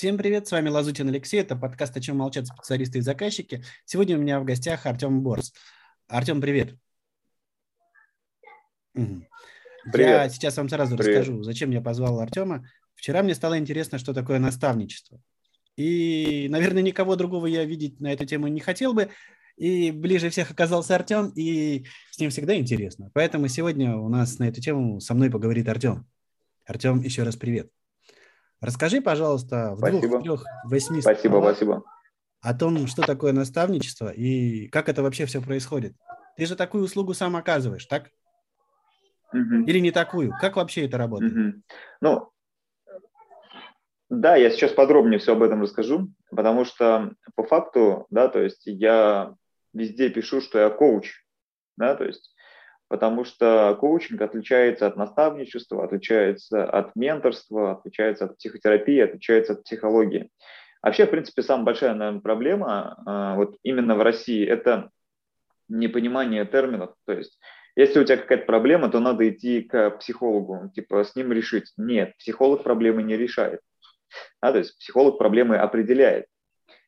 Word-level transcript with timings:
Всем 0.00 0.16
привет, 0.16 0.48
с 0.48 0.52
вами 0.52 0.70
Лазутин 0.70 1.10
Алексей, 1.10 1.42
это 1.42 1.56
подкаст 1.56 1.94
«О 1.94 2.00
чем 2.00 2.16
молчат 2.16 2.46
специалисты 2.46 3.00
и 3.00 3.00
заказчики». 3.02 3.62
Сегодня 3.84 4.16
у 4.16 4.18
меня 4.18 4.40
в 4.40 4.46
гостях 4.46 4.86
Артем 4.86 5.20
Борс. 5.20 5.52
Артем, 6.08 6.40
привет. 6.40 6.74
Привет. 8.94 9.18
Я 9.92 10.28
сейчас 10.30 10.56
вам 10.56 10.70
сразу 10.70 10.96
привет. 10.96 11.18
расскажу, 11.18 11.42
зачем 11.42 11.70
я 11.70 11.82
позвал 11.82 12.18
Артема. 12.18 12.66
Вчера 12.94 13.22
мне 13.22 13.34
стало 13.34 13.58
интересно, 13.58 13.98
что 13.98 14.14
такое 14.14 14.38
наставничество. 14.38 15.20
И, 15.76 16.46
наверное, 16.48 16.80
никого 16.80 17.14
другого 17.14 17.44
я 17.44 17.66
видеть 17.66 18.00
на 18.00 18.10
эту 18.10 18.24
тему 18.24 18.48
не 18.48 18.60
хотел 18.60 18.94
бы. 18.94 19.10
И 19.58 19.90
ближе 19.90 20.30
всех 20.30 20.50
оказался 20.50 20.94
Артем, 20.94 21.30
и 21.36 21.84
с 22.10 22.18
ним 22.18 22.30
всегда 22.30 22.56
интересно. 22.56 23.10
Поэтому 23.12 23.48
сегодня 23.48 23.94
у 23.98 24.08
нас 24.08 24.38
на 24.38 24.48
эту 24.48 24.62
тему 24.62 24.98
со 24.98 25.12
мной 25.12 25.30
поговорит 25.30 25.68
Артем. 25.68 26.08
Артем, 26.64 27.02
еще 27.02 27.22
раз 27.22 27.36
привет. 27.36 27.70
Расскажи, 28.60 29.00
пожалуйста, 29.00 29.74
в 29.74 29.78
спасибо. 29.78 30.08
двух, 30.08 30.22
трех, 30.22 30.44
восьми 30.64 31.00
Спасибо, 31.00 31.32
словах 31.32 31.56
спасибо. 31.56 31.84
о 32.42 32.54
том, 32.54 32.86
что 32.86 33.02
такое 33.02 33.32
наставничество 33.32 34.08
и 34.10 34.68
как 34.68 34.88
это 34.88 35.02
вообще 35.02 35.24
все 35.26 35.40
происходит. 35.40 35.94
Ты 36.36 36.46
же 36.46 36.56
такую 36.56 36.84
услугу 36.84 37.14
сам 37.14 37.36
оказываешь, 37.36 37.86
так? 37.86 38.10
Угу. 39.32 39.64
Или 39.66 39.78
не 39.78 39.90
такую? 39.90 40.32
Как 40.40 40.56
вообще 40.56 40.86
это 40.86 40.98
работает? 40.98 41.32
Угу. 41.32 41.62
Ну, 42.02 42.30
да, 44.10 44.36
я 44.36 44.50
сейчас 44.50 44.72
подробнее 44.72 45.18
все 45.20 45.32
об 45.32 45.42
этом 45.42 45.62
расскажу, 45.62 46.08
потому 46.30 46.64
что 46.64 47.12
по 47.36 47.44
факту, 47.44 48.06
да, 48.10 48.28
то 48.28 48.42
есть 48.42 48.62
я 48.66 49.34
везде 49.72 50.10
пишу, 50.10 50.40
что 50.40 50.58
я 50.58 50.68
коуч, 50.68 51.24
да, 51.76 51.94
то 51.94 52.04
есть 52.04 52.34
потому 52.90 53.24
что 53.24 53.76
коучинг 53.80 54.20
отличается 54.20 54.88
от 54.88 54.96
наставничества, 54.96 55.84
отличается 55.84 56.64
от 56.64 56.96
менторства, 56.96 57.72
отличается 57.72 58.24
от 58.24 58.36
психотерапии, 58.36 58.98
отличается 58.98 59.52
от 59.52 59.62
психологии. 59.62 60.28
Вообще, 60.82 61.06
в 61.06 61.10
принципе, 61.10 61.42
самая 61.42 61.66
большая, 61.66 61.94
наверное, 61.94 62.20
проблема 62.20 63.00
а, 63.06 63.36
вот 63.36 63.56
именно 63.62 63.94
в 63.94 64.02
России– 64.02 64.44
это 64.46 64.90
непонимание 65.68 66.44
терминов. 66.44 66.94
То 67.06 67.12
есть, 67.12 67.38
если 67.76 68.00
у 68.00 68.04
тебя 68.04 68.16
какая-то 68.16 68.44
проблема, 68.44 68.90
то 68.90 68.98
надо 68.98 69.28
идти 69.28 69.62
к 69.62 69.90
психологу, 69.90 70.72
типа 70.74 71.04
с 71.04 71.14
ним 71.14 71.32
решить. 71.32 71.72
Нет, 71.76 72.16
психолог 72.18 72.64
проблемы 72.64 73.04
не 73.04 73.16
решает. 73.16 73.60
А, 74.40 74.50
то 74.50 74.58
есть 74.58 74.76
психолог 74.78 75.16
проблемы 75.16 75.58
определяет. 75.58 76.26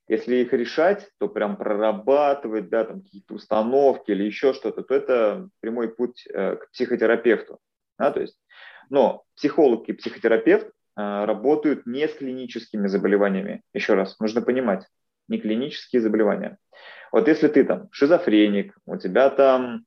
Если 0.09 0.37
их 0.37 0.53
решать, 0.53 1.09
то 1.19 1.29
прям 1.29 1.57
прорабатывать, 1.57 2.69
да, 2.69 2.85
там 2.85 3.03
какие-то 3.03 3.35
установки 3.35 4.11
или 4.11 4.25
еще 4.25 4.53
что-то, 4.53 4.83
то 4.83 4.95
это 4.95 5.49
прямой 5.61 5.89
путь 5.89 6.27
э, 6.29 6.57
к 6.57 6.71
психотерапевту. 6.71 7.59
Да, 7.99 8.11
то 8.11 8.21
есть, 8.21 8.39
но 8.91 9.23
психолог 9.37 9.89
и 9.89 9.93
психотерапевт 9.93 10.67
э, 10.67 10.71
работают 11.25 11.87
не 11.87 12.09
с 12.09 12.15
клиническими 12.15 12.89
заболеваниями. 12.89 13.63
Еще 13.73 13.95
раз, 13.95 14.19
нужно 14.19 14.43
понимать, 14.43 14.87
не 15.29 15.39
клинические 15.39 16.03
заболевания. 16.03 16.59
Вот 17.13 17.29
если 17.29 17.49
ты 17.49 17.65
там 17.65 17.89
шизофреник, 17.93 18.75
у 18.87 18.97
тебя 18.97 19.31
там 19.31 19.85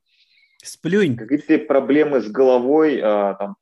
Сплюнь. 0.64 1.18
какие-то 1.18 1.66
проблемы 1.66 2.22
с 2.22 2.32
головой, 2.32 2.98
э, 2.98 3.02
там, 3.02 3.58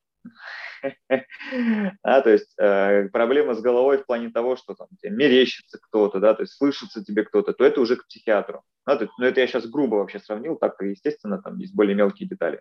а, 2.03 2.21
то 2.21 2.29
есть 2.29 2.53
э, 2.57 3.09
проблема 3.09 3.53
с 3.53 3.61
головой 3.61 3.97
в 3.97 4.05
плане 4.05 4.29
того, 4.29 4.55
что 4.55 4.73
там 4.73 4.87
тебе 5.01 5.11
мерещится 5.11 5.79
кто-то, 5.81 6.19
да, 6.19 6.33
то 6.33 6.43
есть 6.43 6.53
слышится 6.53 7.03
тебе 7.03 7.23
кто-то, 7.23 7.53
то 7.53 7.63
это 7.63 7.81
уже 7.81 7.95
к 7.95 8.07
психиатру. 8.07 8.63
Да, 8.85 8.97
то, 8.97 9.09
ну, 9.17 9.25
это 9.25 9.39
я 9.39 9.47
сейчас 9.47 9.65
грубо 9.65 9.95
вообще 9.95 10.19
сравнил, 10.19 10.57
так, 10.57 10.75
естественно, 10.81 11.41
там 11.41 11.57
есть 11.57 11.73
более 11.73 11.95
мелкие 11.95 12.27
детали. 12.27 12.59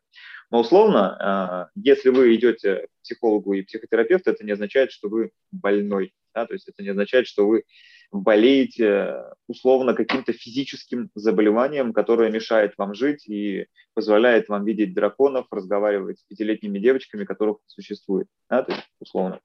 Но 0.50 0.60
условно, 0.60 1.68
э, 1.74 1.80
если 1.80 2.10
вы 2.10 2.34
идете 2.34 2.86
к 2.86 3.02
психологу 3.02 3.54
и 3.54 3.62
психотерапевту, 3.62 4.30
это 4.30 4.44
не 4.44 4.52
означает, 4.52 4.92
что 4.92 5.08
вы 5.08 5.32
больной, 5.50 6.12
да, 6.34 6.46
то 6.46 6.52
есть 6.54 6.68
это 6.68 6.82
не 6.82 6.90
означает, 6.90 7.26
что 7.26 7.46
вы 7.46 7.64
болеете 8.12 9.24
условно 9.48 9.94
каким-то 9.94 10.32
физическим 10.32 11.10
заболеванием, 11.14 11.92
которое 11.92 12.30
мешает 12.30 12.74
вам 12.76 12.94
жить 12.94 13.26
и 13.26 13.66
позволяет 13.94 14.48
вам 14.48 14.64
видеть 14.64 14.94
драконов, 14.94 15.46
разговаривать 15.50 16.20
с 16.20 16.22
пятилетними 16.24 16.78
девочками, 16.78 17.24
которых 17.24 17.58
существует. 17.66 18.28
Да, 18.48 18.62
то 18.62 18.72
есть, 18.72 18.84
условно. 19.00 19.40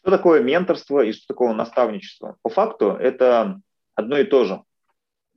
Что 0.00 0.10
такое 0.10 0.42
менторство 0.42 1.04
и 1.04 1.12
что 1.12 1.28
такое 1.28 1.52
наставничество? 1.52 2.36
По 2.42 2.48
факту 2.48 2.90
это 2.92 3.60
одно 3.94 4.18
и 4.18 4.24
то 4.24 4.44
же. 4.44 4.62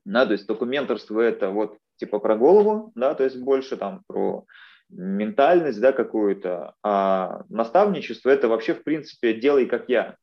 Да, 0.05 0.25
то 0.25 0.31
есть 0.31 0.47
только 0.47 0.65
менторство 0.65 1.19
это 1.19 1.49
вот 1.49 1.77
типа 1.97 2.19
про 2.19 2.35
голову, 2.35 2.91
да, 2.95 3.13
то 3.15 3.23
есть 3.23 3.37
больше 3.37 3.77
там 3.77 4.03
про 4.07 4.45
ментальность, 4.89 5.81
да, 5.81 5.91
какую-то, 5.91 6.75
а 6.83 7.43
наставничество 7.49 8.29
это 8.29 8.47
вообще 8.47 8.75
в 8.75 8.83
принципе 8.83 9.33
делай 9.33 9.65
как 9.65 9.89
я, 9.89 10.15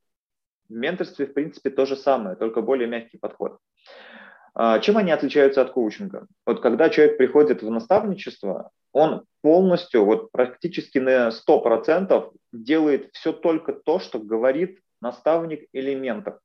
в 0.72 0.76
менторстве, 0.76 1.26
в 1.26 1.34
принципе, 1.34 1.70
то 1.70 1.86
же 1.86 1.96
самое, 1.96 2.36
только 2.36 2.62
более 2.62 2.88
мягкий 2.88 3.18
подход. 3.18 3.58
А, 4.54 4.78
чем 4.80 4.96
они 4.96 5.12
отличаются 5.12 5.62
от 5.62 5.70
коучинга? 5.70 6.26
Вот 6.46 6.60
когда 6.60 6.88
человек 6.88 7.18
приходит 7.18 7.62
в 7.62 7.70
наставничество, 7.70 8.70
он 8.92 9.24
полностью, 9.42 10.04
вот 10.04 10.32
практически 10.32 10.98
на 10.98 11.30
100% 11.30 12.32
делает 12.52 13.10
все 13.12 13.32
только 13.32 13.72
то, 13.72 13.98
что 13.98 14.18
говорит 14.18 14.80
наставник 15.00 15.66
или 15.72 15.94
ментор. 15.94 16.40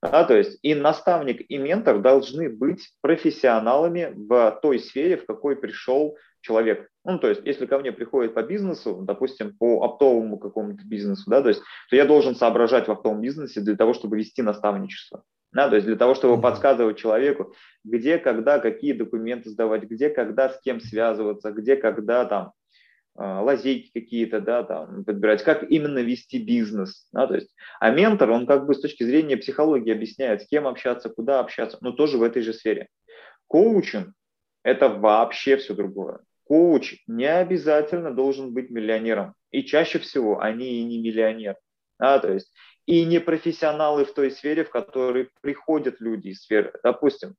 Да, 0.00 0.24
то 0.24 0.36
есть 0.36 0.58
и 0.62 0.74
наставник, 0.74 1.48
и 1.48 1.58
ментор 1.58 2.00
должны 2.00 2.48
быть 2.48 2.90
профессионалами 3.02 4.12
в 4.14 4.58
той 4.60 4.80
сфере, 4.80 5.16
в 5.16 5.26
какой 5.26 5.54
пришел 5.54 6.16
человек. 6.40 6.88
Ну, 7.04 7.18
то 7.18 7.28
есть, 7.28 7.42
если 7.44 7.66
ко 7.66 7.78
мне 7.78 7.90
приходит 7.90 8.34
по 8.34 8.42
бизнесу, 8.42 9.00
допустим, 9.02 9.56
по 9.56 9.82
оптовому 9.82 10.38
какому-то 10.38 10.84
бизнесу, 10.84 11.28
да, 11.28 11.42
то 11.42 11.48
есть, 11.48 11.60
то 11.90 11.96
я 11.96 12.04
должен 12.04 12.36
соображать 12.36 12.86
в 12.86 12.92
оптовом 12.92 13.20
бизнесе 13.20 13.60
для 13.60 13.76
того, 13.76 13.92
чтобы 13.92 14.18
вести 14.18 14.40
наставничество. 14.42 15.24
Да, 15.52 15.68
то 15.68 15.74
есть 15.74 15.86
для 15.86 15.96
того, 15.96 16.14
чтобы 16.14 16.40
подсказывать 16.40 16.96
человеку, 16.96 17.54
где, 17.84 18.18
когда, 18.18 18.58
какие 18.58 18.92
документы 18.92 19.50
сдавать, 19.50 19.82
где, 19.82 20.08
когда, 20.08 20.48
с 20.48 20.60
кем 20.60 20.80
связываться, 20.80 21.50
где, 21.50 21.76
когда 21.76 22.24
там 22.24 22.52
а, 23.16 23.42
лазейки 23.42 23.90
какие-то, 23.92 24.40
да, 24.40 24.62
там, 24.62 25.04
подбирать, 25.04 25.42
как 25.42 25.68
именно 25.70 25.98
вести 25.98 26.42
бизнес, 26.42 27.06
да, 27.12 27.26
то 27.26 27.34
есть, 27.34 27.54
а 27.80 27.90
ментор, 27.90 28.30
он 28.30 28.46
как 28.46 28.64
бы 28.64 28.74
с 28.74 28.80
точки 28.80 29.02
зрения 29.02 29.36
психологии 29.36 29.92
объясняет, 29.92 30.42
с 30.42 30.46
кем 30.46 30.66
общаться, 30.66 31.10
куда 31.10 31.40
общаться, 31.40 31.76
но 31.82 31.90
тоже 31.92 32.16
в 32.16 32.22
этой 32.22 32.42
же 32.42 32.54
сфере. 32.54 32.88
Коучинг– 33.48 34.14
это 34.62 34.88
вообще 34.88 35.58
все 35.58 35.74
другое 35.74 36.20
коуч 36.52 36.96
не 37.06 37.24
обязательно 37.24 38.10
должен 38.10 38.52
быть 38.52 38.68
миллионером. 38.68 39.34
И 39.52 39.62
чаще 39.62 39.98
всего 39.98 40.38
они 40.38 40.80
и 40.80 40.84
не 40.84 40.98
миллионер. 40.98 41.56
А, 41.98 42.18
то 42.18 42.30
есть 42.30 42.52
и 42.84 43.06
не 43.06 43.20
профессионалы 43.20 44.04
в 44.04 44.12
той 44.12 44.30
сфере, 44.30 44.62
в 44.62 44.68
которой 44.68 45.30
приходят 45.40 45.98
люди 46.00 46.28
из 46.28 46.42
сферы. 46.42 46.74
Допустим, 46.84 47.36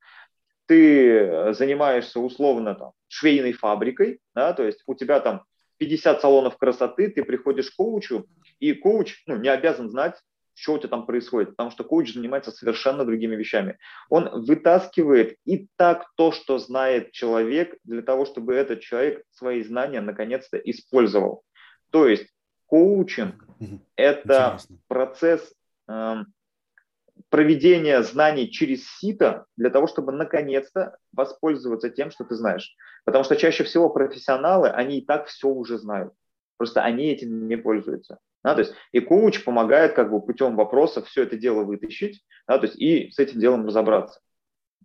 ты 0.65 1.53
занимаешься 1.53 2.19
условно 2.19 2.73
там, 2.73 2.93
швейной 3.07 3.53
фабрикой, 3.53 4.19
да, 4.33 4.51
то 4.53 4.63
есть 4.63 4.81
у 4.87 4.95
тебя 4.95 5.19
там 5.19 5.43
50 5.77 6.19
салонов 6.19 6.57
красоты, 6.57 7.07
ты 7.07 7.23
приходишь 7.23 7.69
к 7.69 7.75
коучу, 7.75 8.25
и 8.59 8.73
коуч 8.73 9.21
ну, 9.27 9.37
не 9.37 9.49
обязан 9.49 9.91
знать, 9.91 10.15
что 10.55 10.73
у 10.73 10.77
тебя 10.77 10.89
там 10.89 11.05
происходит, 11.05 11.51
потому 11.51 11.71
что 11.71 11.83
коуч 11.83 12.13
занимается 12.13 12.51
совершенно 12.51 13.05
другими 13.05 13.35
вещами. 13.35 13.77
Он 14.09 14.29
вытаскивает 14.45 15.37
и 15.45 15.67
так 15.75 16.05
то, 16.15 16.31
что 16.31 16.57
знает 16.59 17.11
человек, 17.11 17.75
для 17.83 18.01
того, 18.01 18.25
чтобы 18.25 18.53
этот 18.55 18.81
человек 18.81 19.23
свои 19.31 19.63
знания 19.63 20.01
наконец-то 20.01 20.57
использовал. 20.57 21.43
То 21.89 22.07
есть 22.07 22.27
коучинг– 22.67 23.45
это 23.95 24.53
Интересно. 24.53 24.77
процесс 24.87 25.53
э, 25.87 26.15
проведения 27.29 28.01
знаний 28.03 28.49
через 28.49 28.87
сито 28.97 29.45
для 29.57 29.69
того, 29.69 29.87
чтобы 29.87 30.11
наконец-то 30.11 30.97
воспользоваться 31.11 31.89
тем, 31.89 32.11
что 32.11 32.23
ты 32.23 32.35
знаешь. 32.35 32.75
Потому 33.05 33.23
что 33.23 33.35
чаще 33.35 33.63
всего 33.63 33.89
профессионалы, 33.89 34.69
они 34.69 34.99
и 34.99 35.05
так 35.05 35.27
все 35.27 35.47
уже 35.47 35.77
знают. 35.77 36.13
Просто 36.63 36.81
они 36.81 37.07
этим 37.07 37.49
не 37.49 37.57
пользуются. 37.57 38.19
Да, 38.41 38.53
то 38.53 38.61
есть 38.61 38.73
и 38.93 39.01
коуч 39.01 39.43
помогает 39.43 39.95
как 39.95 40.09
бы 40.09 40.21
путем 40.21 40.55
вопросов 40.55 41.07
все 41.07 41.23
это 41.23 41.35
дело 41.35 41.65
вытащить, 41.65 42.23
да, 42.47 42.57
то 42.57 42.67
есть 42.67 42.77
и 42.79 43.11
с 43.11 43.19
этим 43.19 43.41
делом 43.41 43.65
разобраться. 43.65 44.21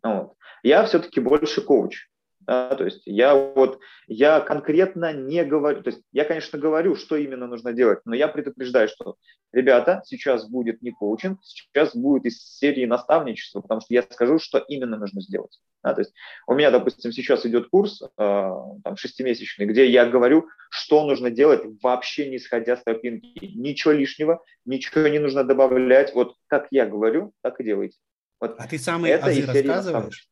Вот. 0.02 0.34
Я 0.64 0.84
все-таки 0.86 1.20
больше 1.20 1.60
коуч. 1.60 2.08
Да, 2.48 2.74
то 2.74 2.86
есть 2.86 3.02
я 3.04 3.34
вот, 3.34 3.78
я 4.06 4.40
конкретно 4.40 5.12
не 5.12 5.44
говорю, 5.44 5.82
то 5.82 5.90
есть 5.90 6.02
я, 6.12 6.24
конечно, 6.24 6.58
говорю, 6.58 6.96
что 6.96 7.16
именно 7.16 7.46
нужно 7.46 7.74
делать, 7.74 7.98
но 8.06 8.14
я 8.14 8.26
предупреждаю, 8.26 8.88
что, 8.88 9.16
ребята, 9.52 10.00
сейчас 10.06 10.48
будет 10.48 10.80
не 10.80 10.90
коучинг, 10.90 11.40
сейчас 11.44 11.94
будет 11.94 12.24
из 12.24 12.38
серии 12.42 12.86
наставничества, 12.86 13.60
потому 13.60 13.82
что 13.82 13.92
я 13.92 14.00
скажу, 14.00 14.38
что 14.38 14.60
именно 14.66 14.96
нужно 14.96 15.20
сделать. 15.20 15.60
Да, 15.82 15.92
то 15.92 16.00
есть 16.00 16.14
у 16.46 16.54
меня, 16.54 16.70
допустим, 16.70 17.12
сейчас 17.12 17.44
идет 17.44 17.68
курс 17.68 18.00
э, 18.00 18.06
там, 18.16 18.96
шестимесячный, 18.96 19.66
где 19.66 19.86
я 19.86 20.06
говорю, 20.06 20.48
что 20.70 21.04
нужно 21.04 21.30
делать, 21.30 21.60
вообще 21.82 22.30
не 22.30 22.38
сходя 22.38 22.78
с 22.78 22.82
тропинки. 22.82 23.44
Ничего 23.54 23.92
лишнего, 23.92 24.42
ничего 24.64 25.06
не 25.08 25.18
нужно 25.18 25.44
добавлять. 25.44 26.14
Вот 26.14 26.34
как 26.46 26.68
я 26.70 26.86
говорю, 26.86 27.34
так 27.42 27.60
и 27.60 27.64
делайте. 27.64 27.98
Вот 28.40 28.54
а 28.58 28.66
ты 28.66 28.78
самые 28.78 29.14
это 29.14 29.26
азы 29.26 29.44
рассказываешь? 29.44 30.28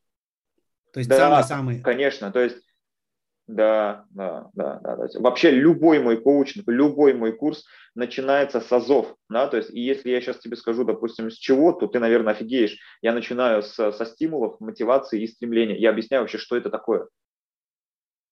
То 0.93 0.99
есть 0.99 1.09
да, 1.09 1.17
самый-самый... 1.17 1.81
Конечно, 1.81 2.31
то 2.31 2.39
есть 2.39 2.57
Да, 3.47 4.05
да, 4.09 4.49
да, 4.53 4.79
да, 4.83 4.95
да. 4.97 5.07
Вообще 5.19 5.51
любой 5.51 5.99
мой 5.99 6.21
коучинг, 6.21 6.67
любой 6.67 7.13
мой 7.13 7.31
курс 7.31 7.65
начинается 7.95 8.59
с 8.59 8.71
азов, 8.71 9.15
да, 9.29 9.47
то 9.47 9.57
есть 9.57 9.69
и 9.71 9.79
если 9.79 10.11
я 10.11 10.19
сейчас 10.19 10.39
тебе 10.39 10.57
скажу, 10.57 10.83
допустим, 10.83 11.31
с 11.31 11.35
чего, 11.35 11.71
то 11.71 11.87
ты, 11.87 11.99
наверное, 11.99 12.33
офигеешь. 12.33 12.77
Я 13.01 13.13
начинаю 13.13 13.63
с, 13.63 13.73
со 13.73 14.05
стимулов, 14.05 14.59
мотивации 14.59 15.23
и 15.23 15.27
стремления. 15.27 15.77
Я 15.77 15.91
объясняю 15.91 16.23
вообще, 16.23 16.37
что 16.37 16.57
это 16.57 16.69
такое. 16.69 17.07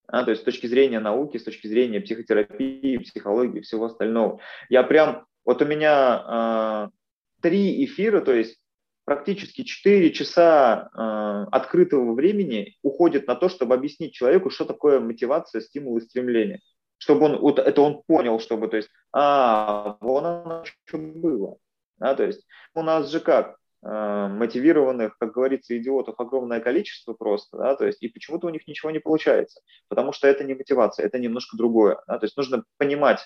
А, 0.07 0.23
то 0.23 0.31
есть 0.31 0.41
с 0.41 0.45
точки 0.45 0.67
зрения 0.67 0.99
науки, 0.99 1.37
с 1.37 1.43
точки 1.43 1.67
зрения 1.67 2.01
психотерапии, 2.01 2.97
психологии 2.97 3.61
всего 3.61 3.85
остального. 3.85 4.39
Я 4.69 4.83
прям, 4.83 5.25
вот 5.45 5.61
у 5.61 5.65
меня 5.65 6.89
э, 6.91 7.41
три 7.41 7.85
эфира, 7.85 8.21
то 8.21 8.33
есть 8.33 8.59
практически 9.05 9.63
4 9.63 10.11
часа 10.11 10.89
э, 10.93 11.45
открытого 11.51 12.13
времени 12.13 12.75
уходит 12.81 13.27
на 13.27 13.35
то, 13.35 13.49
чтобы 13.49 13.75
объяснить 13.75 14.13
человеку, 14.13 14.49
что 14.49 14.65
такое 14.65 14.99
мотивация, 14.99 15.61
стимул 15.61 15.97
и 15.97 16.01
стремление. 16.01 16.59
Чтобы 16.97 17.25
он, 17.25 17.37
вот 17.37 17.59
это 17.59 17.81
он 17.81 18.01
понял, 18.07 18.39
чтобы, 18.39 18.67
то 18.67 18.77
есть, 18.77 18.89
а, 19.13 19.97
вон 20.01 20.25
оно 20.25 20.63
что 20.85 20.97
было. 20.97 21.57
Да, 21.97 22.15
то 22.15 22.23
есть 22.23 22.45
у 22.73 22.81
нас 22.81 23.09
же 23.09 23.19
как, 23.19 23.57
э, 23.85 24.27
мотивированных, 24.27 25.17
как 25.17 25.31
говорится, 25.33 25.77
идиотов 25.77 26.19
огромное 26.19 26.59
количество 26.59 27.13
просто, 27.13 27.57
да, 27.57 27.75
то 27.75 27.85
есть 27.85 28.01
и 28.01 28.09
почему-то 28.09 28.47
у 28.47 28.49
них 28.49 28.67
ничего 28.67 28.91
не 28.91 28.99
получается, 28.99 29.61
потому 29.87 30.11
что 30.11 30.27
это 30.27 30.43
не 30.43 30.55
мотивация, 30.55 31.05
это 31.05 31.19
немножко 31.19 31.55
другое, 31.55 32.01
да, 32.07 32.17
то 32.17 32.25
есть 32.25 32.35
нужно 32.35 32.63
понимать. 32.77 33.25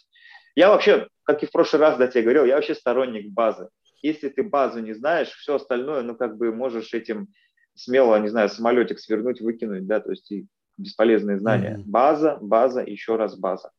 Я 0.56 0.70
вообще, 0.70 1.08
как 1.24 1.42
и 1.42 1.46
в 1.48 1.52
прошлый 1.52 1.82
раз, 1.82 1.98
да, 1.98 2.08
тебе 2.08 2.24
говорил, 2.24 2.46
я 2.46 2.56
вообще 2.56 2.76
сторонник 2.76 3.32
базы, 3.32 3.70
если 4.02 4.30
ты 4.30 4.44
базу 4.44 4.80
не 4.80 4.94
знаешь, 4.94 5.30
все 5.30 5.56
остальное, 5.56 6.02
ну, 6.02 6.16
как 6.16 6.38
бы 6.38 6.54
можешь 6.54 6.94
этим 6.94 7.28
смело, 7.76 8.20
не 8.20 8.30
знаю, 8.30 8.50
самолетик 8.50 9.00
свернуть, 9.00 9.42
выкинуть, 9.42 9.88
да, 9.88 10.00
то 10.00 10.12
есть 10.12 10.32
и 10.32 10.48
бесполезные 10.78 11.38
знания. 11.38 11.78
Mm-hmm. 11.78 11.86
База, 11.86 12.38
база, 12.42 12.82
еще 12.82 13.16
раз 13.16 13.38
база. 13.38 13.72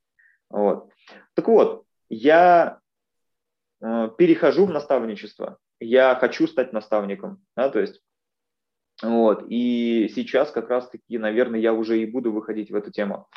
Вот. 0.49 0.90
Так 1.34 1.49
вот, 1.49 1.84
я 2.08 2.81
э, 3.81 4.11
перехожу 4.17 4.67
в 4.67 4.70
наставничество. 4.70 5.58
Я 5.78 6.14
хочу 6.17 6.46
стать 6.46 6.73
наставником, 6.73 7.43
да, 7.56 7.70
то 7.70 7.78
есть 7.81 8.02
вот. 9.02 9.46
И 9.49 10.11
сейчас 10.14 10.50
как 10.50 10.69
раз-таки, 10.69 11.19
наверное, 11.19 11.61
я 11.61 11.73
уже 11.73 12.00
и 12.00 12.06
буду 12.06 12.32
выходить 12.32 12.70
в 12.70 12.75
эту 12.75 12.90
тему. 12.90 13.28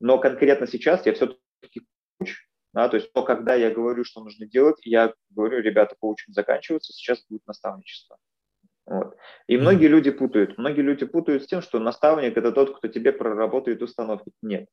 Но 0.00 0.18
конкретно 0.18 0.66
сейчас 0.66 1.04
я 1.06 1.12
все-таки 1.12 1.86
да, 2.72 2.88
то 2.88 2.96
есть, 2.96 3.10
но 3.14 3.22
когда 3.22 3.54
я 3.54 3.70
говорю, 3.70 4.04
что 4.04 4.22
нужно 4.22 4.46
делать, 4.46 4.78
я 4.82 5.12
говорю, 5.30 5.60
ребята, 5.60 5.94
коучинг 5.98 6.34
заканчивается, 6.34 6.92
сейчас 6.92 7.24
будет 7.28 7.46
наставничество. 7.46 8.16
Вот. 8.86 9.16
И 9.46 9.56
многие 9.56 9.86
люди 9.86 10.10
путают. 10.10 10.58
Многие 10.58 10.80
люди 10.80 11.04
путают 11.04 11.44
с 11.44 11.46
тем, 11.46 11.62
что 11.62 11.78
наставник– 11.78 12.36
это 12.36 12.50
тот, 12.50 12.76
кто 12.76 12.88
тебе 12.88 13.12
проработает 13.12 13.82
установки. 13.82 14.32
Нет. 14.42 14.68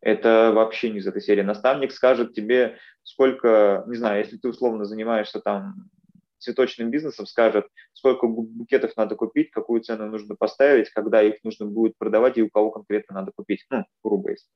Это 0.00 0.52
вообще 0.52 0.90
не 0.90 0.98
из 0.98 1.06
этой 1.06 1.20
серии. 1.20 1.42
Наставник 1.42 1.92
скажет 1.92 2.34
тебе, 2.34 2.78
сколько, 3.02 3.84
не 3.86 3.96
знаю, 3.96 4.20
если 4.20 4.36
ты 4.36 4.48
условно 4.48 4.84
занимаешься 4.84 5.40
там 5.40 5.90
цветочным 6.38 6.90
бизнесом, 6.90 7.26
скажет, 7.26 7.68
сколько 7.92 8.26
букетов 8.26 8.96
надо 8.96 9.14
купить, 9.14 9.50
какую 9.50 9.80
цену 9.80 10.06
нужно 10.06 10.34
поставить, 10.34 10.90
когда 10.90 11.22
их 11.22 11.36
нужно 11.44 11.66
будет 11.66 11.96
продавать 11.98 12.36
и 12.36 12.42
у 12.42 12.50
кого 12.50 12.70
конкретно 12.70 13.14
надо 13.14 13.32
купить. 13.34 13.64
Ну, 13.70 13.84
грубо 14.02 14.30
если. 14.30 14.48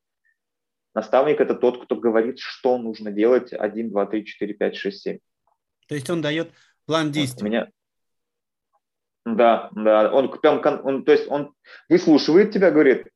Наставник– 0.96 1.40
это 1.42 1.54
тот, 1.54 1.84
кто 1.84 1.94
говорит, 1.94 2.38
что 2.38 2.78
нужно 2.78 3.12
делать 3.12 3.52
1, 3.52 3.90
2, 3.90 4.06
3, 4.06 4.24
4, 4.24 4.54
5, 4.54 4.76
6, 4.76 5.02
7. 5.02 5.18
То 5.88 5.94
есть 5.94 6.08
он 6.08 6.22
дает 6.22 6.50
план 6.86 7.12
действий. 7.12 7.46
У 7.46 7.50
меня... 7.50 7.68
Да, 9.26 9.68
да. 9.72 10.10
Он, 10.10 10.34
он, 10.42 10.80
он, 10.84 11.04
то 11.04 11.12
есть 11.12 11.28
он 11.28 11.52
выслушивает 11.90 12.50
тебя, 12.52 12.70
говорит, 12.70 13.08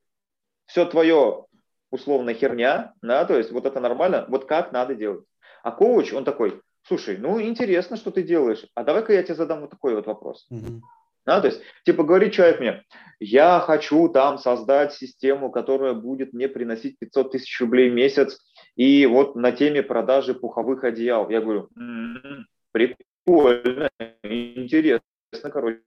все 0.67 0.85
твое 0.85 1.47
условно 1.91 2.35
херня, 2.35 2.93
да, 3.01 3.25
то 3.25 3.39
есть 3.39 3.51
вот 3.51 3.65
это 3.65 3.81
нормально, 3.81 4.27
вот 4.29 4.45
как 4.45 4.73
надо 4.73 4.95
делать. 4.95 5.25
А 5.63 5.71
коуч, 5.71 6.13
он 6.13 6.25
такой, 6.25 6.61
слушай, 6.83 7.17
ну 7.17 7.41
интересно, 7.41 7.97
что 7.97 8.11
ты 8.11 8.23
делаешь, 8.23 8.67
а 8.75 8.85
давай-ка 8.85 9.15
я 9.15 9.23
тебе 9.23 9.37
задам 9.37 9.63
вот 9.63 9.71
такой 9.71 9.95
вот 9.95 10.07
вопрос. 10.07 10.47
Угу. 10.51 10.83
Да, 11.31 11.41
то 11.41 11.47
есть, 11.47 11.63
типа, 11.85 12.03
говорит 12.03 12.33
человек 12.33 12.59
мне, 12.59 12.85
я 13.21 13.61
хочу 13.61 14.09
там 14.09 14.37
создать 14.37 14.93
систему, 14.93 15.53
которая 15.53 15.95
будет 15.95 16.33
мне 16.33 16.49
приносить 16.49 16.99
500 16.99 17.31
тысяч 17.31 17.61
рублей 17.61 17.89
в 17.89 17.95
месяц, 17.95 18.41
и 18.75 19.07
вот 19.07 19.37
на 19.37 19.53
теме 19.53 19.85
продажи 19.85 20.35
пуховых 20.35 20.83
одеял. 20.83 21.31
Я 21.31 21.41
говорю, 21.41 21.69
м-м, 21.77 22.49
прикольно, 22.73 23.91
интересно, 24.25 25.05
короче. 25.53 25.83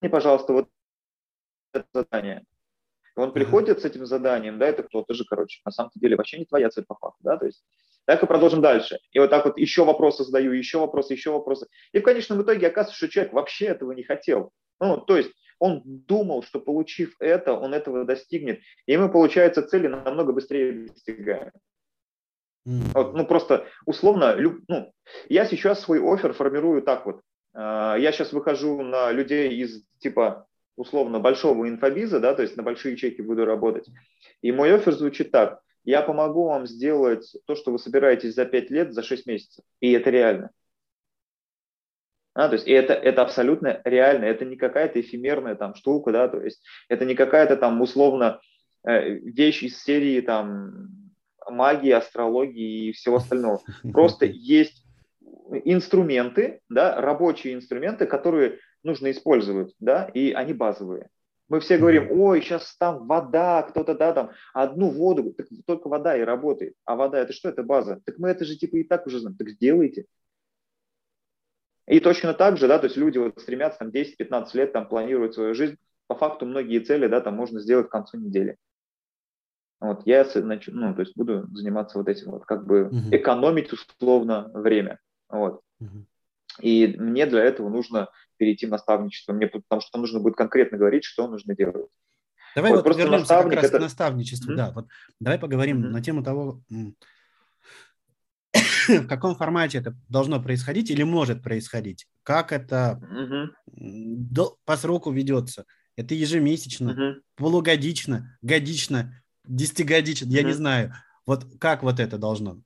Мне, 0.00 0.10
пожалуйста, 0.10 0.52
вот 0.52 0.68
это 1.72 1.86
задание. 1.94 2.42
Он 3.14 3.32
приходит 3.32 3.82
с 3.82 3.84
этим 3.84 4.04
заданием, 4.04 4.58
да, 4.58 4.66
это 4.66 4.82
кто-то 4.82 5.14
же, 5.14 5.24
короче, 5.24 5.60
на 5.64 5.70
самом 5.70 5.92
деле 5.94 6.16
вообще 6.16 6.40
не 6.40 6.44
твоя 6.44 6.70
цель 6.70 6.86
по 6.88 6.96
факту, 6.96 7.20
да, 7.22 7.36
то 7.36 7.46
есть 7.46 7.64
так 8.06 8.22
и 8.22 8.26
продолжим 8.26 8.60
дальше. 8.60 8.98
И 9.12 9.18
вот 9.18 9.30
так 9.30 9.44
вот 9.44 9.58
еще 9.58 9.84
вопросы 9.84 10.24
задаю, 10.24 10.52
еще 10.52 10.78
вопросы, 10.78 11.14
еще 11.14 11.30
вопросы. 11.30 11.66
И 11.92 11.98
в 11.98 12.02
конечном 12.02 12.42
итоге 12.42 12.66
оказывается, 12.66 12.96
что 12.96 13.08
человек 13.08 13.32
вообще 13.32 13.66
этого 13.66 13.92
не 13.92 14.02
хотел. 14.02 14.50
Ну, 14.80 14.98
то 14.98 15.16
есть 15.16 15.32
он 15.58 15.82
думал, 15.84 16.42
что 16.42 16.60
получив 16.60 17.14
это, 17.20 17.54
он 17.54 17.74
этого 17.74 18.04
достигнет. 18.04 18.60
И 18.86 18.96
мы, 18.96 19.10
получается, 19.10 19.62
цели 19.62 19.86
намного 19.86 20.32
быстрее 20.32 20.88
достигаем. 20.88 21.52
Вот, 22.64 23.14
ну, 23.14 23.26
просто 23.26 23.66
условно, 23.84 24.36
ну, 24.68 24.92
я 25.28 25.44
сейчас 25.44 25.82
свой 25.82 26.00
офер 26.00 26.32
формирую 26.32 26.82
так 26.82 27.04
вот. 27.04 27.20
А, 27.52 27.96
я 27.96 28.10
сейчас 28.10 28.32
выхожу 28.32 28.82
на 28.82 29.12
людей 29.12 29.50
из 29.50 29.84
типа 29.98 30.46
условно 30.76 31.20
большого 31.20 31.68
инфобиза, 31.68 32.20
да, 32.20 32.34
то 32.34 32.42
есть 32.42 32.56
на 32.56 32.62
большие 32.62 32.96
чеки 32.96 33.22
буду 33.22 33.44
работать. 33.44 33.86
И 34.40 34.50
мой 34.50 34.74
офер 34.74 34.94
звучит 34.94 35.30
так 35.30 35.60
я 35.84 36.02
помогу 36.02 36.44
вам 36.44 36.66
сделать 36.66 37.36
то, 37.46 37.54
что 37.54 37.70
вы 37.70 37.78
собираетесь 37.78 38.34
за 38.34 38.44
5 38.44 38.70
лет, 38.70 38.94
за 38.94 39.02
6 39.02 39.26
месяцев. 39.26 39.64
И 39.80 39.92
это 39.92 40.10
реально. 40.10 40.50
А, 42.34 42.48
то 42.48 42.54
есть 42.54 42.66
это, 42.66 42.94
это 42.94 43.22
абсолютно 43.22 43.80
реально, 43.84 44.24
это 44.24 44.44
не 44.44 44.56
какая-то 44.56 45.00
эфемерная 45.00 45.54
там 45.54 45.74
штука, 45.76 46.10
да, 46.10 46.28
то 46.28 46.40
есть 46.40 46.64
это 46.88 47.04
не 47.04 47.14
какая-то 47.14 47.56
там 47.56 47.80
условно 47.80 48.40
э, 48.84 49.08
вещь 49.08 49.62
из 49.62 49.80
серии 49.80 50.20
там 50.20 50.88
магии, 51.48 51.92
астрологии 51.92 52.88
и 52.88 52.92
всего 52.92 53.16
остального. 53.16 53.62
Просто 53.92 54.26
есть 54.26 54.84
инструменты, 55.64 56.60
да, 56.68 57.00
рабочие 57.00 57.54
инструменты, 57.54 58.06
которые 58.06 58.58
нужно 58.82 59.12
использовать, 59.12 59.72
да, 59.78 60.06
и 60.12 60.32
они 60.32 60.54
базовые. 60.54 61.10
Мы 61.48 61.60
все 61.60 61.76
говорим, 61.76 62.10
ой, 62.10 62.40
сейчас 62.40 62.74
там 62.76 63.06
вода, 63.06 63.62
кто-то, 63.62 63.94
да, 63.94 64.12
там, 64.12 64.30
одну 64.54 64.90
воду, 64.90 65.34
так 65.34 65.46
только 65.66 65.88
вода 65.88 66.16
и 66.16 66.22
работает. 66.22 66.74
А 66.84 66.96
вода 66.96 67.18
это 67.18 67.32
что, 67.32 67.50
это 67.50 67.62
база? 67.62 68.00
Так 68.06 68.18
мы 68.18 68.30
это 68.30 68.44
же 68.44 68.56
типа 68.56 68.76
и 68.76 68.84
так 68.84 69.06
уже 69.06 69.20
знаем, 69.20 69.36
так 69.36 69.50
сделайте. 69.50 70.06
И 71.86 72.00
точно 72.00 72.32
так 72.32 72.56
же, 72.56 72.66
да, 72.66 72.78
то 72.78 72.86
есть 72.86 72.96
люди 72.96 73.18
вот 73.18 73.38
стремятся 73.38 73.80
там 73.80 73.88
10-15 73.88 74.48
лет, 74.54 74.72
там 74.72 74.88
планируют 74.88 75.34
свою 75.34 75.54
жизнь. 75.54 75.76
По 76.06 76.14
факту 76.14 76.46
многие 76.46 76.80
цели, 76.80 77.06
да, 77.06 77.20
там 77.20 77.34
можно 77.34 77.60
сделать 77.60 77.88
к 77.88 77.92
концу 77.92 78.18
недели. 78.18 78.56
Вот 79.80 80.06
я 80.06 80.24
значит, 80.24 80.74
ну, 80.74 80.94
то 80.94 81.00
есть 81.00 81.14
буду 81.14 81.46
заниматься 81.52 81.98
вот 81.98 82.08
этим 82.08 82.30
вот, 82.30 82.46
как 82.46 82.66
бы 82.66 82.88
uh-huh. 82.90 83.16
экономить 83.16 83.70
условно 83.70 84.50
время. 84.54 84.98
Вот. 85.28 85.60
Uh-huh. 85.82 86.04
И 86.60 86.94
мне 86.98 87.26
для 87.26 87.42
этого 87.42 87.68
нужно 87.68 88.08
перейти 88.36 88.66
в 88.66 88.70
наставничество, 88.70 89.32
мне 89.32 89.46
потому 89.46 89.80
что 89.80 89.98
нужно 89.98 90.20
будет 90.20 90.36
конкретно 90.36 90.78
говорить, 90.78 91.04
что 91.04 91.28
нужно 91.28 91.54
делать. 91.54 91.86
Давай 92.54 92.72
вот, 92.72 92.84
вот 92.84 92.96
вернемся 92.96 93.42
как 93.42 93.52
раз 93.52 93.64
это... 93.64 93.78
к 93.78 93.80
наставничеству. 93.80 94.52
Mm-hmm. 94.52 94.56
Да, 94.56 94.70
вот 94.70 94.86
давай 95.20 95.38
поговорим 95.38 95.82
mm-hmm. 95.82 95.90
на 95.90 96.00
тему 96.00 96.22
того, 96.22 96.62
в 98.88 99.06
каком 99.06 99.34
формате 99.34 99.78
это 99.78 99.96
должно 100.08 100.40
происходить 100.42 100.90
или 100.90 101.02
может 101.02 101.42
происходить, 101.42 102.06
как 102.22 102.52
это 102.52 103.00
mm-hmm. 103.02 104.48
по 104.64 104.76
сроку 104.76 105.10
ведется. 105.10 105.64
Это 105.96 106.14
ежемесячно, 106.14 106.90
mm-hmm. 106.90 107.20
полугодично, 107.36 108.36
годично, 108.42 109.22
десятигодично, 109.44 110.26
mm-hmm. 110.26 110.36
я 110.36 110.42
не 110.42 110.52
знаю. 110.52 110.94
Вот 111.26 111.46
как 111.60 111.82
вот 111.82 112.00
это 112.00 112.18
должно? 112.18 112.60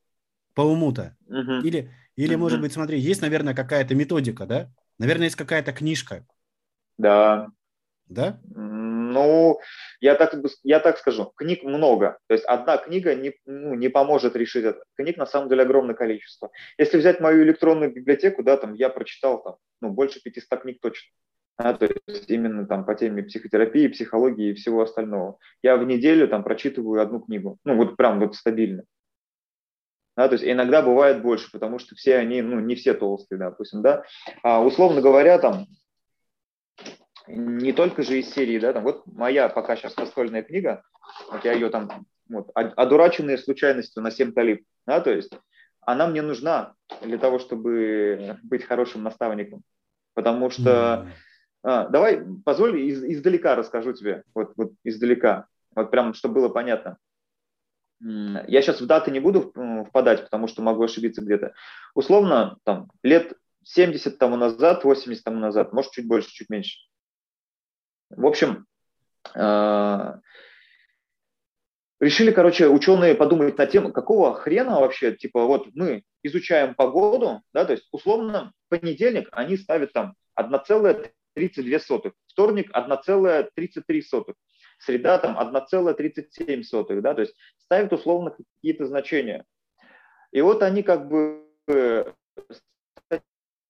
По 0.55 0.63
уму-то? 0.63 1.17
Mm-hmm. 1.29 1.63
Или, 1.63 1.95
или 2.17 2.35
mm-hmm. 2.35 2.39
может 2.39 2.61
быть, 2.61 2.73
смотри, 2.73 2.99
есть, 2.99 3.21
наверное, 3.23 3.55
какая-то 3.55 3.95
методика, 3.95 4.47
да? 4.47 4.71
Наверное, 4.99 5.27
есть 5.27 5.37
какая-то 5.37 5.73
книжка. 5.73 6.25
Да. 6.97 7.49
Да? 8.07 8.41
Ну, 8.45 9.61
я 10.01 10.15
так, 10.15 10.35
я 10.63 10.81
так 10.81 10.99
скажу, 10.99 11.33
книг 11.37 11.63
много. 11.63 12.19
То 12.27 12.35
есть 12.35 12.45
одна 12.47 12.79
книга 12.79 13.15
не, 13.15 13.35
ну, 13.45 13.75
не 13.75 13.89
поможет 13.89 14.35
решить 14.35 14.65
это. 14.65 14.83
Книг 14.97 15.19
на 15.19 15.27
самом 15.27 15.49
деле 15.49 15.63
огромное 15.63 15.95
количество. 15.95 16.51
Если 16.79 16.99
взять 16.99 17.21
мою 17.21 17.43
электронную 17.45 17.93
библиотеку, 17.93 18.43
да, 18.43 18.57
там 18.57 18.75
я 18.75 18.89
прочитал 18.89 19.43
там, 19.43 19.57
ну, 19.81 19.91
больше 19.91 20.23
500 20.23 20.63
книг 20.63 20.79
точно. 20.81 21.11
А, 21.57 21.75
то 21.75 21.89
есть 22.07 22.31
именно 22.31 22.67
там 22.67 22.85
по 22.85 22.95
теме 22.95 23.25
психотерапии, 23.25 23.89
психологии 23.89 24.51
и 24.51 24.55
всего 24.55 24.83
остального. 24.83 25.39
Я 25.63 25.77
в 25.77 25.85
неделю 25.85 26.29
там 26.29 26.45
прочитываю 26.45 27.03
одну 27.03 27.21
книгу. 27.21 27.59
Ну, 27.65 27.77
вот 27.77 27.97
прям 27.97 28.21
вот 28.21 28.37
стабильно. 28.37 28.85
Да, 30.19 30.27
то 30.27 30.35
есть 30.35 30.45
иногда 30.45 30.83
бывает 30.83 31.23
больше, 31.23 31.49
потому 31.53 31.79
что 31.79 31.95
все 31.95 32.17
они, 32.17 32.43
ну, 32.43 32.59
не 32.59 32.75
все 32.75 32.93
толстые, 32.93 33.39
допустим, 33.39 33.83
да. 33.83 34.03
А, 34.43 34.61
условно 34.61 35.01
говоря, 35.01 35.39
там, 35.39 35.69
не 37.29 37.73
только 37.73 38.03
же 38.03 38.19
из 38.19 38.29
серии, 38.29 38.59
да, 38.59 38.73
там 38.73 38.83
вот 38.83 39.07
моя 39.07 39.49
пока 39.49 39.77
сейчас 39.77 39.97
настольная 39.97 40.43
книга, 40.43 40.83
вот 41.31 41.45
я 41.45 41.53
ее 41.53 41.71
там, 41.71 42.05
вот, 42.29 42.51
одураченные 42.53 43.39
случайностью 43.39 44.03
на 44.03 44.11
7 44.11 44.33
талиб, 44.33 44.65
да, 44.89 45.01
то 45.01 45.13
есть 45.13 45.33
она 45.83 46.09
мне 46.09 46.23
нужна 46.23 46.75
для 47.01 47.19
того, 47.19 47.39
чтобы 47.39 48.39
быть 48.43 48.65
хорошим 48.65 49.05
наставником, 49.05 49.63
потому 50.15 50.51
что, 50.51 51.13
а, 51.63 51.87
давай, 51.87 52.25
позволь, 52.45 52.81
из, 52.81 53.05
издалека 53.05 53.55
расскажу 53.55 53.93
тебе, 53.93 54.25
вот, 54.35 54.55
вот 54.57 54.73
издалека, 54.83 55.47
вот 55.77 55.93
прям, 55.93 56.13
чтобы 56.13 56.41
было 56.41 56.49
понятно. 56.49 56.99
Я 58.01 58.63
сейчас 58.63 58.81
в 58.81 58.87
даты 58.87 59.11
не 59.11 59.21
буду 59.21 59.53
впадать, 59.89 60.23
потому 60.25 60.47
что 60.47 60.63
могу 60.63 60.85
ошибиться 60.85 61.23
где-то. 61.23 61.55
Условно, 61.95 62.59
там, 62.65 62.91
лет 63.03 63.33
70 63.65 64.19
тому 64.19 64.37
назад, 64.37 64.85
80 64.85 65.25
тому 65.25 65.41
назад, 65.41 65.73
может, 65.73 65.93
чуть 65.93 66.07
больше, 66.07 66.31
чуть 66.31 66.49
меньше. 66.49 66.79
В 68.11 68.25
общем, 68.25 68.67
а, 69.35 70.21
решили, 72.01 72.31
короче, 72.31 72.69
ученые 72.69 73.15
подумать 73.15 73.59
на 73.59 73.67
тему, 73.67 73.93
какого 73.93 74.35
хрена 74.35 74.81
вообще, 74.81 75.15
типа, 75.15 75.45
вот 75.45 75.69
мы 75.75 76.05
изучаем 76.23 76.75
погоду, 76.75 77.43
да, 77.53 77.65
то 77.65 77.73
есть, 77.73 77.89
условно, 77.91 78.53
понедельник 78.69 79.29
они 79.33 79.57
ставят 79.57 79.93
там 79.93 80.15
1,32, 80.39 82.13
вторник 82.27 82.71
1,33, 82.73 84.35
среда 84.79 85.19
там 85.19 85.39
1,37, 85.39 87.01
да, 87.01 87.15
то 87.15 87.21
есть 87.21 87.35
ставят 87.59 87.93
условно 87.93 88.31
какие-то 88.31 88.87
значения. 88.87 89.45
И 90.33 90.41
вот 90.41 90.63
они 90.63 90.83
как 90.83 91.09
бы 91.09 91.45
э, 91.67 92.13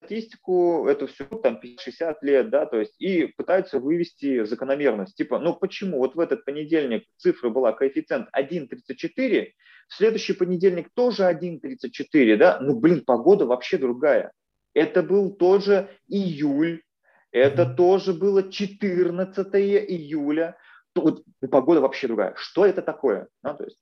статистику, 0.08 0.86
это 0.88 1.06
все 1.06 1.24
там 1.24 1.60
60 1.62 2.22
лет, 2.22 2.50
да, 2.50 2.66
то 2.66 2.78
есть 2.78 2.94
и 2.98 3.26
пытаются 3.26 3.78
вывести 3.78 4.44
закономерность. 4.44 5.16
Типа, 5.16 5.38
ну 5.38 5.54
почему 5.54 5.98
вот 5.98 6.14
в 6.14 6.20
этот 6.20 6.44
понедельник 6.44 7.04
цифра 7.16 7.50
была 7.50 7.72
коэффициент 7.72 8.28
1,34, 8.36 9.52
в 9.88 9.94
следующий 9.94 10.32
понедельник 10.32 10.88
тоже 10.94 11.24
1,34, 11.24 12.36
да, 12.36 12.58
ну 12.60 12.78
блин, 12.78 13.04
погода 13.04 13.46
вообще 13.46 13.78
другая. 13.78 14.32
Это 14.74 15.02
был 15.02 15.34
тоже 15.34 15.88
июль, 16.06 16.82
это 17.30 17.66
тоже 17.66 18.14
было 18.14 18.50
14 18.50 19.54
июля, 19.54 20.56
вот 21.00 21.22
погода 21.50 21.80
вообще 21.80 22.06
другая. 22.06 22.34
Что 22.36 22.66
это 22.66 22.82
такое? 22.82 23.28
Да, 23.42 23.54
то 23.54 23.64
есть, 23.64 23.78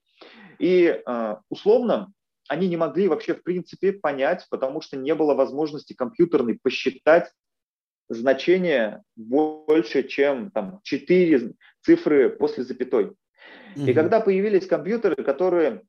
и 0.58 1.02
э, 1.06 1.37
условно 1.49 2.12
они 2.49 2.68
не 2.68 2.76
могли 2.76 3.08
вообще 3.08 3.35
в 3.35 3.42
принципе 3.42 3.92
понять, 3.92 4.46
потому 4.50 4.80
что 4.80 4.96
не 4.96 5.14
было 5.14 5.35
возможности 5.35 5.94
компьютерной 5.94 6.58
посчитать 6.62 7.32
значение 8.08 9.02
больше, 9.16 10.04
чем 10.04 10.50
там, 10.52 10.80
4 10.85 11.54
цифры 11.82 12.30
после 12.30 12.64
запятой. 12.64 13.06
Mm-hmm. 13.06 13.90
И 13.90 13.94
когда 13.94 14.20
появились 14.20 14.66
компьютеры, 14.66 15.23
которые 15.25 15.82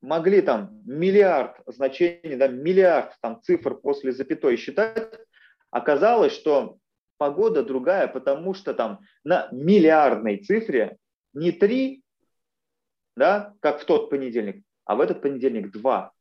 могли 0.00 0.42
там 0.42 0.80
миллиард 0.84 1.56
значений, 1.66 2.36
да, 2.36 2.48
миллиард 2.48 3.16
там, 3.20 3.42
цифр 3.42 3.74
после 3.74 4.12
запятой 4.12 4.56
считать, 4.56 5.12
оказалось, 5.70 6.32
что 6.32 6.78
погода 7.20 7.62
другая, 7.62 8.08
потому 8.08 8.54
что 8.54 8.72
там 8.72 9.00
на 9.24 9.48
миллиардной 9.52 10.38
цифре 10.38 10.96
не 11.34 11.52
три, 11.52 12.02
да, 13.14 13.52
как 13.60 13.82
в 13.82 13.84
тот 13.84 14.08
понедельник, 14.08 14.64
а 14.86 14.96
в 14.96 15.02
этот 15.02 15.20
понедельник 15.20 15.70
два. 15.70 16.12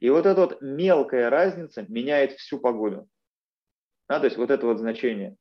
И 0.00 0.08
вот 0.08 0.24
эта 0.24 0.40
вот 0.40 0.62
мелкая 0.62 1.28
разница 1.28 1.84
меняет 1.88 2.32
всю 2.32 2.58
погоду. 2.58 3.06
Да, 4.08 4.18
то 4.18 4.24
есть 4.24 4.38
вот 4.38 4.50
это 4.50 4.64
вот 4.64 4.78
значение. 4.78 5.36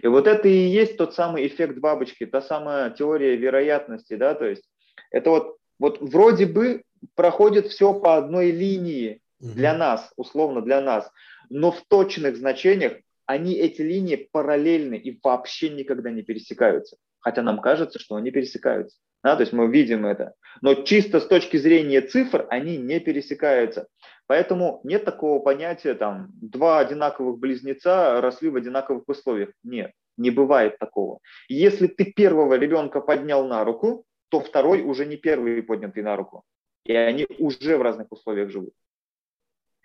И 0.00 0.06
вот 0.06 0.28
это 0.28 0.46
и 0.46 0.68
есть 0.68 0.96
тот 0.96 1.12
самый 1.12 1.44
эффект 1.48 1.78
бабочки, 1.78 2.24
та 2.24 2.40
самая 2.40 2.90
теория 2.90 3.34
вероятности, 3.34 4.14
да, 4.14 4.36
то 4.36 4.44
есть 4.46 4.62
это 5.10 5.30
вот, 5.30 5.56
вот 5.80 6.00
вроде 6.00 6.46
бы 6.46 6.84
проходит 7.16 7.66
все 7.66 7.92
по 7.92 8.16
одной 8.16 8.52
линии 8.52 9.20
для 9.40 9.76
нас, 9.76 10.12
условно 10.16 10.62
для 10.62 10.80
нас, 10.80 11.10
но 11.50 11.72
в 11.72 11.82
точных 11.88 12.36
значениях 12.36 12.98
они, 13.26 13.54
эти 13.54 13.82
линии 13.82 14.28
параллельны 14.30 14.94
и 14.94 15.18
вообще 15.22 15.68
никогда 15.68 16.10
не 16.10 16.22
пересекаются. 16.22 16.96
Хотя 17.20 17.42
нам 17.42 17.60
кажется, 17.60 17.98
что 17.98 18.14
они 18.16 18.30
пересекаются. 18.30 18.98
Да, 19.22 19.34
то 19.34 19.42
есть 19.42 19.52
мы 19.52 19.68
видим 19.68 20.06
это. 20.06 20.34
Но 20.62 20.74
чисто 20.74 21.18
с 21.18 21.26
точки 21.26 21.56
зрения 21.56 22.00
цифр 22.00 22.46
они 22.48 22.76
не 22.76 23.00
пересекаются. 23.00 23.88
Поэтому 24.28 24.80
нет 24.84 25.04
такого 25.04 25.40
понятия, 25.40 25.94
там, 25.94 26.28
два 26.34 26.78
одинаковых 26.78 27.38
близнеца 27.38 28.20
росли 28.20 28.48
в 28.48 28.56
одинаковых 28.56 29.04
условиях. 29.08 29.50
Нет, 29.64 29.92
не 30.16 30.30
бывает 30.30 30.78
такого. 30.78 31.18
Если 31.48 31.88
ты 31.88 32.04
первого 32.04 32.54
ребенка 32.54 33.00
поднял 33.00 33.46
на 33.46 33.64
руку, 33.64 34.04
то 34.28 34.40
второй 34.40 34.82
уже 34.82 35.06
не 35.06 35.16
первый 35.16 35.62
поднятый 35.62 36.02
на 36.02 36.16
руку. 36.16 36.42
И 36.84 36.92
они 36.94 37.26
уже 37.38 37.76
в 37.76 37.82
разных 37.82 38.06
условиях 38.10 38.50
живут. 38.50 38.74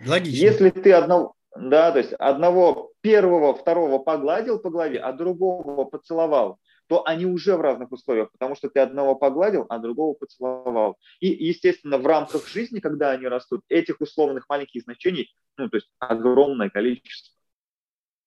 Логично. 0.06 0.46
Если 0.46 0.70
ты 0.70 0.94
одного, 0.94 1.34
да, 1.56 1.92
то 1.92 2.00
есть 2.00 2.14
одного 2.14 2.94
первого, 3.02 3.54
второго 3.54 4.00
погладил 4.00 4.60
по 4.60 4.70
голове, 4.70 5.00
а 5.00 5.12
другого 5.12 5.86
поцеловал, 5.86 6.60
то 6.88 7.06
они 7.06 7.26
уже 7.26 7.58
в 7.58 7.62
разных 7.62 7.92
условиях, 7.92 8.32
потому 8.32 8.56
что 8.56 8.70
ты 8.70 8.80
одного 8.80 9.16
погладил, 9.16 9.66
а 9.70 9.80
другого 9.80 10.14
поцеловал. 10.14 10.98
И, 11.20 11.28
естественно, 11.28 11.98
в 11.98 12.06
рамках 12.06 12.48
жизни, 12.48 12.80
когда 12.80 13.12
они 13.12 13.28
растут, 13.28 13.62
этих 13.70 14.00
условных 14.00 14.48
маленьких 14.50 14.84
значений, 14.84 15.34
ну, 15.58 15.70
то 15.70 15.78
есть 15.78 15.90
огромное 16.00 16.70
количество. 16.70 17.36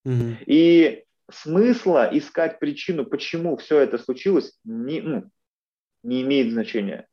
Mm-hmm. 0.05 0.43
И 0.45 1.05
смысла 1.31 2.09
искать 2.11 2.59
причину, 2.59 3.05
почему 3.05 3.57
все 3.57 3.79
это 3.79 3.97
случилось, 3.97 4.59
не, 4.63 5.01
ну, 5.01 5.31
не 6.03 6.21
имеет 6.21 6.51
значения. 6.51 7.07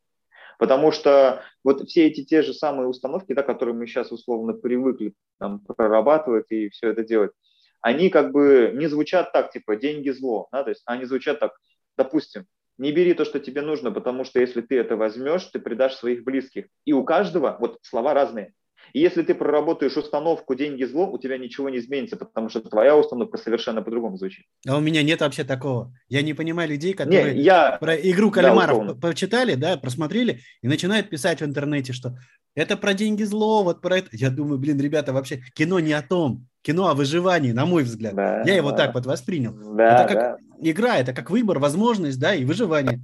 Потому 0.62 0.92
что 0.92 1.42
вот 1.64 1.88
все 1.88 2.06
эти 2.06 2.22
те 2.24 2.40
же 2.42 2.54
самые 2.54 2.86
установки, 2.86 3.32
да, 3.32 3.42
которые 3.42 3.74
мы 3.74 3.88
сейчас 3.88 4.12
условно 4.12 4.52
привыкли 4.52 5.12
там, 5.40 5.58
прорабатывать 5.58 6.46
и 6.50 6.68
все 6.68 6.90
это 6.90 7.02
делать, 7.02 7.32
они 7.80 8.10
как 8.10 8.30
бы 8.30 8.70
не 8.72 8.86
звучат 8.86 9.32
так, 9.32 9.50
типа, 9.50 9.74
деньги 9.74 10.10
зло, 10.10 10.46
да, 10.52 10.62
то 10.62 10.70
есть 10.70 10.82
они 10.86 11.04
звучат 11.04 11.40
так, 11.40 11.50
допустим, 11.98 12.46
не 12.78 12.92
бери 12.92 13.12
то, 13.14 13.24
что 13.24 13.40
тебе 13.40 13.60
нужно, 13.60 13.90
потому 13.90 14.22
что 14.22 14.38
если 14.38 14.60
ты 14.60 14.78
это 14.78 14.94
возьмешь, 14.94 15.46
ты 15.46 15.58
предашь 15.58 15.96
своих 15.96 16.22
близких. 16.22 16.66
И 16.84 16.92
у 16.92 17.02
каждого, 17.02 17.56
вот 17.58 17.80
слова 17.82 18.14
разные. 18.14 18.54
И 18.92 19.00
если 19.00 19.22
ты 19.22 19.34
проработаешь 19.34 19.96
установку 19.96 20.54
«деньги 20.54 20.84
зло», 20.84 21.10
у 21.10 21.18
тебя 21.18 21.38
ничего 21.38 21.68
не 21.68 21.78
изменится, 21.78 22.16
потому 22.16 22.48
что 22.48 22.60
твоя 22.60 22.96
установка 22.96 23.38
совершенно 23.38 23.82
по-другому 23.82 24.16
звучит. 24.16 24.44
А 24.66 24.76
у 24.76 24.80
меня 24.80 25.02
нет 25.02 25.20
вообще 25.20 25.44
такого. 25.44 25.94
Я 26.08 26.22
не 26.22 26.34
понимаю 26.34 26.68
людей, 26.68 26.92
которые 26.92 27.34
не, 27.34 27.42
я... 27.42 27.78
про 27.80 27.94
игру 27.94 28.30
кальмаров 28.30 28.86
да, 28.86 28.94
почитали, 28.94 29.54
да, 29.54 29.76
просмотрели 29.76 30.40
и 30.62 30.68
начинают 30.68 31.08
писать 31.08 31.40
в 31.40 31.44
интернете, 31.44 31.92
что 31.92 32.16
это 32.54 32.76
про 32.76 32.92
деньги 32.92 33.22
зло, 33.22 33.62
вот 33.62 33.80
про 33.80 33.98
это. 33.98 34.08
Я 34.12 34.30
думаю, 34.30 34.58
блин, 34.58 34.78
ребята, 34.78 35.12
вообще 35.12 35.42
кино 35.54 35.80
не 35.80 35.92
о 35.92 36.02
том. 36.02 36.46
Кино 36.60 36.88
о 36.88 36.94
выживании, 36.94 37.52
на 37.52 37.66
мой 37.66 37.82
взгляд. 37.82 38.14
Да, 38.14 38.42
Я 38.42 38.54
его 38.54 38.70
да. 38.70 38.76
так 38.76 38.94
вот 38.94 39.06
воспринял. 39.06 39.54
Да, 39.54 40.04
это 40.04 40.14
как 40.14 40.18
да. 40.18 40.36
игра, 40.60 40.98
это 40.98 41.12
как 41.12 41.30
выбор, 41.30 41.58
возможность, 41.58 42.20
да, 42.20 42.34
и 42.34 42.44
выживание. 42.44 43.00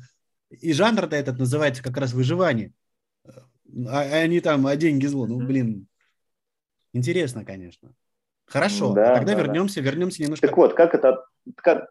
И 0.51 0.73
жанр-то 0.73 1.17
этот 1.17 1.39
называется 1.39 1.83
как 1.83 1.97
раз 1.97 2.13
выживание. 2.13 2.73
А, 3.89 4.01
а 4.01 4.17
они 4.23 4.41
там, 4.41 4.67
а 4.67 4.77
деньги 4.77 5.07
зло. 5.07 5.27
Ну, 5.27 5.39
блин, 5.39 5.87
интересно, 6.93 7.45
конечно. 7.45 7.95
Хорошо, 8.47 8.95
да, 8.95 9.13
а 9.13 9.17
тогда 9.17 9.35
да, 9.35 9.43
вернемся, 9.43 9.83
да. 9.83 9.91
вернемся 9.91 10.23
немножко. 10.23 10.47
Так 10.47 10.57
вот, 10.57 10.75
как 10.75 10.95
это, 10.95 11.25
как, 11.57 11.91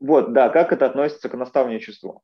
вот, 0.00 0.32
да, 0.32 0.50
как 0.50 0.72
это 0.72 0.86
относится 0.86 1.28
к 1.28 1.34
наставничеству? 1.34 2.22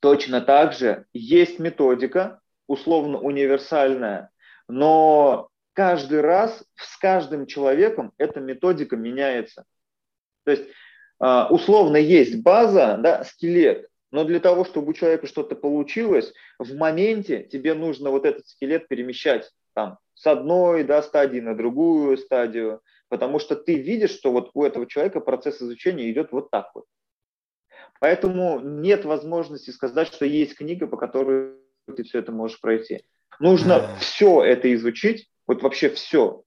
Точно 0.00 0.40
так 0.40 0.72
же 0.72 1.06
есть 1.12 1.58
методика, 1.58 2.40
условно 2.66 3.18
универсальная, 3.18 4.30
но 4.68 5.50
каждый 5.74 6.22
раз 6.22 6.64
с 6.76 6.96
каждым 6.96 7.46
человеком 7.46 8.12
эта 8.16 8.40
методика 8.40 8.96
меняется. 8.96 9.64
То 10.44 10.52
есть 10.52 10.64
а, 11.18 11.48
условно 11.50 11.96
есть 11.96 12.42
база, 12.42 12.96
да, 12.98 13.24
скелет, 13.24 13.88
но 14.14 14.22
для 14.22 14.38
того, 14.38 14.64
чтобы 14.64 14.90
у 14.90 14.92
человека 14.92 15.26
что-то 15.26 15.56
получилось, 15.56 16.32
в 16.60 16.72
моменте 16.76 17.42
тебе 17.42 17.74
нужно 17.74 18.10
вот 18.10 18.24
этот 18.24 18.46
скелет 18.46 18.86
перемещать 18.86 19.50
там, 19.74 19.98
с 20.14 20.24
одной 20.28 20.84
да, 20.84 21.02
стадии 21.02 21.40
на 21.40 21.56
другую 21.56 22.16
стадию, 22.16 22.80
потому 23.08 23.40
что 23.40 23.56
ты 23.56 23.74
видишь, 23.74 24.12
что 24.12 24.30
вот 24.30 24.52
у 24.54 24.62
этого 24.62 24.86
человека 24.86 25.18
процесс 25.18 25.60
изучения 25.60 26.08
идет 26.12 26.30
вот 26.30 26.48
так 26.52 26.70
вот. 26.76 26.84
Поэтому 27.98 28.60
нет 28.60 29.04
возможности 29.04 29.70
сказать, 29.70 30.06
что 30.06 30.24
есть 30.24 30.54
книга, 30.54 30.86
по 30.86 30.96
которой 30.96 31.54
ты 31.96 32.04
все 32.04 32.20
это 32.20 32.30
можешь 32.30 32.60
пройти. 32.60 33.02
Нужно 33.40 33.96
все 33.98 34.44
это 34.44 34.72
изучить, 34.74 35.28
вот 35.48 35.60
вообще 35.64 35.88
все, 35.90 36.44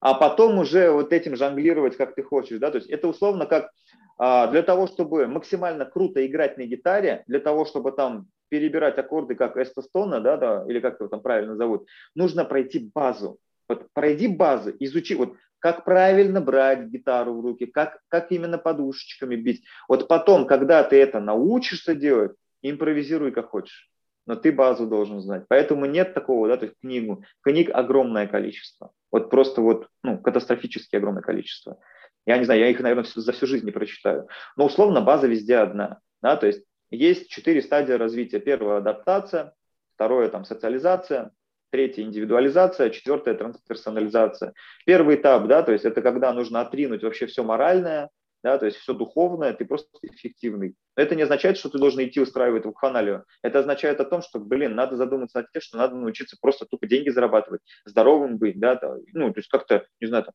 а 0.00 0.12
потом 0.12 0.58
уже 0.58 0.90
вот 0.90 1.14
этим 1.14 1.34
жонглировать, 1.34 1.96
как 1.96 2.14
ты 2.14 2.22
хочешь. 2.22 2.58
Да? 2.58 2.70
То 2.70 2.76
есть 2.76 2.90
это 2.90 3.08
условно 3.08 3.46
как 3.46 3.70
для 4.18 4.62
того, 4.62 4.86
чтобы 4.86 5.26
максимально 5.26 5.84
круто 5.84 6.24
играть 6.26 6.56
на 6.56 6.64
гитаре, 6.64 7.22
для 7.26 7.40
того, 7.40 7.64
чтобы 7.64 7.92
там 7.92 8.26
перебирать 8.48 8.98
аккорды, 8.98 9.34
как 9.34 9.56
эстостона, 9.56 10.20
да, 10.20 10.36
да, 10.36 10.64
или 10.68 10.80
как 10.80 11.00
его 11.00 11.08
там 11.08 11.20
правильно 11.20 11.56
зовут, 11.56 11.86
нужно 12.14 12.44
пройти 12.44 12.90
базу. 12.94 13.38
Вот 13.68 13.88
пройди 13.92 14.28
базу, 14.28 14.72
изучи, 14.78 15.14
вот 15.14 15.34
как 15.58 15.84
правильно 15.84 16.40
брать 16.40 16.86
гитару 16.86 17.34
в 17.34 17.40
руки, 17.40 17.66
как, 17.66 18.00
как 18.08 18.30
именно 18.30 18.58
подушечками 18.58 19.36
бить. 19.36 19.64
Вот 19.88 20.06
потом, 20.06 20.46
когда 20.46 20.84
ты 20.84 20.96
это 20.96 21.18
научишься 21.18 21.94
делать, 21.94 22.32
импровизируй 22.62 23.32
как 23.32 23.50
хочешь. 23.50 23.90
Но 24.26 24.34
ты 24.34 24.52
базу 24.52 24.86
должен 24.86 25.20
знать. 25.20 25.44
Поэтому 25.48 25.86
нет 25.86 26.14
такого, 26.14 26.48
да, 26.48 26.56
то 26.56 26.66
есть 26.66 26.76
книгу. 26.80 27.24
Книг 27.42 27.70
огромное 27.72 28.26
количество. 28.26 28.90
Вот 29.12 29.30
просто 29.30 29.60
вот, 29.60 29.88
ну, 30.02 30.18
катастрофически 30.18 30.96
огромное 30.96 31.22
количество. 31.22 31.78
Я 32.26 32.38
не 32.38 32.44
знаю, 32.44 32.60
я 32.60 32.68
их, 32.68 32.80
наверное, 32.80 33.04
за 33.04 33.32
всю 33.32 33.46
жизнь 33.46 33.64
не 33.64 33.72
прочитаю. 33.72 34.28
Но 34.56 34.66
условно 34.66 35.00
база 35.00 35.28
везде 35.28 35.56
одна. 35.56 36.00
Да, 36.20 36.36
то 36.36 36.46
есть 36.46 36.64
есть 36.90 37.28
четыре 37.28 37.62
стадии 37.62 37.92
развития. 37.92 38.40
Первая– 38.40 38.78
адаптация, 38.78 39.54
второе– 39.94 40.28
там, 40.30 40.44
социализация, 40.44 41.30
третья– 41.70 42.02
индивидуализация, 42.04 42.90
четвертая– 42.90 43.34
трансперсонализация. 43.36 44.54
Первый 44.84 45.16
этап, 45.16 45.46
да, 45.46 45.62
то 45.62 45.72
есть 45.72 45.84
это 45.84 46.02
когда 46.02 46.32
нужно 46.32 46.60
отринуть 46.60 47.04
вообще 47.04 47.26
все 47.26 47.44
моральное, 47.44 48.10
да, 48.42 48.58
то 48.58 48.66
есть 48.66 48.78
все 48.78 48.92
духовное, 48.92 49.52
ты 49.52 49.64
просто 49.64 49.88
эффективный. 50.02 50.76
Но 50.96 51.02
это 51.02 51.16
не 51.16 51.22
означает, 51.22 51.58
что 51.58 51.68
ты 51.68 51.78
должен 51.78 52.04
идти 52.04 52.20
устраивать 52.20 52.64
вакханалию. 52.64 53.24
Это 53.42 53.58
означает 53.58 54.00
о 54.00 54.04
том, 54.04 54.22
что, 54.22 54.38
блин, 54.38 54.74
надо 54.74 54.96
задуматься 54.96 55.38
над 55.38 55.50
тем, 55.50 55.62
что 55.62 55.78
надо 55.78 55.96
научиться 55.96 56.36
просто 56.40 56.64
тупо 56.64 56.86
деньги 56.86 57.08
зарабатывать, 57.08 57.60
здоровым 57.84 58.38
быть, 58.38 58.60
да, 58.60 58.76
да 58.76 58.96
ну, 59.12 59.32
то 59.32 59.40
есть 59.40 59.48
как-то, 59.48 59.84
не 60.00 60.06
знаю, 60.06 60.24
там, 60.24 60.34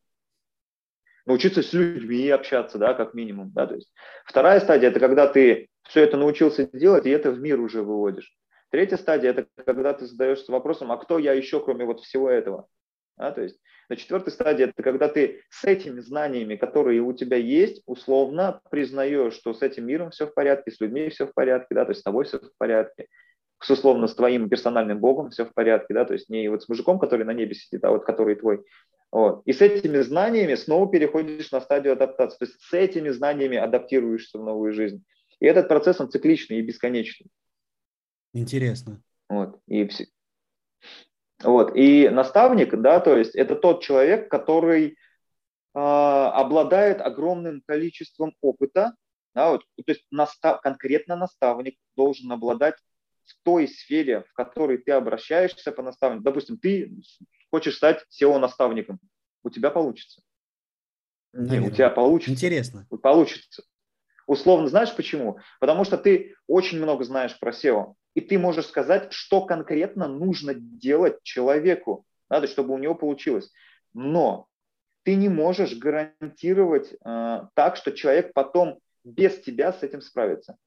научиться 1.26 1.62
с 1.62 1.74
людьми 1.74 2.30
общаться, 2.30 2.78
да, 2.78 2.94
как 2.94 3.14
минимум, 3.14 3.52
да, 3.54 3.68
то 3.68 3.76
есть 3.76 3.92
вторая 4.26 4.60
стадия– 4.60 4.90
это 4.92 5.00
когда 5.00 5.28
ты 5.28 5.70
все 5.84 6.02
это 6.02 6.18
научился 6.18 6.70
делать, 6.72 7.06
и 7.06 7.10
это 7.10 7.32
в 7.32 7.40
мир 7.40 7.60
уже 7.60 7.82
выводишь. 7.82 8.34
Третья 8.70 8.98
стадия– 8.98 9.32
это 9.32 9.48
когда 9.66 9.94
ты 9.94 10.06
задаешься 10.06 10.52
вопросом, 10.52 10.92
а 10.92 10.98
кто 10.98 11.20
я 11.20 11.34
еще, 11.34 11.64
кроме 11.64 11.86
вот 11.86 12.02
всего 12.02 12.30
этого? 12.30 12.68
Да, 13.18 13.32
то 13.32 13.42
есть 13.42 13.60
на 13.90 13.98
четвертой 13.98 14.32
стадии 14.32 14.64
это 14.64 14.82
когда 14.82 15.10
ты 15.10 15.44
с 15.50 15.66
этими 15.66 16.00
знаниями, 16.00 16.56
которые 16.56 17.02
у 17.02 17.12
тебя 17.14 17.38
есть, 17.38 17.84
условно 17.86 18.62
признаешь, 18.72 19.34
что 19.34 19.54
с 19.54 19.62
этим 19.62 19.86
миром 19.86 20.12
все 20.12 20.28
в 20.28 20.34
порядке, 20.34 20.72
с 20.72 20.80
людьми 20.80 21.10
все 21.10 21.28
в 21.28 21.34
порядке, 21.34 21.76
да, 21.76 21.84
то 21.84 21.92
есть 21.92 22.00
с 22.00 22.04
тобой 22.04 22.24
все 22.24 22.40
в 22.40 22.52
порядке, 22.58 23.08
с 23.60 23.70
условно 23.70 24.08
с 24.08 24.16
твоим 24.16 24.50
персональным 24.50 25.00
богом 25.00 25.30
все 25.30 25.46
в 25.46 25.54
порядке, 25.54 25.94
да, 25.94 26.06
то 26.06 26.14
есть 26.14 26.30
не 26.30 26.48
вот 26.48 26.64
с 26.64 26.70
мужиком, 26.70 27.00
который 27.00 27.26
на 27.26 27.34
небе 27.34 27.54
сидит, 27.54 27.84
а 27.84 27.92
вот 27.92 28.06
который 28.06 28.36
твой. 28.36 28.64
Вот. 29.12 29.42
И 29.46 29.52
с 29.52 29.62
этими 29.62 30.00
знаниями 30.00 30.56
снова 30.56 30.90
переходишь 30.90 31.52
на 31.52 31.60
стадию 31.60 31.94
адаптации, 31.94 32.38
то 32.38 32.46
есть 32.46 32.62
с 32.62 32.74
этими 32.74 33.10
знаниями 33.10 33.58
адаптируешься 33.58 34.40
в 34.40 34.44
новую 34.44 34.74
жизнь. 34.74 35.04
И 35.40 35.46
этот 35.46 35.68
процесс, 35.68 36.00
он 36.00 36.10
цикличный 36.10 36.60
и 36.60 36.62
бесконечный. 36.62 37.28
Интересно. 38.34 39.02
Вот. 39.28 39.60
И, 39.68 39.90
вот. 41.44 41.76
и 41.76 42.08
наставник, 42.10 42.80
да, 42.80 43.02
то 43.02 43.18
есть 43.18 43.36
это 43.36 43.56
тот 43.56 43.82
человек, 43.84 44.30
который 44.30 44.88
э, 44.88 44.94
обладает 45.74 47.02
огромным 47.02 47.62
количеством 47.66 48.34
опыта, 48.40 48.96
да, 49.34 49.52
вот, 49.52 49.64
то 49.76 49.92
есть 49.92 50.06
настав, 50.12 50.62
конкретно 50.62 51.16
наставник 51.16 51.78
должен 51.96 52.32
обладать 52.32 52.76
в 53.24 53.36
той 53.44 53.68
сфере, 53.68 54.24
в 54.24 54.34
которой 54.34 54.78
ты 54.78 54.92
обращаешься 54.92 55.72
по 55.72 55.82
наставнику. 55.82 56.24
Допустим, 56.24 56.58
ты 56.58 56.94
хочешь 57.52 57.76
стать 57.76 58.06
SEO-наставником, 58.10 59.00
у 59.44 59.50
тебя 59.50 59.70
получится. 59.70 60.22
Наверное. 61.34 61.70
у 61.70 61.72
тебя 61.72 61.90
получится. 61.90 62.32
Интересно. 62.32 62.88
Получится. 63.02 63.64
Условно, 64.28 64.68
знаешь 64.68 64.96
почему? 64.96 65.40
Потому 65.60 65.84
что 65.84 65.98
ты 65.98 66.36
очень 66.48 66.80
много 66.80 67.04
знаешь 67.04 67.38
про 67.40 67.52
SEO, 67.52 67.94
и 68.16 68.22
ты 68.22 68.38
можешь 68.40 68.68
сказать, 68.68 69.12
что 69.12 69.46
конкретно 69.46 70.08
нужно 70.08 70.54
делать 70.54 71.22
человеку, 71.24 72.06
надо, 72.30 72.48
чтобы 72.48 72.74
у 72.74 72.78
него 72.78 72.96
получилось. 72.96 73.52
Но 73.94 74.48
ты 75.04 75.16
не 75.16 75.30
можешь 75.30 75.76
гарантировать 75.78 76.94
э, 76.94 77.42
так, 77.54 77.76
что 77.76 77.92
человек 77.92 78.34
потом 78.34 78.80
без 79.04 79.42
тебя 79.42 79.74
с 79.74 79.84
этим 79.84 80.02
справится. 80.02 80.58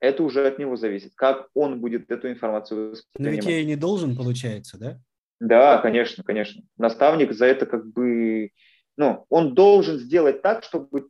Это 0.00 0.22
уже 0.22 0.46
от 0.46 0.58
него 0.58 0.76
зависит, 0.76 1.14
как 1.14 1.48
он 1.54 1.80
будет 1.80 2.10
эту 2.10 2.30
информацию 2.30 2.90
воспринимать. 2.90 3.32
Но 3.32 3.36
ведь 3.36 3.44
я 3.46 3.60
и 3.60 3.64
не 3.64 3.76
должен, 3.76 4.16
получается, 4.16 4.78
да? 4.78 5.00
Да, 5.40 5.78
конечно, 5.78 6.24
конечно. 6.24 6.62
Наставник 6.76 7.32
за 7.32 7.46
это 7.46 7.66
как 7.66 7.86
бы, 7.86 8.50
ну, 8.96 9.26
он 9.28 9.54
должен 9.54 9.98
сделать 9.98 10.42
так, 10.42 10.64
чтобы 10.64 11.08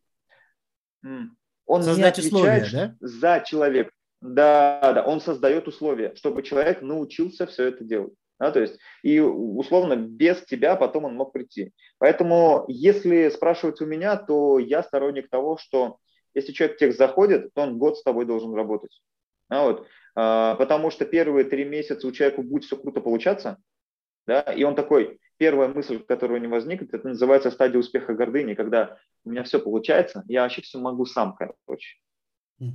он 1.66 1.82
Создать 1.82 2.18
не 2.18 2.24
отвечает 2.24 2.64
условия, 2.64 2.96
да? 3.00 3.06
за 3.06 3.44
человека. 3.44 3.90
Да, 4.20 4.92
да, 4.94 5.04
он 5.04 5.20
создает 5.20 5.68
условия, 5.68 6.14
чтобы 6.16 6.42
человек 6.42 6.80
научился 6.82 7.46
все 7.46 7.68
это 7.68 7.84
делать. 7.84 8.14
Да, 8.38 8.50
то 8.50 8.60
есть, 8.60 8.78
и 9.02 9.18
условно 9.18 9.96
без 9.96 10.42
тебя 10.42 10.76
потом 10.76 11.04
он 11.04 11.14
мог 11.14 11.32
прийти. 11.32 11.72
Поэтому, 11.98 12.64
если 12.68 13.30
спрашивать 13.30 13.80
у 13.80 13.86
меня, 13.86 14.16
то 14.16 14.58
я 14.58 14.82
сторонник 14.82 15.30
того, 15.30 15.56
что 15.56 15.98
если 16.34 16.52
человек 16.52 16.76
в 16.76 16.80
тех 16.80 16.94
заходит, 16.94 17.54
то 17.54 17.62
он 17.62 17.78
год 17.78 17.96
с 17.96 18.02
тобой 18.02 18.26
должен 18.26 18.54
работать. 18.54 19.00
Да, 19.48 19.64
вот, 19.64 19.86
а, 20.14 20.54
потому 20.56 20.90
что 20.90 21.06
первые 21.06 21.44
три 21.44 21.64
месяца 21.64 22.06
у 22.06 22.12
человека 22.12 22.42
будет 22.42 22.64
все 22.64 22.76
круто 22.76 23.00
получаться, 23.00 23.58
да, 24.26 24.40
и 24.40 24.64
он 24.64 24.74
такой, 24.74 25.18
первая 25.36 25.68
мысль, 25.68 25.98
которая 25.98 26.38
у 26.38 26.42
него 26.42 26.54
возникнет, 26.54 26.92
это 26.92 27.08
называется 27.08 27.50
стадия 27.50 27.78
успеха 27.78 28.14
гордыни, 28.14 28.54
когда 28.54 28.98
у 29.24 29.30
меня 29.30 29.42
все 29.42 29.58
получается, 29.58 30.24
я 30.28 30.42
вообще 30.42 30.62
все 30.62 30.78
могу 30.78 31.06
сам, 31.06 31.34
короче. 31.34 31.98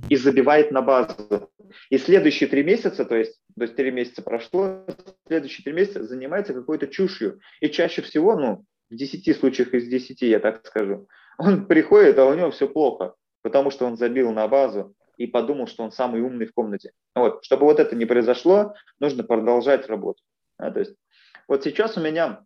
И 0.08 0.16
забивает 0.16 0.70
на 0.70 0.80
базу. 0.80 1.50
И 1.90 1.98
следующие 1.98 2.48
три 2.48 2.62
месяца, 2.62 3.04
то 3.04 3.16
есть, 3.16 3.40
то 3.56 3.62
есть 3.62 3.74
три 3.74 3.90
месяца 3.90 4.22
прошло, 4.22 4.86
следующие 5.26 5.64
три 5.64 5.72
месяца 5.72 6.04
занимается 6.04 6.54
какой-то 6.54 6.86
чушью. 6.86 7.40
И 7.60 7.68
чаще 7.68 8.00
всего, 8.02 8.36
ну, 8.36 8.64
в 8.90 8.94
10 8.94 9.36
случаях 9.36 9.74
из 9.74 9.88
10, 9.88 10.22
я 10.22 10.38
так 10.38 10.64
скажу, 10.66 11.08
он 11.38 11.66
приходит, 11.66 12.18
а 12.18 12.26
у 12.26 12.34
него 12.34 12.50
все 12.50 12.68
плохо, 12.68 13.14
потому 13.42 13.70
что 13.70 13.86
он 13.86 13.96
забил 13.96 14.32
на 14.32 14.46
базу 14.46 14.94
и 15.16 15.26
подумал, 15.26 15.66
что 15.66 15.82
он 15.82 15.90
самый 15.90 16.20
умный 16.20 16.46
в 16.46 16.52
комнате. 16.52 16.92
Вот. 17.14 17.44
Чтобы 17.44 17.64
вот 17.64 17.80
это 17.80 17.96
не 17.96 18.06
произошло, 18.06 18.74
нужно 19.00 19.24
продолжать 19.24 19.88
работу. 19.88 20.22
Да, 20.58 20.70
то 20.70 20.80
есть, 20.80 20.94
вот 21.52 21.64
сейчас 21.64 21.96
у 21.96 22.00
меня 22.00 22.44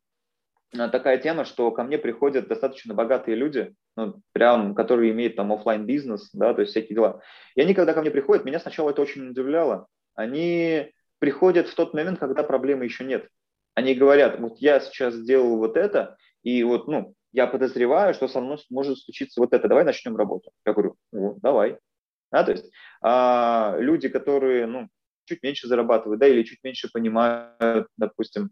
Э, 0.73 0.89
такая 0.89 1.19
тема, 1.19 1.45
что 1.45 1.71
ко 1.71 1.83
мне 1.83 1.99
приходят 1.99 2.49
достаточно 2.49 2.95
богатые 2.95 3.37
люди, 3.37 3.75
ну, 3.97 4.21
прям, 4.33 4.75
которые 4.75 5.13
имеют 5.13 5.37
там 5.37 5.53
офлайн 5.53 5.87
бизнес, 5.87 6.31
да, 6.33 6.55
то 6.55 6.61
есть 6.63 6.73
всякие 6.73 6.95
дела. 6.97 7.23
И 7.55 7.61
они, 7.61 7.75
когда 7.75 7.95
ко 7.95 8.01
мне 8.01 8.11
приходят, 8.11 8.45
меня 8.45 8.61
сначала 8.61 8.91
это 8.91 9.03
очень 9.03 9.31
удивляло. 9.31 9.87
Они 10.15 10.93
приходят 11.19 11.69
в 11.69 11.75
тот 11.75 11.95
момент, 11.95 12.19
когда 12.19 12.43
проблемы 12.43 12.85
еще 12.85 13.05
нет. 13.05 13.29
Они 13.75 13.95
говорят, 13.95 14.41
вот 14.41 14.59
я 14.59 14.81
сейчас 14.81 15.15
сделал 15.15 15.59
вот 15.59 15.77
это, 15.77 16.17
и 16.43 16.63
вот, 16.65 16.89
ну, 16.89 17.15
я 17.33 17.47
подозреваю, 17.47 18.15
что 18.15 18.29
со 18.29 18.41
мной 18.41 18.59
может 18.71 18.99
случиться 18.99 19.41
вот 19.41 19.53
это, 19.53 19.69
давай 19.69 19.85
начнем 19.85 20.17
работу. 20.17 20.51
Я 20.65 20.73
говорю, 20.73 20.97
ну, 21.13 21.39
давай. 21.43 21.79
Да, 22.33 22.45
то 22.45 22.53
есть 22.53 22.71
а, 23.03 23.77
люди, 23.79 24.09
которые, 24.09 24.67
ну, 24.67 24.89
чуть 25.27 25.43
меньше 25.43 25.69
зарабатывают, 25.69 26.19
да, 26.21 26.27
или 26.27 26.43
чуть 26.43 26.63
меньше 26.65 26.91
понимают, 26.91 27.89
допустим, 27.97 28.51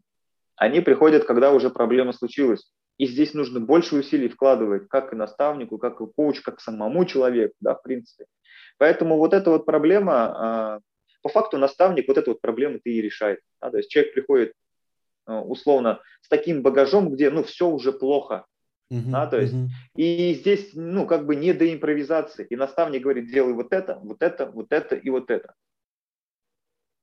они 0.57 0.81
приходят, 0.81 1.25
когда 1.25 1.53
уже 1.53 1.71
проблема 1.71 2.12
случилась. 2.12 2.71
И 2.97 3.07
здесь 3.07 3.35
нужно 3.35 3.61
больше 3.61 3.97
усилий 3.97 4.29
вкладывать, 4.29 4.88
как 4.88 5.12
и 5.12 5.17
наставнику, 5.17 5.79
как 5.79 6.01
и 6.01 6.07
коуч, 6.07 6.40
как 6.40 6.61
самому 6.61 7.05
человеку, 7.05 7.55
да, 7.61 7.75
в 7.75 7.83
принципе. 7.83 8.27
Поэтому 8.79 9.19
вот 9.19 9.35
эта 9.35 9.51
вот 9.51 9.67
проблема, 9.67 10.14
а, 10.14 10.81
по 11.23 11.29
факту 11.29 11.59
наставник 11.59 12.07
вот 12.07 12.19
эту 12.19 12.33
вот 12.33 12.40
проблему 12.40 12.79
ты 12.83 12.93
и 12.93 13.03
решает. 13.03 13.40
Да? 13.61 13.71
То 13.71 13.79
есть 13.79 13.90
человек 13.90 14.14
приходит 14.14 14.53
а, 15.27 15.40
условно 15.40 16.01
с 16.21 16.29
таким 16.29 16.62
багажом, 16.62 17.11
где 17.11 17.31
ну 17.31 17.43
все 17.43 17.69
уже 17.69 17.93
плохо, 17.93 18.47
Uh-huh, 18.93 19.11
да, 19.11 19.27
то 19.27 19.40
есть, 19.40 19.55
uh-huh. 19.55 19.69
и 19.97 20.35
здесь, 20.35 20.71
ну, 20.75 21.07
как 21.07 21.25
бы 21.25 21.37
не 21.37 21.55
до 21.55 21.73
импровизации. 21.73 22.47
И 22.51 22.55
наставник 22.55 23.03
говорит, 23.03 23.31
делай 23.31 23.55
вот 23.55 23.73
это, 23.73 23.97
вот 23.97 24.23
это, 24.23 24.47
вот 24.47 24.67
это 24.71 24.95
и 24.95 25.09
вот 25.11 25.31
это. 25.31 25.55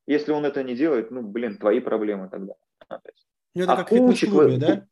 Если 0.06 0.30
он 0.30 0.44
это 0.44 0.62
не 0.62 0.74
делает, 0.74 1.10
ну, 1.10 1.22
блин, 1.22 1.58
твои 1.58 1.80
проблемы 1.80 2.28
тогда. 2.28 2.54
Да, 2.88 2.98
то 2.98 3.10
есть, 3.10 3.21
ну, 3.54 3.64
это 3.64 3.72
а 3.72 3.76
как 3.76 3.90
в 3.90 3.94
фитнес-клубе, 3.94 4.56
да? 4.56 4.86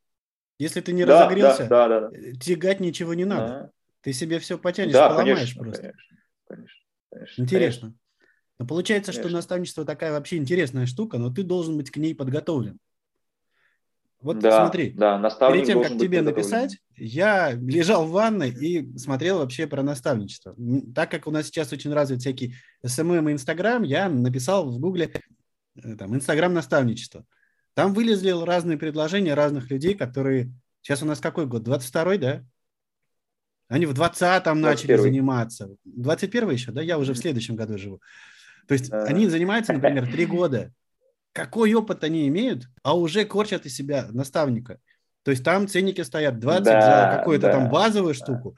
Если 0.58 0.80
ты 0.80 0.92
не 0.92 1.04
да, 1.04 1.24
разогрелся, 1.24 1.66
да, 1.66 1.88
да, 1.88 2.00
да, 2.00 2.10
да. 2.10 2.32
тягать 2.38 2.80
ничего 2.80 3.14
не 3.14 3.24
надо. 3.24 3.46
Да. 3.46 3.70
Ты 4.02 4.12
себе 4.12 4.38
все 4.38 4.58
потянешь, 4.58 4.92
да, 4.92 5.08
поломаешь 5.08 5.38
конечно, 5.38 5.62
просто. 5.62 5.82
Конечно, 5.82 6.16
конечно, 6.46 6.76
конечно, 7.10 7.42
Интересно. 7.42 7.80
Конечно. 7.80 8.00
Но 8.58 8.66
получается, 8.66 9.12
конечно. 9.12 9.28
что 9.28 9.36
наставничество 9.36 9.84
такая 9.86 10.12
вообще 10.12 10.36
интересная 10.36 10.84
штука, 10.84 11.16
но 11.16 11.32
ты 11.32 11.42
должен 11.44 11.78
быть 11.78 11.90
к 11.90 11.96
ней 11.96 12.14
подготовлен. 12.14 12.78
Вот 14.20 14.38
да, 14.38 14.64
смотри, 14.64 14.90
да, 14.90 15.18
наставник 15.18 15.64
перед 15.64 15.66
тем, 15.66 15.82
как 15.82 15.98
тебе 15.98 16.20
написать, 16.20 16.76
я 16.94 17.52
лежал 17.52 18.06
в 18.06 18.10
ванной 18.10 18.50
и 18.50 18.98
смотрел 18.98 19.38
вообще 19.38 19.66
про 19.66 19.82
наставничество. 19.82 20.54
Так 20.94 21.10
как 21.10 21.26
у 21.26 21.30
нас 21.30 21.46
сейчас 21.46 21.72
очень 21.72 21.90
развит 21.90 22.20
всякий 22.20 22.54
SMM 22.84 23.30
и 23.30 23.32
Инстаграм, 23.32 23.82
я 23.82 24.10
написал 24.10 24.70
в 24.70 24.78
Гугле 24.78 25.10
э, 25.82 25.96
там 25.96 26.14
Инстаграм 26.14 26.52
наставничество. 26.52 27.24
Там 27.74 27.94
вылезли 27.94 28.30
разные 28.30 28.78
предложения 28.78 29.34
разных 29.34 29.70
людей, 29.70 29.94
которые... 29.94 30.52
Сейчас 30.82 31.02
у 31.02 31.06
нас 31.06 31.20
какой 31.20 31.46
год? 31.46 31.66
22-й, 31.66 32.18
да? 32.18 32.44
Они 33.68 33.86
в 33.86 33.92
20-м 33.92 34.60
начали 34.60 34.96
заниматься. 34.96 35.76
21-й 35.86 36.52
еще, 36.52 36.72
да? 36.72 36.82
Я 36.82 36.98
уже 36.98 37.14
в 37.14 37.18
следующем 37.18 37.54
году 37.54 37.78
живу. 37.78 38.00
То 38.66 38.74
есть 38.74 38.92
а... 38.92 39.04
они 39.04 39.28
занимаются, 39.28 39.72
например, 39.72 40.10
три 40.10 40.26
года. 40.26 40.72
Какой 41.32 41.72
опыт 41.74 42.02
они 42.02 42.26
имеют, 42.26 42.64
а 42.82 42.96
уже 42.96 43.24
корчат 43.24 43.66
из 43.66 43.76
себя 43.76 44.08
наставника. 44.10 44.80
То 45.22 45.30
есть 45.30 45.44
там 45.44 45.68
ценники 45.68 46.00
стоят 46.00 46.40
20 46.40 46.64
да, 46.64 46.80
за 46.80 47.18
какую-то 47.18 47.46
да, 47.46 47.52
там 47.52 47.68
базовую 47.68 48.14
да. 48.14 48.18
штуку, 48.18 48.56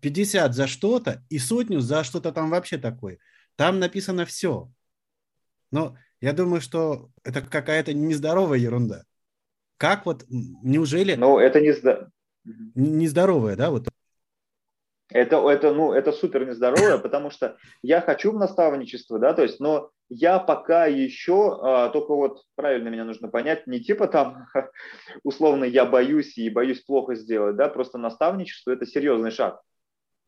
50 0.00 0.54
за 0.54 0.66
что-то 0.66 1.24
и 1.30 1.38
сотню 1.38 1.80
за 1.80 2.04
что-то 2.04 2.32
там 2.32 2.50
вообще 2.50 2.76
такое. 2.76 3.18
Там 3.56 3.78
написано 3.78 4.26
все. 4.26 4.70
Но 5.70 5.96
я 6.22 6.32
думаю, 6.32 6.60
что 6.60 7.10
это 7.24 7.42
какая-то 7.42 7.92
нездоровая 7.92 8.58
ерунда. 8.58 9.02
Как 9.76 10.06
вот, 10.06 10.24
неужели... 10.28 11.14
Ну, 11.16 11.38
это 11.38 11.60
не... 11.60 11.74
Нездоровая, 12.74 13.56
да, 13.56 13.70
вот? 13.70 13.88
Это, 15.10 15.36
это, 15.50 15.74
ну, 15.74 15.92
это 15.92 16.12
супер 16.12 16.46
нездоровое, 16.46 16.98
потому 16.98 17.30
что 17.30 17.56
я 17.82 18.00
хочу 18.00 18.30
в 18.30 18.38
наставничество, 18.38 19.18
да, 19.18 19.34
то 19.34 19.42
есть, 19.42 19.60
но 19.60 19.90
я 20.08 20.38
пока 20.38 20.86
еще, 20.86 21.58
а, 21.60 21.88
только 21.90 22.14
вот 22.14 22.44
правильно 22.54 22.88
меня 22.88 23.04
нужно 23.04 23.28
понять, 23.28 23.66
не 23.66 23.80
типа 23.80 24.06
там, 24.06 24.46
условно, 25.24 25.64
я 25.64 25.84
боюсь 25.84 26.38
и 26.38 26.48
боюсь 26.48 26.80
плохо 26.80 27.14
сделать, 27.14 27.56
да, 27.56 27.68
просто 27.68 27.98
наставничество– 27.98 28.70
это 28.72 28.86
серьезный 28.86 29.32
шаг, 29.32 29.60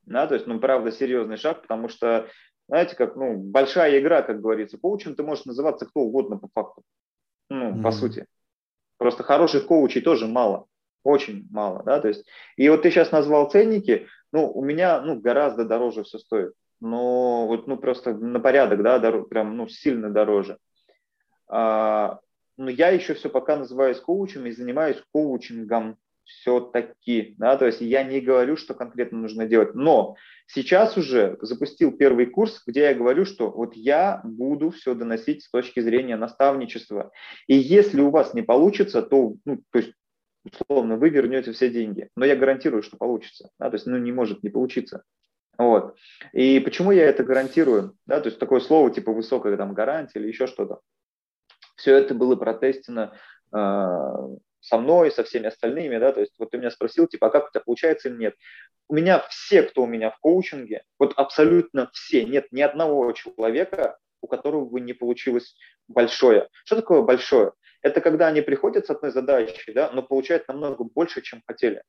да, 0.02 0.26
то 0.26 0.34
есть, 0.34 0.46
ну, 0.46 0.58
правда, 0.60 0.92
серьезный 0.92 1.38
шаг, 1.38 1.62
потому 1.62 1.88
что, 1.88 2.28
знаете, 2.68 2.96
как, 2.96 3.16
ну, 3.16 3.36
большая 3.36 3.98
игра, 4.00 4.22
как 4.22 4.40
говорится, 4.40 4.78
коучем 4.78 5.14
ты 5.14 5.22
можешь 5.22 5.44
называться 5.44 5.86
кто 5.86 6.00
угодно 6.00 6.38
по 6.38 6.48
факту, 6.54 6.82
ну, 7.50 7.72
mm-hmm. 7.72 7.82
по 7.82 7.92
сути. 7.92 8.26
Просто 8.96 9.22
хороших 9.22 9.66
коучей 9.66 10.00
тоже 10.00 10.26
мало, 10.26 10.66
очень 11.02 11.46
мало, 11.50 11.82
да, 11.84 12.00
то 12.00 12.08
есть, 12.08 12.24
и 12.56 12.68
вот 12.68 12.82
ты 12.82 12.90
сейчас 12.90 13.12
назвал 13.12 13.50
ценники, 13.50 14.06
ну, 14.32 14.50
у 14.50 14.64
меня, 14.64 15.00
ну, 15.00 15.20
гораздо 15.20 15.64
дороже 15.64 16.02
все 16.02 16.18
стоит. 16.18 16.54
Но 16.80 17.46
вот, 17.46 17.66
ну, 17.66 17.76
просто 17.76 18.14
на 18.14 18.40
порядок, 18.40 18.82
да, 18.82 18.98
дор- 18.98 19.26
прям, 19.28 19.56
ну, 19.56 19.68
сильно 19.68 20.10
дороже. 20.10 20.58
А, 21.48 22.18
но 22.56 22.70
я 22.70 22.90
еще 22.90 23.14
все 23.14 23.28
пока 23.28 23.56
называюсь 23.56 24.00
коучем 24.00 24.46
и 24.46 24.52
занимаюсь 24.52 25.02
коучингом 25.12 25.96
все-таки, 26.24 27.34
да, 27.38 27.56
то 27.56 27.66
есть 27.66 27.80
я 27.80 28.02
не 28.02 28.20
говорю, 28.20 28.56
что 28.56 28.74
конкретно 28.74 29.18
нужно 29.18 29.46
делать, 29.46 29.74
но 29.74 30.16
сейчас 30.46 30.96
уже 30.96 31.38
запустил 31.40 31.92
первый 31.96 32.26
курс, 32.26 32.62
где 32.66 32.82
я 32.82 32.94
говорю, 32.94 33.24
что 33.24 33.50
вот 33.50 33.74
я 33.74 34.20
буду 34.24 34.70
все 34.70 34.94
доносить 34.94 35.44
с 35.44 35.50
точки 35.50 35.80
зрения 35.80 36.16
наставничества, 36.16 37.12
и 37.46 37.54
если 37.54 38.00
у 38.00 38.10
вас 38.10 38.34
не 38.34 38.42
получится, 38.42 39.02
то, 39.02 39.34
ну, 39.44 39.62
то 39.70 39.78
есть 39.78 39.92
условно, 40.44 40.96
вы 40.96 41.08
вернете 41.08 41.52
все 41.52 41.70
деньги. 41.70 42.08
Но 42.16 42.24
я 42.24 42.36
гарантирую, 42.36 42.82
что 42.82 42.96
получится. 42.96 43.50
Да? 43.58 43.70
То 43.70 43.76
есть, 43.76 43.86
ну, 43.86 43.96
не 43.98 44.12
может 44.12 44.42
не 44.42 44.50
получиться. 44.50 45.02
Вот. 45.56 45.96
И 46.32 46.60
почему 46.60 46.92
я 46.92 47.06
это 47.06 47.24
гарантирую? 47.24 47.96
Да? 48.06 48.20
То 48.20 48.28
есть, 48.28 48.38
такое 48.38 48.60
слово 48.60 48.90
типа 48.90 49.12
высокая 49.12 49.56
там 49.56 49.74
гарантия 49.74 50.18
или 50.18 50.28
еще 50.28 50.46
что-то. 50.46 50.80
Все 51.76 51.96
это 51.96 52.14
было 52.14 52.36
протестено 52.36 53.14
э, 53.52 54.36
со 54.64 54.78
мной, 54.78 55.10
со 55.10 55.24
всеми 55.24 55.46
остальными, 55.46 55.98
да, 55.98 56.12
то 56.12 56.20
есть 56.20 56.32
вот 56.38 56.50
ты 56.50 56.56
меня 56.56 56.70
спросил, 56.70 57.06
типа, 57.06 57.26
а 57.26 57.30
как 57.30 57.50
это 57.50 57.60
получается 57.60 58.08
или 58.08 58.16
нет. 58.16 58.34
У 58.88 58.94
меня 58.94 59.22
все, 59.28 59.62
кто 59.62 59.82
у 59.82 59.86
меня 59.86 60.10
в 60.10 60.18
коучинге, 60.20 60.84
вот 60.98 61.12
абсолютно 61.16 61.90
все, 61.92 62.24
нет 62.24 62.46
ни 62.50 62.62
одного 62.62 63.12
человека, 63.12 63.98
у 64.22 64.26
которого 64.26 64.64
бы 64.64 64.80
не 64.80 64.94
получилось 64.94 65.54
большое. 65.86 66.48
Что 66.64 66.76
такое 66.76 67.02
большое? 67.02 67.52
Это 67.82 68.00
когда 68.00 68.28
они 68.28 68.40
приходят 68.40 68.86
с 68.86 68.90
одной 68.90 69.10
задачей, 69.10 69.72
да, 69.74 69.90
но 69.92 70.02
получают 70.02 70.48
намного 70.48 70.84
больше, 70.84 71.20
чем 71.20 71.42
хотели. 71.46 71.82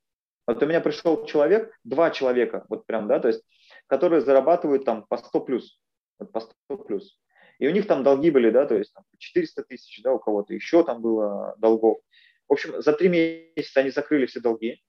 Вот 0.45 0.61
у 0.61 0.65
меня 0.65 0.81
пришел 0.81 1.25
человек, 1.25 1.73
два 1.85 2.11
человека, 2.11 2.65
вот 2.67 2.85
прям, 2.85 3.07
да, 3.07 3.19
то 3.19 3.29
есть, 3.29 3.41
которые 3.87 4.19
зарабатывают 4.19 4.83
там 4.83 5.05
по 5.07 5.15
100 5.15 5.39
плюс, 5.41 5.79
вот 6.19 6.33
по 6.33 6.41
100 6.41 6.77
плюс. 6.83 7.17
И 7.59 7.67
у 7.69 7.71
них 7.71 7.87
там 7.87 8.03
долги 8.03 8.31
были, 8.31 8.49
да, 8.49 8.65
то 8.65 8.75
есть 8.75 8.93
там, 8.93 9.05
400 9.17 9.63
тысяч, 9.63 10.01
да, 10.03 10.11
у 10.11 10.19
кого-то 10.19 10.53
еще 10.53 10.83
там 10.83 11.01
было 11.01 11.55
долгов. 11.57 11.99
В 12.47 12.53
общем, 12.53 12.81
за 12.81 12.93
три 12.93 13.09
месяца 13.09 13.79
они 13.79 13.89
закрыли 13.89 14.25
все 14.25 14.39
долги, 14.39 14.81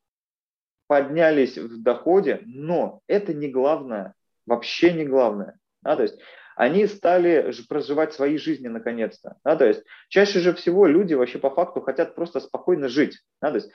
поднялись 0.87 1.59
в 1.59 1.83
доходе, 1.83 2.43
но 2.45 3.01
это 3.07 3.35
не 3.35 3.49
главное, 3.49 4.15
вообще 4.47 4.93
не 4.93 5.05
главное. 5.05 5.59
Да, 5.83 5.97
то 5.97 6.03
есть 6.03 6.19
они 6.57 6.87
стали 6.87 7.53
проживать 7.69 8.15
свои 8.15 8.39
жизни 8.39 8.69
наконец-то. 8.69 9.37
Да, 9.45 9.57
то 9.57 9.67
есть 9.67 9.85
чаще 10.09 10.41
же 10.41 10.55
всего 10.55 10.87
люди 10.87 11.13
вообще 11.13 11.39
по 11.39 11.51
факту 11.51 11.83
хотят 11.83 12.15
просто 12.15 12.41
спокойно 12.41 12.89
жить. 12.89 13.21
Да, 13.43 13.51
то 13.51 13.57
есть 13.57 13.71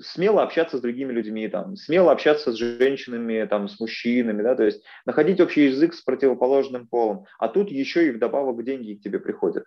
смело 0.00 0.42
общаться 0.42 0.76
с 0.76 0.80
другими 0.82 1.12
людьми, 1.12 1.48
там, 1.48 1.76
смело 1.76 2.12
общаться 2.12 2.52
с 2.52 2.56
женщинами, 2.56 3.46
там, 3.46 3.68
с 3.68 3.80
мужчинами, 3.80 4.42
да, 4.42 4.54
то 4.54 4.64
есть 4.64 4.84
находить 5.06 5.40
общий 5.40 5.64
язык 5.64 5.94
с 5.94 6.02
противоположным 6.02 6.86
полом. 6.86 7.24
А 7.38 7.48
тут 7.48 7.70
еще 7.70 8.06
и 8.06 8.10
вдобавок 8.10 8.62
деньги 8.64 8.94
к 8.94 9.02
тебе 9.02 9.18
приходят. 9.18 9.64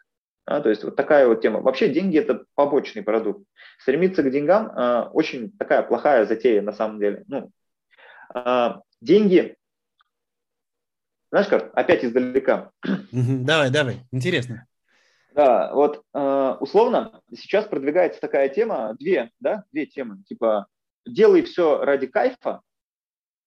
Да, 0.47 0.61
то 0.61 0.69
есть 0.69 0.83
вот 0.83 0.95
такая 0.95 1.27
вот 1.27 1.41
тема. 1.41 1.59
Вообще 1.59 1.89
деньги– 1.89 2.17
это 2.19 2.45
побочный 2.55 3.03
продукт. 3.03 3.45
Стремиться 3.79 4.23
к 4.23 4.31
деньгам 4.31 4.71
э, 4.71 5.09
очень 5.11 5.51
такая 5.51 5.83
плохая 5.83 6.25
затея 6.25 6.61
на 6.61 6.71
самом 6.71 6.99
деле. 6.99 7.25
Ну, 7.27 7.51
э, 8.33 8.69
деньги 9.01 9.57
знаешь 11.29 11.47
как, 11.47 11.71
опять 11.73 12.05
издалека. 12.05 12.71
Давай, 13.11 13.69
давай, 13.69 13.97
интересно. 14.11 14.65
Да, 15.35 15.71
вот 15.73 16.03
э, 16.13 16.55
условно 16.59 17.21
сейчас 17.35 17.65
продвигается 17.65 18.19
такая 18.19 18.49
тема, 18.49 18.95
две, 18.99 19.29
да, 19.39 19.65
две 19.71 19.85
темы, 19.85 20.23
типа 20.23 20.67
делай 21.05 21.43
все 21.43 21.83
ради 21.83 22.07
кайфа 22.07 22.61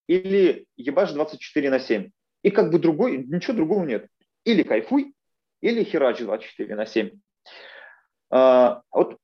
или 0.07 0.67
ебашь 0.77 1.13
24 1.13 1.71
на 1.71 1.81
7. 1.81 2.11
И 2.43 2.51
как 2.51 2.71
бы 2.71 2.79
другой, 2.79 3.19
ничего 3.19 3.55
другого 3.55 3.85
нет. 3.85 4.07
Или 4.45 4.63
кайфуй, 4.63 5.15
или 5.61 5.85
херач 5.85 6.21
24 6.21 6.75
на 6.75 6.87
7. 6.87 7.11
Э, 8.33 8.81
вот 8.91 9.19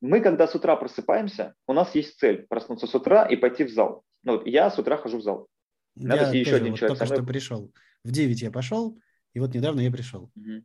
мы, 0.00 0.20
когда 0.20 0.46
с 0.46 0.54
утра 0.54 0.76
просыпаемся, 0.76 1.54
у 1.66 1.72
нас 1.72 1.94
есть 1.94 2.18
цель 2.18 2.46
проснуться 2.46 2.86
с 2.86 2.94
утра 2.94 3.24
и 3.26 3.36
пойти 3.36 3.64
в 3.64 3.70
зал. 3.70 4.04
Ну, 4.22 4.32
вот 4.32 4.46
я 4.46 4.70
с 4.70 4.78
утра 4.78 4.96
хожу 4.96 5.18
в 5.18 5.22
зал. 5.22 5.48
Надо 5.94 6.30
я 6.32 6.40
еще 6.40 6.56
один 6.56 6.70
вот 6.70 6.78
человек. 6.78 6.98
Только 6.98 7.14
что 7.14 7.24
пришел. 7.24 7.72
В 8.04 8.10
9 8.10 8.42
я 8.42 8.50
пошел, 8.50 8.98
и 9.32 9.40
вот 9.40 9.54
недавно 9.54 9.80
я 9.80 9.90
пришел. 9.90 10.30
Угу. 10.36 10.64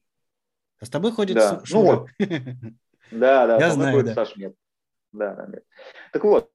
А 0.79 0.85
с 0.85 0.89
тобой 0.89 1.11
ходит 1.11 1.35
да. 1.35 1.61
Шура. 1.63 1.81
Ну 1.81 1.99
вот. 1.99 2.09
Да, 3.11 3.47
да. 3.47 3.57
Я 3.57 3.71
знаю, 3.71 4.03
да. 4.03 4.13
Саша 4.13 4.39
нет. 4.39 4.55
Да, 5.11 5.35
да, 5.35 5.47
нет. 5.47 5.65
Так 6.13 6.23
вот, 6.23 6.49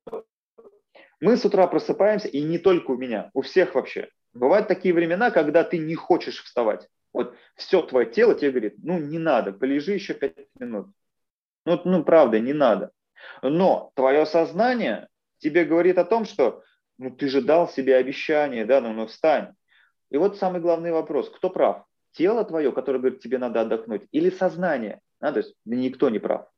мы 1.20 1.36
с 1.36 1.44
утра 1.44 1.66
просыпаемся, 1.66 2.28
и 2.28 2.42
не 2.42 2.58
только 2.58 2.92
у 2.92 2.96
меня, 2.96 3.30
у 3.34 3.42
всех 3.42 3.74
вообще. 3.74 4.08
Бывают 4.32 4.68
такие 4.68 4.94
времена, 4.94 5.30
когда 5.30 5.64
ты 5.64 5.78
не 5.78 5.94
хочешь 5.94 6.42
вставать. 6.42 6.88
Вот 7.16 7.34
все 7.54 7.80
твое 7.80 8.04
тело 8.04 8.34
тебе 8.34 8.50
говорит, 8.50 8.74
ну 8.82 8.98
не 8.98 9.18
надо, 9.18 9.54
полежи 9.54 9.92
еще 9.92 10.12
пять 10.12 10.36
минут. 10.58 10.88
Ну, 11.64 11.80
ну 11.86 12.04
правда, 12.04 12.38
не 12.40 12.52
надо. 12.52 12.90
Но 13.40 13.90
твое 13.94 14.26
сознание 14.26 15.08
тебе 15.38 15.64
говорит 15.64 15.96
о 15.96 16.04
том, 16.04 16.26
что 16.26 16.62
ну 16.98 17.10
ты 17.10 17.28
же 17.28 17.40
дал 17.40 17.70
себе 17.70 17.96
обещание, 17.96 18.66
да, 18.66 18.82
ну, 18.82 18.92
ну 18.92 19.06
встань. 19.06 19.54
И 20.10 20.18
вот 20.18 20.36
самый 20.36 20.60
главный 20.60 20.92
вопрос, 20.92 21.30
кто 21.30 21.48
прав? 21.48 21.86
Тело 22.12 22.44
твое, 22.44 22.70
которое 22.70 22.98
говорит, 22.98 23.20
тебе 23.20 23.38
надо 23.38 23.62
отдохнуть, 23.62 24.02
или 24.12 24.28
сознание? 24.28 25.00
Да, 25.18 25.32
то 25.32 25.38
есть 25.38 25.54
никто 25.64 26.10
не 26.10 26.18
прав. 26.18 26.50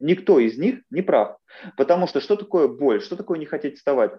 Никто 0.00 0.38
из 0.38 0.58
них 0.58 0.82
не 0.90 1.00
прав. 1.00 1.38
Потому 1.78 2.06
что 2.06 2.20
что 2.20 2.36
такое 2.36 2.68
боль? 2.68 3.00
Что 3.00 3.16
такое 3.16 3.38
не 3.38 3.46
хотеть 3.46 3.78
вставать? 3.78 4.12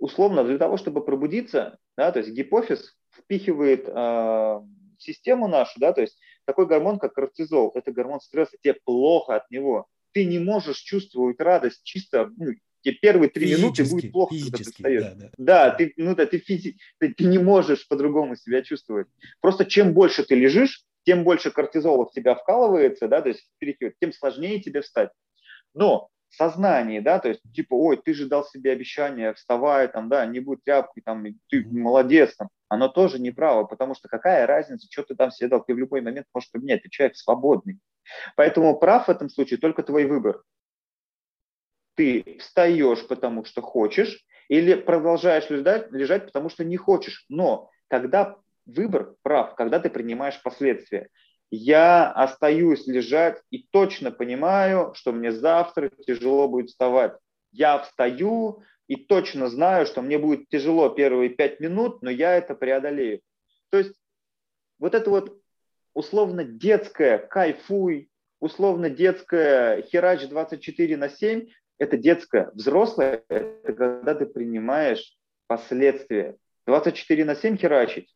Условно, 0.00 0.42
для 0.42 0.58
того, 0.58 0.76
чтобы 0.76 1.04
пробудиться, 1.04 1.78
да, 1.96 2.10
то 2.10 2.18
есть 2.18 2.32
гипофиз 2.32 2.96
впихивает 3.16 3.88
э, 3.88 4.60
систему 4.98 5.48
нашу, 5.48 5.78
да, 5.80 5.92
то 5.92 6.00
есть 6.00 6.18
такой 6.44 6.66
гормон, 6.66 6.98
как 6.98 7.14
кортизол, 7.14 7.72
это 7.74 7.92
гормон 7.92 8.20
стресса, 8.20 8.56
тебе 8.60 8.74
плохо 8.74 9.36
от 9.36 9.50
него. 9.50 9.86
Ты 10.12 10.24
не 10.24 10.38
можешь 10.38 10.78
чувствовать 10.78 11.40
радость 11.40 11.82
чисто 11.82 12.30
ну, 12.36 12.52
тебе 12.82 12.94
первые 12.94 13.30
три 13.30 13.52
минуты 13.52 13.84
будет 13.84 14.12
плохо, 14.12 14.34
когда 14.34 14.58
ты 14.58 14.64
встаешь. 14.64 15.02
Да, 15.02 15.14
да. 15.14 15.30
да, 15.36 15.70
ты, 15.70 15.92
ну, 15.96 16.14
да 16.14 16.26
ты, 16.26 16.38
физи... 16.38 16.78
ты, 16.98 17.12
ты 17.12 17.24
не 17.24 17.38
можешь 17.38 17.86
по-другому 17.88 18.36
себя 18.36 18.62
чувствовать. 18.62 19.08
Просто 19.40 19.64
чем 19.64 19.92
больше 19.92 20.22
ты 20.22 20.34
лежишь, 20.34 20.84
тем 21.04 21.24
больше 21.24 21.50
кортизола 21.50 22.06
в 22.06 22.12
тебя 22.12 22.34
вкалывается, 22.34 23.08
да, 23.08 23.22
то 23.22 23.28
есть 23.28 23.48
переход, 23.58 23.94
тем 24.00 24.12
сложнее 24.12 24.60
тебе 24.60 24.82
встать. 24.82 25.10
Но 25.74 26.08
сознание, 26.28 27.00
да, 27.00 27.18
то 27.18 27.28
есть 27.28 27.40
типа, 27.54 27.74
ой, 27.74 27.96
ты 27.96 28.14
же 28.14 28.26
дал 28.26 28.44
себе 28.44 28.72
обещание, 28.72 29.34
вставай, 29.34 29.88
там, 29.88 30.08
да, 30.08 30.26
не 30.26 30.40
будь 30.40 30.62
тряпкой, 30.64 31.02
там, 31.02 31.24
ты 31.48 31.66
молодец, 31.66 32.36
там, 32.36 32.48
оно 32.68 32.88
тоже 32.88 33.18
неправо, 33.18 33.64
потому 33.64 33.94
что 33.94 34.08
какая 34.08 34.46
разница, 34.46 34.86
что 34.90 35.02
ты 35.02 35.14
там 35.14 35.30
себе 35.30 35.48
дал, 35.48 35.64
ты 35.64 35.74
в 35.74 35.78
любой 35.78 36.00
момент 36.00 36.26
можешь 36.34 36.50
поменять, 36.50 36.82
ты 36.82 36.88
человек 36.88 37.16
свободный. 37.16 37.78
Поэтому 38.36 38.78
прав 38.78 39.06
в 39.06 39.10
этом 39.10 39.28
случае 39.28 39.58
только 39.58 39.82
твой 39.82 40.06
выбор 40.06 40.42
ты 41.96 42.36
встаешь, 42.40 43.06
потому 43.08 43.44
что 43.44 43.62
хочешь, 43.62 44.24
или 44.48 44.74
продолжаешь 44.74 45.50
лежать, 45.50 45.90
лежать, 45.90 46.26
потому 46.26 46.48
что 46.50 46.62
не 46.62 46.76
хочешь. 46.76 47.24
Но 47.28 47.70
когда 47.88 48.36
выбор 48.66 49.14
прав, 49.22 49.54
когда 49.56 49.80
ты 49.80 49.90
принимаешь 49.90 50.40
последствия. 50.42 51.08
Я 51.50 52.10
остаюсь 52.10 52.86
лежать 52.86 53.40
и 53.50 53.66
точно 53.70 54.10
понимаю, 54.10 54.92
что 54.94 55.12
мне 55.12 55.30
завтра 55.30 55.90
тяжело 56.06 56.48
будет 56.48 56.70
вставать. 56.70 57.16
Я 57.52 57.78
встаю 57.78 58.62
и 58.88 58.96
точно 58.96 59.48
знаю, 59.48 59.86
что 59.86 60.02
мне 60.02 60.18
будет 60.18 60.48
тяжело 60.48 60.88
первые 60.88 61.30
пять 61.30 61.60
минут, 61.60 62.02
но 62.02 62.10
я 62.10 62.36
это 62.36 62.54
преодолею. 62.54 63.20
То 63.70 63.78
есть 63.78 63.94
вот 64.78 64.94
это 64.94 65.08
вот 65.08 65.40
условно 65.94 66.44
детское 66.44 67.18
кайфуй, 67.18 68.10
условно 68.40 68.90
детское 68.90 69.82
херач 69.82 70.26
24 70.28 70.96
на 70.96 71.08
7, 71.08 71.48
это 71.78 71.96
детское. 71.96 72.50
Взрослое– 72.54 73.22
это 73.28 73.72
когда 73.72 74.14
ты 74.14 74.26
принимаешь 74.26 75.16
последствия. 75.46 76.36
24 76.66 77.24
на 77.24 77.34
7 77.34 77.56
херачить 77.56 78.14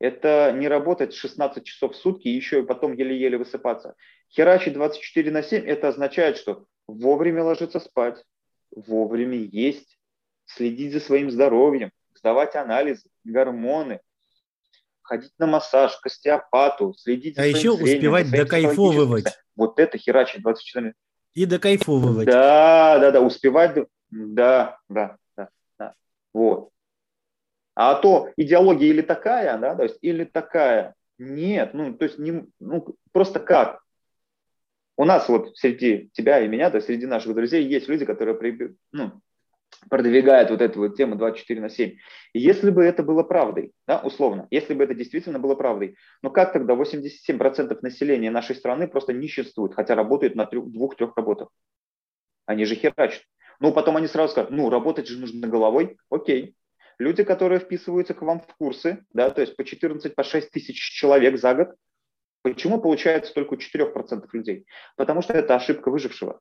это 0.00 0.52
не 0.56 0.66
работать 0.66 1.14
16 1.14 1.62
часов 1.62 1.92
в 1.92 1.96
сутки 1.96 2.26
и 2.26 2.34
еще 2.34 2.60
и 2.60 2.66
потом 2.66 2.94
еле-еле 2.94 3.38
высыпаться. 3.38 3.94
Херачить 4.30 4.72
24 4.72 5.30
на 5.30 5.42
7– 5.42 5.64
это 5.66 5.88
означает, 5.88 6.38
что 6.38 6.64
вовремя 6.88 7.44
ложиться 7.44 7.78
спать, 7.78 8.24
вовремя 8.74 9.36
есть, 9.36 9.98
следить 10.46 10.94
за 10.94 11.00
своим 11.00 11.30
здоровьем, 11.30 11.92
сдавать 12.14 12.56
анализы, 12.56 13.08
гормоны, 13.24 14.00
ходить 15.02 15.32
на 15.38 15.46
массаж, 15.46 15.96
к 16.00 16.06
остеопату, 16.06 16.94
следить 16.96 17.38
а 17.38 17.42
за 17.42 17.48
еще 17.48 17.72
зрением, 17.72 17.96
успевать 17.96 18.30
докайфовывать. 18.30 19.26
Вот 19.54 19.78
это 19.78 19.98
херачить 19.98 20.42
24 20.42 20.94
И 21.34 21.44
докайфовывать. 21.44 22.26
Да, 22.26 22.98
да, 22.98 23.10
да, 23.10 23.20
успевать, 23.20 23.74
да, 24.10 24.78
да, 24.88 25.16
да, 25.36 25.48
да. 25.78 25.94
Вот. 26.32 26.70
А 27.82 27.94
то 27.94 28.28
идеология 28.36 28.88
или 28.88 29.00
такая, 29.00 29.56
да, 29.56 29.74
то 29.74 29.84
есть 29.84 29.96
или 30.02 30.24
такая. 30.24 30.94
Нет, 31.16 31.72
ну, 31.72 31.94
то 31.94 32.04
есть 32.04 32.18
не, 32.18 32.44
ну, 32.58 32.94
просто 33.10 33.40
как? 33.40 33.80
У 34.98 35.06
нас 35.06 35.30
вот 35.30 35.56
среди 35.56 36.10
тебя 36.12 36.40
и 36.40 36.48
меня, 36.48 36.68
то 36.68 36.76
есть 36.76 36.88
среди 36.88 37.06
наших 37.06 37.34
друзей 37.34 37.66
есть 37.66 37.88
люди, 37.88 38.04
которые 38.04 38.76
ну, 38.92 39.12
продвигает 39.88 40.50
вот 40.50 40.60
эту 40.60 40.80
вот 40.80 40.96
тему 40.98 41.16
24 41.16 41.58
на 41.58 41.70
7. 41.70 41.96
И 42.34 42.38
если 42.38 42.68
бы 42.68 42.84
это 42.84 43.02
было 43.02 43.22
правдой, 43.22 43.72
да, 43.86 43.98
условно, 44.00 44.46
если 44.50 44.74
бы 44.74 44.84
это 44.84 44.94
действительно 44.94 45.38
было 45.38 45.54
правдой, 45.54 45.96
но 46.20 46.28
как 46.28 46.52
тогда 46.52 46.74
87% 46.74 47.78
населения 47.80 48.30
нашей 48.30 48.56
страны 48.56 48.88
просто 48.88 49.14
нищенствуют, 49.14 49.74
хотя 49.74 49.94
работают 49.94 50.34
на 50.34 50.44
двух-трех 50.44 51.16
работах? 51.16 51.48
Они 52.44 52.66
же 52.66 52.74
херачат. 52.74 53.22
Ну, 53.58 53.72
потом 53.72 53.96
они 53.96 54.06
сразу 54.06 54.32
скажут, 54.32 54.50
ну, 54.50 54.68
работать 54.68 55.08
же 55.08 55.18
нужно 55.18 55.48
головой. 55.48 55.96
Окей. 56.10 56.56
Люди, 57.00 57.24
которые 57.24 57.58
вписываются 57.58 58.14
к 58.14 58.22
вам 58.22 58.40
в 58.40 58.46
курсы, 58.58 59.04
да, 59.12 59.30
то 59.30 59.40
есть 59.40 59.56
по 59.56 59.64
14, 59.64 60.14
по 60.14 60.22
6 60.22 60.50
тысяч 60.50 60.76
человек 60.76 61.38
за 61.38 61.54
год, 61.54 61.74
почему 62.42 62.80
получается 62.80 63.34
только 63.34 63.54
у 63.54 63.56
4% 63.56 64.28
людей? 64.32 64.66
Потому 64.96 65.22
что 65.22 65.32
это 65.32 65.56
ошибка 65.56 65.90
выжившего 65.90 66.40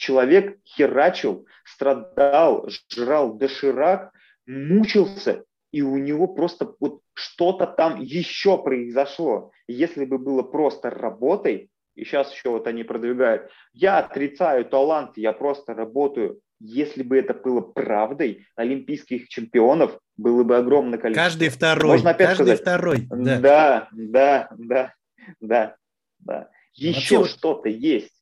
человек 0.00 0.58
херачил, 0.64 1.46
страдал, 1.64 2.68
жрал 2.88 3.34
доширак, 3.34 4.12
мучился, 4.46 5.44
и 5.72 5.82
у 5.82 5.98
него 5.98 6.26
просто 6.26 6.74
вот 6.80 7.02
что-то 7.12 7.66
там 7.66 8.00
еще 8.00 8.60
произошло. 8.60 9.52
Если 9.68 10.06
бы 10.06 10.18
было 10.18 10.42
просто 10.42 10.88
работой, 10.90 11.70
и 11.94 12.04
сейчас 12.04 12.32
еще 12.32 12.48
вот 12.48 12.66
они 12.66 12.82
продвигают, 12.82 13.50
я 13.74 13.98
отрицаю 13.98 14.64
талант, 14.64 15.18
я 15.18 15.34
просто 15.34 15.74
работаю. 15.74 16.40
Если 16.60 17.02
бы 17.02 17.16
это 17.16 17.32
было 17.32 17.62
правдой, 17.62 18.46
олимпийских 18.54 19.28
чемпионов 19.28 19.98
было 20.16 20.44
бы 20.44 20.56
огромное 20.56 20.98
количество. 20.98 21.24
Каждый 21.24 21.48
второй. 21.48 21.92
Можно 21.92 22.10
опять 22.10 22.28
каждый 22.28 22.56
сказать? 22.56 22.60
второй. 22.60 23.06
Да, 23.10 23.40
да, 23.40 23.88
да, 23.92 24.48
да, 24.58 24.94
да. 25.40 25.76
да. 26.18 26.50
Еще 26.74 27.18
Вообще, 27.18 27.32
что-то 27.32 27.68
есть. 27.68 28.12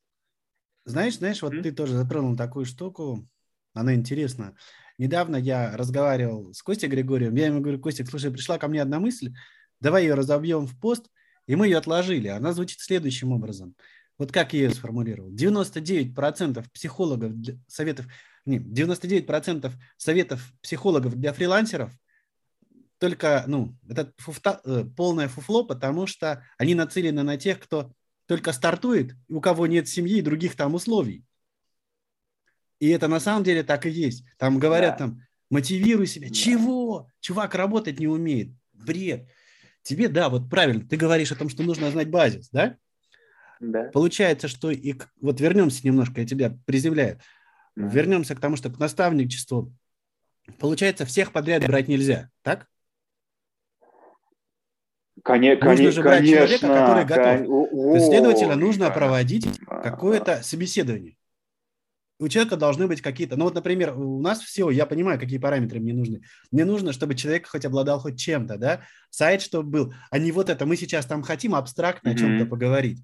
Знаешь, 0.85 1.17
знаешь, 1.17 1.41
вот 1.41 1.53
mm-hmm. 1.53 1.61
ты 1.63 1.71
тоже 1.71 1.93
затронул 1.93 2.35
такую 2.35 2.65
штуку, 2.65 3.27
она 3.73 3.93
интересна. 3.93 4.55
Недавно 4.97 5.35
я 5.35 5.77
разговаривал 5.77 6.53
с 6.53 6.63
Костей 6.63 6.87
Григорием, 6.87 7.35
я 7.35 7.47
ему 7.47 7.61
говорю, 7.61 7.79
Костик, 7.79 8.09
слушай, 8.09 8.31
пришла 8.31 8.57
ко 8.57 8.67
мне 8.67 8.81
одна 8.81 8.99
мысль, 8.99 9.33
давай 9.79 10.03
ее 10.03 10.15
разобьем 10.15 10.65
в 10.65 10.79
пост, 10.79 11.07
и 11.45 11.55
мы 11.55 11.67
ее 11.67 11.77
отложили. 11.77 12.27
Она 12.27 12.53
звучит 12.53 12.79
следующим 12.79 13.31
образом. 13.31 13.75
Вот 14.19 14.31
как 14.31 14.53
я 14.53 14.63
ее 14.63 14.69
сформулировал. 14.71 15.31
99% 15.31 16.65
психологов, 16.71 17.33
советов, 17.67 18.05
нет, 18.45 18.61
99% 18.63 19.71
советов 19.97 20.53
психологов 20.61 21.15
для 21.15 21.33
фрилансеров 21.33 21.91
только, 22.99 23.45
ну, 23.47 23.75
это 23.87 24.11
фуфта, 24.17 24.59
э, 24.65 24.83
полное 24.95 25.29
фуфло, 25.29 25.63
потому 25.63 26.05
что 26.05 26.45
они 26.57 26.75
нацелены 26.75 27.23
на 27.23 27.37
тех, 27.37 27.59
кто 27.59 27.93
только 28.25 28.51
стартует, 28.51 29.15
у 29.29 29.39
кого 29.39 29.67
нет 29.67 29.87
семьи 29.87 30.17
и 30.17 30.21
других 30.21 30.55
там 30.55 30.75
условий. 30.75 31.23
И 32.79 32.89
это 32.89 33.07
на 33.07 33.21
самом 33.21 33.45
деле 33.45 33.63
так 33.63 33.85
и 33.85 33.89
есть. 33.89 34.25
Там 34.37 34.59
говорят 34.59 34.97
да. 34.99 35.05
там, 35.05 35.21
мотивируй 35.49 36.07
себя. 36.07 36.27
Да. 36.27 36.33
Чего? 36.33 37.09
Чувак 37.21 37.55
работать 37.55 37.99
не 37.99 38.07
умеет. 38.07 38.51
Бред. 38.73 39.29
Тебе, 39.81 40.09
да, 40.09 40.27
вот 40.27 40.49
правильно, 40.49 40.85
ты 40.85 40.97
говоришь 40.97 41.31
о 41.31 41.35
том, 41.35 41.47
что 41.47 41.63
нужно 41.63 41.89
знать 41.89 42.09
базис, 42.09 42.49
да? 42.51 42.77
Да. 43.59 43.83
Получается, 43.93 44.47
что 44.47 44.71
и 44.71 44.95
вот 45.21 45.41
вернемся 45.41 45.85
немножко, 45.85 46.21
я 46.21 46.27
тебя 46.27 46.57
приземляю. 46.65 47.19
Да. 47.75 47.87
Вернемся 47.87 48.35
к 48.35 48.39
тому, 48.39 48.55
что 48.55 48.69
к 48.69 48.79
наставничеству. 48.79 49.73
Получается, 50.57 51.05
всех 51.05 51.31
подряд 51.31 51.65
брать 51.65 51.87
нельзя, 51.87 52.29
так? 52.41 52.67
Конечно, 55.23 55.69
нужно 55.69 55.91
же 55.91 56.01
брать 56.01 56.19
конечно, 56.19 56.47
человека, 56.47 56.67
который 56.67 57.05
готов. 57.05 57.47
Кон... 57.47 57.93
То 57.93 57.99
следовательно, 57.99 58.55
нужно 58.55 58.89
проводить 58.89 59.47
какое-то 59.67 60.41
собеседование. 60.43 61.17
У 62.21 62.27
человека 62.27 62.57
должны 62.57 62.87
быть 62.87 63.01
какие-то... 63.01 63.37
Ну 63.37 63.45
вот, 63.45 63.55
например, 63.55 63.97
у 63.97 64.21
нас 64.21 64.41
все, 64.41 64.69
я 64.69 64.85
понимаю, 64.85 65.19
какие 65.19 65.39
параметры 65.39 65.79
мне 65.79 65.93
нужны. 65.93 66.21
Мне 66.51 66.65
нужно, 66.65 66.91
чтобы 66.91 67.15
человек 67.15 67.47
хоть 67.47 67.63
обладал 67.63 67.99
хоть 67.99 68.19
чем-то, 68.19 68.57
да? 68.57 68.81
Сайт, 69.09 69.41
чтобы 69.41 69.69
был. 69.69 69.93
А 70.11 70.19
не 70.19 70.33
вот 70.33 70.49
это, 70.49 70.65
мы 70.65 70.75
сейчас 70.75 71.05
там 71.05 71.21
хотим 71.23 71.55
абстрактно 71.55 72.09
mm-hmm. 72.09 72.13
о 72.13 72.17
чем-то 72.17 72.45
поговорить. 72.45 73.01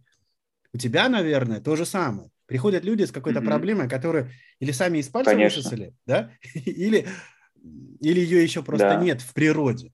У 0.75 0.77
тебя, 0.77 1.07
наверное, 1.07 1.61
то 1.61 1.77
же 1.77 1.85
самое. 1.85 2.29
Приходят 2.47 2.83
люди 2.83 3.03
с 3.03 3.11
какой-то 3.13 3.39
mm-hmm. 3.39 3.45
проблемой, 3.45 3.87
которые 3.87 4.31
или 4.59 4.71
сами 4.71 4.97
из 4.97 5.07
пальца 5.07 5.31
Конечно. 5.31 5.59
высосали, 5.59 5.95
да? 6.05 6.31
или, 6.53 7.07
или 8.01 8.19
ее 8.19 8.43
еще 8.43 8.61
просто 8.61 8.89
да. 8.89 8.95
нет 8.97 9.21
в 9.21 9.33
природе. 9.33 9.93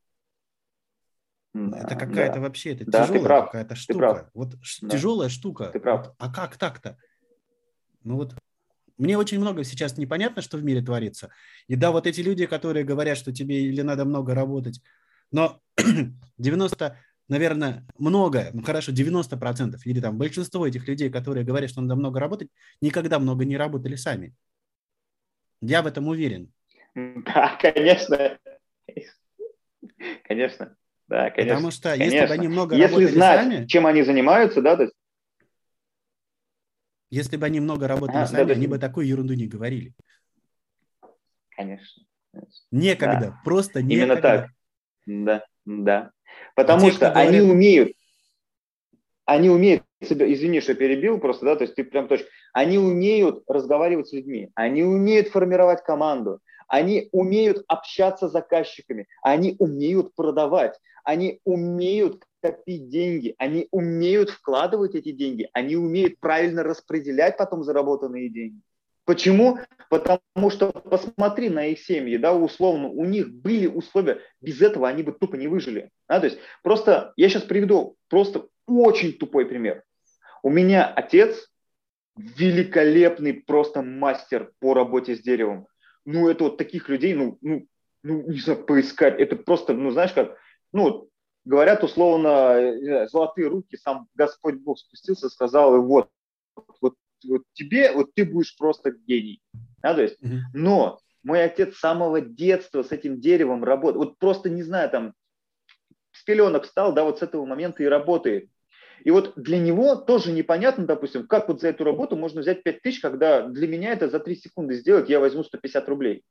Это 1.54 1.96
какая-то 1.96 2.36
да. 2.36 2.40
вообще, 2.40 2.72
это 2.72 2.86
да, 2.86 3.06
тяжелая 3.06 3.42
какая-то 3.44 3.76
штука. 3.76 4.00
Прав. 4.00 4.30
Вот 4.34 4.56
да. 4.82 4.90
тяжелая 4.90 5.30
штука. 5.30 5.66
Ты 5.72 5.80
прав. 5.80 6.08
Вот, 6.08 6.16
а 6.18 6.34
как 6.34 6.58
так-то? 6.58 6.98
Ну 8.04 8.16
вот 8.16 8.34
мне 8.98 9.20
очень 9.20 9.40
много 9.40 9.64
сейчас 9.64 10.00
непонятно, 10.00 10.42
что 10.42 10.58
в 10.58 10.64
мире 10.64 10.82
творится. 10.82 11.30
И 11.68 11.76
да, 11.76 11.92
вот 11.92 12.08
эти 12.08 12.22
люди, 12.22 12.48
которые 12.48 12.84
говорят, 12.86 13.20
что 13.20 13.32
тебе 13.32 13.66
или 13.66 13.84
надо 13.84 14.04
много 14.04 14.34
работать, 14.34 14.82
но 15.32 15.62
90, 16.40 16.98
наверное, 17.28 17.86
много, 17.98 18.50
ну 18.54 18.64
хорошо, 18.64 18.92
90 18.92 19.38
процентов, 19.38 19.86
или 19.86 20.00
там 20.00 20.18
большинство 20.18 20.68
этих 20.68 20.88
людей, 20.88 21.10
которые 21.10 21.46
говорят, 21.46 21.70
что 21.70 21.82
надо 21.82 21.96
много 21.96 22.20
работать, 22.20 22.50
никогда 22.82 23.20
много 23.20 23.46
не 23.46 23.58
работали 23.58 23.96
сами. 23.96 24.34
Я 25.62 25.82
в 25.82 25.88
этом 25.88 26.08
уверен. 26.08 26.52
Да, 26.94 27.58
конечно. 27.62 28.38
Конечно. 30.24 30.76
Да, 31.08 31.30
конечно. 31.30 31.56
Потому 31.56 31.72
что 31.72 31.90
конечно. 31.90 32.14
если 32.14 32.28
бы 32.28 32.34
они 32.34 32.48
много 32.48 32.76
если 32.76 33.06
знать, 33.06 33.44
сами, 33.44 33.66
чем 33.66 33.86
они 33.86 34.04
занимаются, 34.04 34.62
да, 34.62 34.76
то 34.76 34.84
есть... 34.84 34.94
Если 37.10 37.38
бы 37.38 37.46
они 37.46 37.60
много 37.60 37.88
работали 37.88 38.24
а, 38.24 38.28
сами, 38.28 38.48
да, 38.48 38.54
они 38.54 38.68
да. 38.68 38.72
бы 38.72 38.80
такую 38.80 39.08
ерунду 39.08 39.34
не 39.34 39.48
говорили. 39.48 39.94
Конечно. 41.50 42.04
Некогда, 42.72 43.20
да. 43.20 43.42
просто 43.44 43.82
некогда. 43.82 44.06
Именно 44.06 44.22
так. 44.22 44.50
Да, 45.06 45.46
да. 45.66 46.12
Потому 46.56 46.88
а 46.88 46.92
что 46.92 47.00
те, 47.00 47.06
они 47.08 47.38
говорят... 47.40 47.56
умеют, 47.56 47.94
они 49.26 49.50
умеют, 49.50 49.84
извини, 50.02 50.62
что 50.62 50.74
перебил 50.76 51.20
просто, 51.20 51.46
да, 51.46 51.56
то 51.56 51.64
есть 51.64 51.76
ты 51.76 51.84
прям 51.84 52.08
точно, 52.08 52.28
они 52.54 52.78
умеют 52.78 53.44
разговаривать 53.48 54.10
с 54.10 54.14
людьми, 54.14 54.50
они 54.56 54.84
умеют 54.84 55.30
формировать 55.30 55.84
команду, 55.84 56.40
они 56.68 57.10
умеют 57.12 57.64
общаться 57.68 58.28
с 58.28 58.32
заказчиками, 58.32 59.08
они 59.22 59.56
умеют 59.60 60.16
продавать, 60.16 60.80
они 61.04 61.40
умеют 61.44 62.24
копить 62.42 62.90
деньги, 62.90 63.36
они 63.38 63.68
умеют 63.72 64.30
вкладывать 64.30 64.96
эти 64.96 65.12
деньги, 65.12 65.50
они 65.54 65.76
умеют 65.76 66.20
правильно 66.20 66.64
распределять 66.64 67.38
потом 67.38 67.64
заработанные 67.64 68.30
деньги. 68.30 68.62
Почему? 69.12 69.60
Потому 69.90 70.50
что 70.50 70.72
посмотри 70.72 71.50
на 71.50 71.66
их 71.66 71.80
семьи, 71.80 72.18
да, 72.18 72.34
условно, 72.34 72.88
у 72.88 73.04
них 73.06 73.34
были 73.34 73.68
условия, 73.68 74.22
без 74.40 74.62
этого 74.62 74.88
они 74.88 75.04
бы 75.04 75.12
тупо 75.12 75.36
не 75.36 75.48
выжили. 75.48 75.90
Да? 76.08 76.20
То 76.20 76.28
есть 76.28 76.40
просто, 76.64 77.14
я 77.18 77.30
сейчас 77.30 77.44
приведу 77.44 77.98
просто 78.10 78.48
очень 78.68 79.14
тупой 79.14 79.46
пример. 79.46 79.84
У 80.44 80.50
меня 80.50 80.86
отец 80.86 81.50
великолепный 82.16 83.34
просто 83.34 83.82
мастер 83.82 84.52
по 84.60 84.74
работе 84.74 85.16
с 85.16 85.20
деревом 85.20 85.68
ну, 86.06 86.30
это 86.30 86.46
вот 86.46 86.58
таких 86.58 86.90
людей, 86.90 87.14
ну, 87.14 87.38
ну, 87.42 87.68
ну, 88.04 88.24
не 88.24 88.40
знаю, 88.40 88.66
поискать, 88.66 89.20
это 89.20 89.36
просто, 89.36 89.74
ну, 89.74 89.92
знаешь, 89.92 90.14
как, 90.14 90.36
ну, 90.72 91.10
говорят 91.46 91.84
условно, 91.84 92.78
знаю, 92.82 93.10
золотые 93.10 93.48
руки, 93.48 93.78
сам 93.78 94.08
Господь 94.16 94.56
Бог 94.56 94.80
спустился, 94.80 95.30
сказал, 95.30 95.82
вот, 95.82 96.10
вот, 96.82 96.96
вот 97.26 97.44
тебе, 97.54 97.92
вот 97.92 98.14
ты 98.14 98.26
будешь 98.26 98.56
просто 98.58 98.92
гений, 98.92 99.42
да, 99.82 99.94
то 99.94 100.02
есть, 100.02 100.22
mm-hmm. 100.22 100.40
но 100.54 101.00
мой 101.24 101.44
отец 101.44 101.76
с 101.76 101.80
самого 101.80 102.22
детства 102.22 102.84
с 102.84 102.92
этим 102.92 103.20
деревом 103.20 103.64
работает, 103.64 103.98
вот 103.98 104.18
просто, 104.18 104.50
не 104.50 104.64
знаю, 104.64 104.90
там, 104.90 105.14
с 106.12 106.24
пеленок 106.24 106.64
встал, 106.64 106.94
да, 106.94 107.04
вот 107.04 107.20
с 107.20 107.22
этого 107.22 107.46
момента 107.46 107.84
и 107.84 107.88
работает. 107.88 108.50
И 109.04 109.12
вот 109.12 109.34
для 109.36 109.58
него 109.58 109.96
тоже 109.96 110.32
непонятно, 110.32 110.86
допустим, 110.86 111.26
как 111.26 111.48
вот 111.48 111.62
за 111.62 111.70
эту 111.70 111.84
работу 111.84 112.16
можно 112.16 112.42
взять 112.42 112.64
5 112.64 112.82
тысяч, 112.82 113.00
когда 113.00 113.48
для 113.48 113.68
меня 113.68 113.94
это 113.94 114.10
за 114.10 114.20
3 114.20 114.36
секунды 114.36 114.76
сделать, 114.76 115.10
я 115.10 115.20
возьму 115.20 115.44
150 115.44 115.90
рублей. 115.90 116.24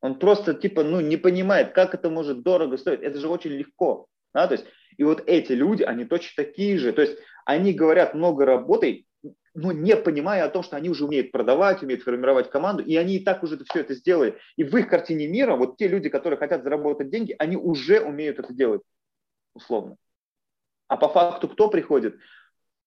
Он 0.00 0.18
просто 0.18 0.54
типа, 0.54 0.84
ну, 0.84 1.00
не 1.00 1.16
понимает, 1.16 1.72
как 1.72 1.94
это 1.94 2.10
может 2.10 2.42
дорого 2.42 2.76
стоить. 2.76 3.00
Это 3.00 3.18
же 3.18 3.28
очень 3.28 3.52
легко. 3.52 4.06
Да? 4.34 4.46
То 4.46 4.54
есть, 4.54 4.66
и 4.96 5.04
вот 5.04 5.22
эти 5.26 5.52
люди, 5.52 5.82
они 5.82 6.04
точно 6.04 6.44
такие 6.44 6.78
же. 6.78 6.92
То 6.92 7.02
есть 7.02 7.18
они 7.44 7.72
говорят 7.72 8.14
много 8.14 8.44
работай, 8.44 9.06
но 9.54 9.70
не 9.70 9.96
понимая 9.96 10.44
о 10.44 10.48
том, 10.48 10.64
что 10.64 10.76
они 10.76 10.90
уже 10.90 11.04
умеют 11.04 11.30
продавать, 11.30 11.82
умеют 11.82 12.02
формировать 12.02 12.50
команду, 12.50 12.82
и 12.82 12.96
они 12.96 13.16
и 13.16 13.24
так 13.24 13.42
уже 13.44 13.56
все 13.64 13.80
это 13.80 13.94
сделали. 13.94 14.36
И 14.56 14.64
в 14.64 14.76
их 14.76 14.88
картине 14.88 15.28
мира 15.28 15.54
вот 15.54 15.76
те 15.76 15.86
люди, 15.86 16.08
которые 16.08 16.38
хотят 16.38 16.64
заработать 16.64 17.08
деньги, 17.08 17.36
они 17.38 17.56
уже 17.56 18.00
умеют 18.00 18.40
это 18.40 18.52
делать, 18.52 18.82
условно. 19.54 19.96
А 20.88 20.96
по 20.96 21.08
факту 21.08 21.48
кто 21.48 21.68
приходит? 21.68 22.18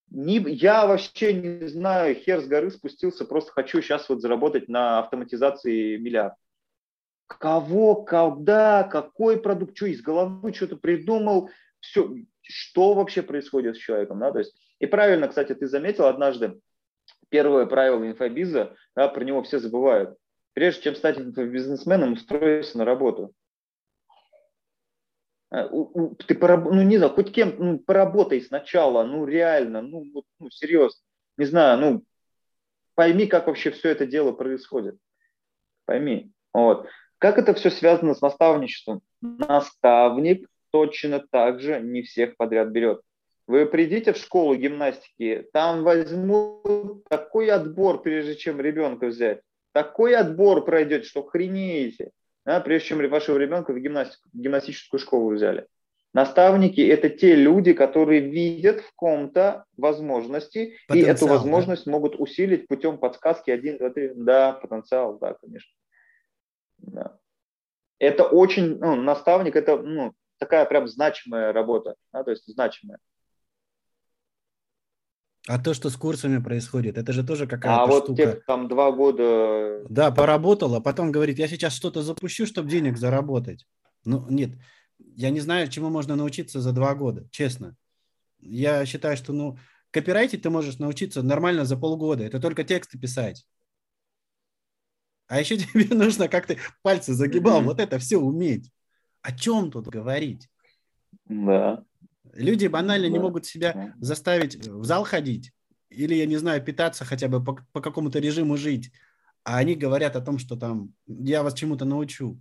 Не, 0.10 0.38
я 0.38 0.88
вообще 0.88 1.34
не 1.34 1.68
знаю, 1.68 2.16
хер 2.16 2.42
с 2.42 2.48
горы 2.48 2.70
спустился, 2.70 3.26
просто 3.26 3.52
хочу 3.52 3.82
сейчас 3.82 4.08
вот 4.10 4.22
заработать 4.22 4.68
на 4.68 5.00
автоматизации 5.00 5.98
миллиард. 5.98 6.36
Кого, 7.28 8.04
когда, 8.04 8.84
какой 8.84 9.40
продукт, 9.42 9.76
что 9.76 9.86
из 9.86 10.02
головы 10.02 10.54
что-то 10.54 10.78
придумал, 10.78 11.50
все, 11.82 12.14
что 12.42 12.94
вообще 12.94 13.22
происходит 13.22 13.76
с 13.76 13.80
человеком, 13.80 14.20
да, 14.20 14.32
то 14.32 14.40
есть, 14.40 14.56
и 14.80 14.86
правильно, 14.86 15.28
кстати, 15.28 15.54
ты 15.54 15.68
заметил 15.68 16.06
однажды, 16.06 16.60
первое 17.30 17.66
правило 17.66 18.08
инфобиза, 18.08 18.76
да, 18.96 19.08
про 19.08 19.24
него 19.24 19.44
все 19.44 19.60
забывают. 19.60 20.18
Прежде 20.54 20.84
чем 20.84 20.96
стать 20.96 21.20
инфобизнесменом, 21.20 22.13
устроиться 22.13 22.78
на 22.78 22.86
работу. 22.86 23.34
Э, 25.52 25.68
ты 26.28 26.36
пораб... 26.36 26.66
ну 26.66 26.82
не 26.82 26.98
знаю, 26.98 27.13
хоть 27.13 27.32
кем, 27.32 27.56
ну 27.58 27.80
поработай 27.80 28.42
сначала, 28.42 29.04
ну 29.04 29.26
реально, 29.26 29.82
ну, 29.82 30.04
ну 30.40 30.50
серьезно, 30.50 31.00
не 31.38 31.46
знаю, 31.46 31.80
ну 31.80 32.04
пойми, 32.96 33.28
как 33.28 33.48
вообще 33.48 33.72
все 33.72 33.90
это 33.90 34.06
дело 34.06 34.32
происходит, 34.32 34.98
пойми, 35.86 36.32
вот. 36.54 36.88
Как 37.20 37.40
это 37.40 37.56
все 37.56 37.72
связано 37.72 38.13
с 38.13 38.22
наставничеством? 38.22 39.02
Наставник 39.22 40.48
точно 40.72 41.20
так 41.20 41.62
же 41.62 41.80
не 41.80 42.04
всех 42.04 42.38
подряд 42.38 42.70
берет. 42.70 43.02
Вы 43.48 43.66
придите 43.66 44.14
в 44.14 44.18
школу 44.18 44.56
гимнастики, 44.56 45.48
там 45.54 45.84
возьмут 45.84 47.06
такой 47.06 47.50
отбор, 47.50 48.02
прежде 48.02 48.36
чем 48.36 48.60
ребенка 48.60 49.08
взять. 49.08 49.42
Такой 49.72 50.16
отбор 50.16 50.66
пройдет, 50.66 51.06
что 51.06 51.24
хренеете 51.24 52.12
да, 52.48 52.62
прежде 52.62 52.88
чем 52.88 53.10
вашего 53.10 53.38
ребенка 53.38 53.74
в, 53.74 53.78
гимнастику, 53.78 54.30
в 54.34 54.38
гимнастическую 54.40 55.02
школу 55.02 55.36
взяли. 55.36 55.68
Наставники– 56.14 56.80
это 56.90 57.10
те 57.10 57.36
люди, 57.36 57.74
которые 57.74 58.22
видят 58.22 58.80
в 58.80 58.94
ком-то 58.96 59.66
возможности, 59.76 60.78
потенциал, 60.88 61.10
и 61.10 61.14
эту 61.14 61.28
возможность 61.28 61.86
да? 61.86 61.92
могут 61.92 62.16
усилить 62.18 62.70
путем 62.70 63.00
подсказки 63.00 63.52
1, 63.52 63.80
2, 63.80 63.90
3. 63.90 64.12
Да, 64.16 64.54
потенциал, 64.54 65.20
да, 65.20 65.34
конечно. 65.34 65.70
Да. 66.78 67.18
Это 68.00 68.24
очень, 68.24 68.78
ну, 68.80 68.96
наставник– 68.96 69.56
это 69.58 69.76
ну, 69.76 70.14
такая 70.38 70.66
прям 70.66 70.88
значимая 70.88 71.52
работа, 71.52 71.96
да, 72.14 72.24
то 72.24 72.32
есть 72.32 72.46
значимая. 72.48 72.98
А 75.48 75.58
то, 75.60 75.74
что 75.74 75.90
с 75.90 75.96
курсами 75.96 76.44
происходит, 76.44 76.98
это 76.98 77.14
же 77.14 77.24
тоже 77.24 77.48
какая-то 77.48 77.84
а 77.84 77.88
вот 77.88 78.04
штука. 78.04 78.22
те, 78.22 78.42
там 78.46 78.68
два 78.68 78.92
года... 78.92 79.86
Да, 79.90 80.12
поработал, 80.12 80.76
а 80.76 80.82
потом 80.82 81.12
говорит, 81.12 81.40
я 81.40 81.48
сейчас 81.48 81.74
что-то 81.74 82.02
запущу, 82.02 82.46
чтобы 82.46 82.70
денег 82.70 82.98
заработать. 82.98 83.66
Ну, 84.04 84.26
нет, 84.30 84.58
я 85.00 85.30
не 85.30 85.40
знаю, 85.40 85.70
чему 85.70 85.90
можно 85.90 86.18
научиться 86.18 86.60
за 86.60 86.74
два 86.74 86.96
года, 86.96 87.30
честно. 87.32 87.78
Я 88.40 88.86
считаю, 88.86 89.16
что, 89.16 89.32
ну, 89.32 89.58
копирайтить 89.92 90.42
ты 90.42 90.50
можешь 90.50 90.80
научиться 90.80 91.24
нормально 91.24 91.64
за 91.64 91.78
полгода. 91.78 92.26
Это 92.26 92.42
только 92.42 92.66
тексты 92.66 93.00
писать. 93.00 93.48
А 95.28 95.40
еще 95.40 95.58
тебе 95.58 95.96
нужно, 95.96 96.28
как 96.28 96.46
ты 96.46 96.58
пальцы 96.82 97.14
загибал, 97.14 97.62
mm-hmm. 97.62 97.66
вот 97.66 97.80
это 97.80 98.00
все 98.00 98.18
уметь. 98.18 98.70
О 99.22 99.32
чем 99.32 99.72
тут 99.72 99.88
говорить? 99.88 100.50
Да. 101.26 101.86
Люди 102.38 102.67
банально 102.67 103.08
не 103.08 103.19
могут 103.19 103.45
себя 103.45 103.95
заставить 104.00 104.67
в 104.67 104.84
зал 104.84 105.04
ходить 105.04 105.52
или, 105.89 106.13
я 106.13 106.26
не 106.26 106.38
знаю, 106.38 106.63
питаться 106.63 107.04
хотя 107.04 107.28
бы 107.28 107.43
по, 107.43 107.65
по 107.71 107.82
какому-то 107.82 108.19
режиму 108.19 108.58
жить. 108.58 108.91
А 109.43 109.58
они 109.58 109.76
говорят 109.76 110.15
о 110.15 110.21
том, 110.21 110.38
что 110.38 110.56
там 110.56 110.93
я 111.08 111.41
вас 111.41 111.54
чему-то 111.54 111.86
научу. 111.86 112.39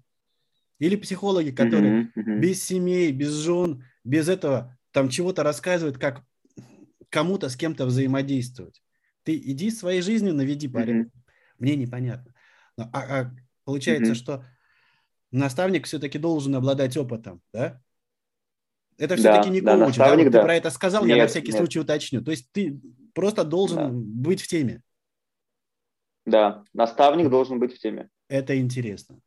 Или 0.78 0.96
психологи, 0.96 1.50
которые 1.50 2.02
mm-hmm, 2.02 2.08
mm-hmm. 2.14 2.38
без 2.40 2.62
семей, 2.62 3.12
без 3.12 3.32
жен, 3.32 3.84
без 4.04 4.28
этого 4.28 4.76
там 4.90 5.08
чего-то 5.08 5.42
рассказывают, 5.42 5.98
как 5.98 6.22
кому-то 7.08 7.48
с 7.48 7.56
кем-то 7.56 7.86
взаимодействовать. 7.86 8.82
Ты 9.22 9.36
иди 9.36 9.70
своей 9.70 10.02
жизнью 10.02 10.34
наведи 10.34 10.68
порядок. 10.68 11.06
Mm-hmm. 11.06 11.20
Мне 11.58 11.76
непонятно. 11.76 12.34
А, 12.76 12.90
а 12.92 13.34
получается, 13.64 14.12
mm-hmm. 14.12 14.16
что 14.16 14.44
наставник 15.30 15.86
все-таки 15.86 16.18
должен 16.18 16.54
обладать 16.54 16.96
опытом, 16.96 17.40
да? 17.52 17.80
Это 18.98 19.16
все-таки 19.16 19.48
да, 19.48 19.54
не 19.54 19.60
да, 19.60 19.78
коуч, 19.78 19.96
да? 19.96 20.14
Вот 20.14 20.24
да. 20.24 20.30
Ты 20.30 20.44
про 20.44 20.54
это 20.54 20.70
сказал, 20.70 21.04
нет, 21.04 21.16
я 21.16 21.22
на 21.24 21.28
всякий 21.28 21.52
нет. 21.52 21.58
случай 21.58 21.80
уточню. 21.80 22.22
То 22.22 22.30
есть 22.30 22.50
ты 22.52 22.80
просто 23.14 23.44
должен 23.44 23.76
да. 23.76 23.88
быть 23.90 24.40
в 24.40 24.48
теме. 24.48 24.82
Да, 26.24 26.64
наставник 26.72 27.28
должен 27.28 27.58
быть 27.58 27.74
в 27.74 27.78
теме. 27.78 28.08
Это 28.28 28.58
интересно. 28.58 29.20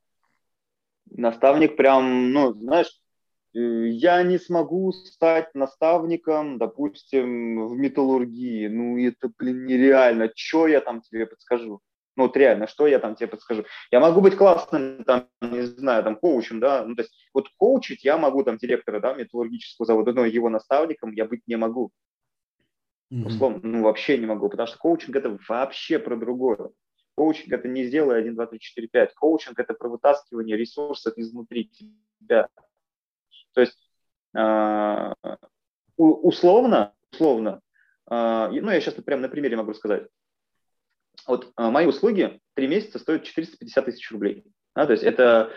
Наставник 1.09 1.77
прям, 1.77 2.33
ну, 2.33 2.53
знаешь, 2.53 2.99
э, 3.55 3.87
я 3.87 4.21
не 4.23 4.37
смогу 4.37 4.91
стать 4.91 5.53
наставником, 5.55 6.57
допустим, 6.57 7.67
в 7.67 7.77
металлургии. 7.77 8.67
Ну, 8.67 8.97
это, 8.97 9.31
блин, 9.37 9.65
нереально. 9.65 10.29
Что 10.35 10.67
я 10.67 10.81
там 10.81 11.01
тебе 11.01 11.25
подскажу? 11.25 11.81
Ну, 12.19 12.25
вот 12.25 12.35
реально, 12.35 12.67
что 12.67 12.85
я 12.85 12.99
там 12.99 13.15
тебе 13.15 13.27
подскажу? 13.27 13.63
Я 13.91 14.01
могу 14.01 14.19
быть 14.19 14.35
классным, 14.35 15.05
там, 15.05 15.29
не 15.39 15.61
знаю, 15.61 16.03
там, 16.03 16.17
коучем, 16.17 16.59
да, 16.59 16.83
ну, 16.83 16.93
то 16.93 17.03
есть 17.03 17.13
вот 17.33 17.47
коучить 17.55 18.03
я 18.03 18.17
могу, 18.17 18.43
там, 18.43 18.57
директора, 18.57 18.99
да, 18.99 19.13
металлургического 19.13 19.85
завода, 19.85 20.11
но 20.11 20.25
его 20.25 20.49
наставником 20.49 21.13
я 21.13 21.23
быть 21.23 21.43
не 21.47 21.55
могу. 21.55 21.93
Mm-hmm. 23.09 23.25
Условно, 23.25 23.59
ну, 23.63 23.83
вообще 23.83 24.17
не 24.17 24.25
могу, 24.25 24.49
потому 24.49 24.67
что 24.67 24.77
коучинг– 24.77 25.15
это 25.15 25.39
вообще 25.47 25.97
про 25.97 26.17
другое. 26.17 26.71
Коучинг– 27.15 27.53
это 27.53 27.69
не 27.69 27.85
сделай 27.85 28.19
1, 28.19 28.35
2, 28.35 28.47
3, 28.47 28.59
4, 28.59 28.87
5. 28.89 29.13
Коучинг– 29.13 29.57
это 29.61 29.73
про 29.73 29.87
вытаскивание 29.87 30.57
ресурсов 30.57 31.13
изнутри 31.15 31.71
тебя. 32.19 32.49
То 33.53 33.61
есть 33.61 33.79
э, 34.37 35.13
условно, 35.95 36.93
условно, 37.13 37.61
э, 38.11 38.49
ну, 38.51 38.71
я 38.71 38.81
сейчас 38.81 38.95
прямо 38.95 39.21
на 39.21 39.29
примере 39.29 39.55
могу 39.55 39.73
сказать 39.73 40.09
вот 41.27 41.51
а, 41.55 41.71
мои 41.71 41.85
услуги 41.85 42.39
три 42.55 42.67
месяца 42.67 42.99
стоят 42.99 43.23
450 43.23 43.85
тысяч 43.85 44.11
рублей. 44.11 44.43
Да, 44.75 44.85
то 44.85 44.93
есть 44.93 45.03
это 45.03 45.51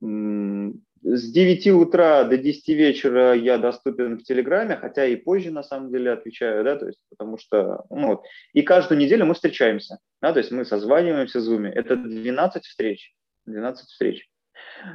с 0.00 1.30
9 1.30 1.66
утра 1.68 2.24
до 2.24 2.38
10 2.38 2.68
вечера 2.68 3.34
я 3.34 3.58
доступен 3.58 4.18
в 4.18 4.22
Телеграме, 4.22 4.76
хотя 4.76 5.04
и 5.04 5.16
позже 5.16 5.50
на 5.50 5.62
самом 5.62 5.92
деле 5.92 6.12
отвечаю, 6.12 6.64
да, 6.64 6.76
то 6.76 6.86
есть 6.86 6.98
потому 7.10 7.38
что, 7.38 7.84
ну 7.90 8.08
вот, 8.08 8.24
и 8.52 8.62
каждую 8.62 8.98
неделю 8.98 9.26
мы 9.26 9.34
встречаемся, 9.34 9.98
да, 10.22 10.32
то 10.32 10.38
есть 10.38 10.50
мы 10.50 10.64
созваниваемся 10.64 11.40
в 11.40 11.42
Zoom, 11.42 11.68
это 11.68 11.96
12 11.96 12.64
встреч, 12.64 13.14
12 13.46 13.86
встреч. 13.86 14.28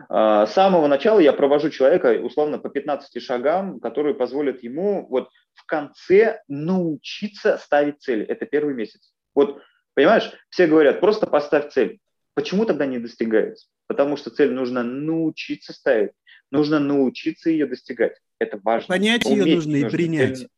А, 0.09 0.47
с 0.47 0.53
самого 0.53 0.87
начала 0.87 1.19
я 1.19 1.33
провожу 1.33 1.69
человека 1.69 2.19
условно 2.21 2.57
по 2.57 2.69
15 2.69 3.21
шагам, 3.21 3.79
которые 3.79 4.15
позволят 4.15 4.63
ему 4.63 5.07
вот 5.07 5.29
в 5.53 5.65
конце 5.65 6.41
научиться 6.47 7.57
ставить 7.57 7.99
цели. 7.99 8.25
Это 8.25 8.45
первый 8.45 8.73
месяц. 8.73 9.11
Вот 9.35 9.61
Понимаешь, 9.93 10.31
все 10.49 10.67
говорят, 10.67 10.99
просто 10.99 11.27
поставь 11.27 11.71
цель. 11.71 11.99
Почему 12.33 12.65
тогда 12.65 12.85
не 12.85 12.99
достигается? 12.99 13.67
Потому 13.87 14.15
что 14.17 14.29
цель 14.29 14.51
нужно 14.51 14.83
научиться 14.83 15.73
ставить, 15.73 16.11
нужно 16.51 16.79
научиться 16.79 17.49
ее 17.49 17.65
достигать. 17.65 18.17
Это 18.39 18.59
важно. 18.63 18.87
Понять 18.87 19.25
Уметь 19.25 19.45
ее 19.45 19.55
нужно 19.55 19.75
и 19.75 19.89
принять. 19.89 20.37
Цель... 20.37 20.49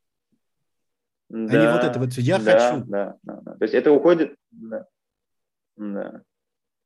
Да, 1.29 1.59
а 1.59 1.65
не 1.65 1.71
вот 1.71 1.83
это 1.83 1.99
вот 1.99 2.11
«я 2.13 2.39
да, 2.39 2.59
хочу». 2.59 2.85
Да, 2.87 3.15
да, 3.23 3.39
да. 3.41 3.55
То 3.55 3.63
есть 3.63 3.73
это 3.73 3.91
уходит... 3.91 4.35
Да, 4.51 4.87
да, 5.77 6.21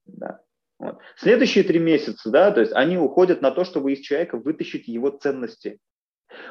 да. 0.06 0.42
Вот. 0.78 1.00
Следующие 1.18 1.64
три 1.64 1.80
месяца, 1.80 2.30
да, 2.30 2.52
то 2.52 2.60
есть 2.60 2.74
они 2.74 2.98
уходят 2.98 3.42
на 3.42 3.52
то, 3.52 3.64
чтобы 3.64 3.94
из 3.94 4.00
человека 4.00 4.38
вытащить 4.38 4.88
его 4.88 5.10
ценности. 5.10 5.80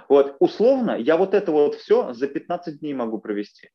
Вот, 0.08 0.36
условно, 0.40 0.96
я 0.96 1.16
вот 1.16 1.34
это 1.34 1.52
вот 1.52 1.76
все 1.76 2.12
за 2.14 2.26
15 2.26 2.80
дней 2.80 2.94
могу 2.94 3.18
провести. 3.18 3.70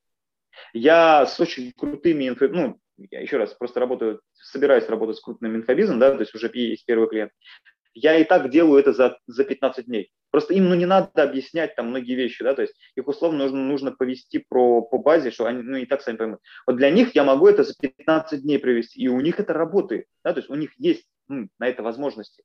Я 0.73 1.25
с 1.25 1.39
очень 1.39 1.71
крутыми 1.71 2.27
инфо... 2.27 2.47
ну, 2.47 2.79
я 3.11 3.21
еще 3.21 3.37
раз 3.37 3.53
просто 3.53 3.79
работаю, 3.79 4.21
собираюсь 4.33 4.87
работать 4.87 5.17
с 5.17 5.21
крупным 5.21 5.55
инфобизом, 5.55 5.99
да, 5.99 6.11
то 6.11 6.19
есть 6.19 6.35
уже 6.35 6.49
есть 6.53 6.85
первый 6.85 7.07
клиент. 7.07 7.31
Я 7.93 8.17
и 8.17 8.23
так 8.23 8.49
делаю 8.49 8.79
это 8.79 8.93
за, 8.93 9.17
за 9.27 9.43
15 9.43 9.85
дней. 9.85 10.11
Просто 10.31 10.53
им 10.53 10.69
ну, 10.69 10.75
не 10.75 10.85
надо 10.85 11.23
объяснять 11.23 11.75
там 11.75 11.87
многие 11.87 12.13
вещи, 12.13 12.43
да, 12.43 12.53
то 12.53 12.61
есть 12.61 12.75
их 12.95 13.07
условно 13.07 13.39
нужно, 13.39 13.59
нужно 13.59 13.91
повести 13.91 14.45
про, 14.47 14.81
по 14.81 14.99
базе, 14.99 15.31
что 15.31 15.45
они 15.45 15.63
ну, 15.63 15.77
и 15.77 15.85
так 15.85 16.01
сами 16.01 16.17
поймут. 16.17 16.39
Вот 16.67 16.75
для 16.75 16.91
них 16.91 17.15
я 17.15 17.23
могу 17.23 17.47
это 17.47 17.63
за 17.63 17.73
15 17.75 18.43
дней 18.43 18.59
провести, 18.59 19.01
и 19.01 19.07
у 19.07 19.19
них 19.21 19.39
это 19.39 19.53
работает, 19.53 20.05
да, 20.23 20.33
то 20.33 20.39
есть 20.39 20.49
у 20.49 20.55
них 20.55 20.71
есть 20.77 21.05
ну, 21.27 21.47
на 21.57 21.67
это 21.67 21.81
возможности. 21.81 22.43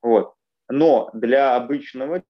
Вот. 0.00 0.34
Но 0.68 1.10
для 1.12 1.56
обычного 1.56 2.24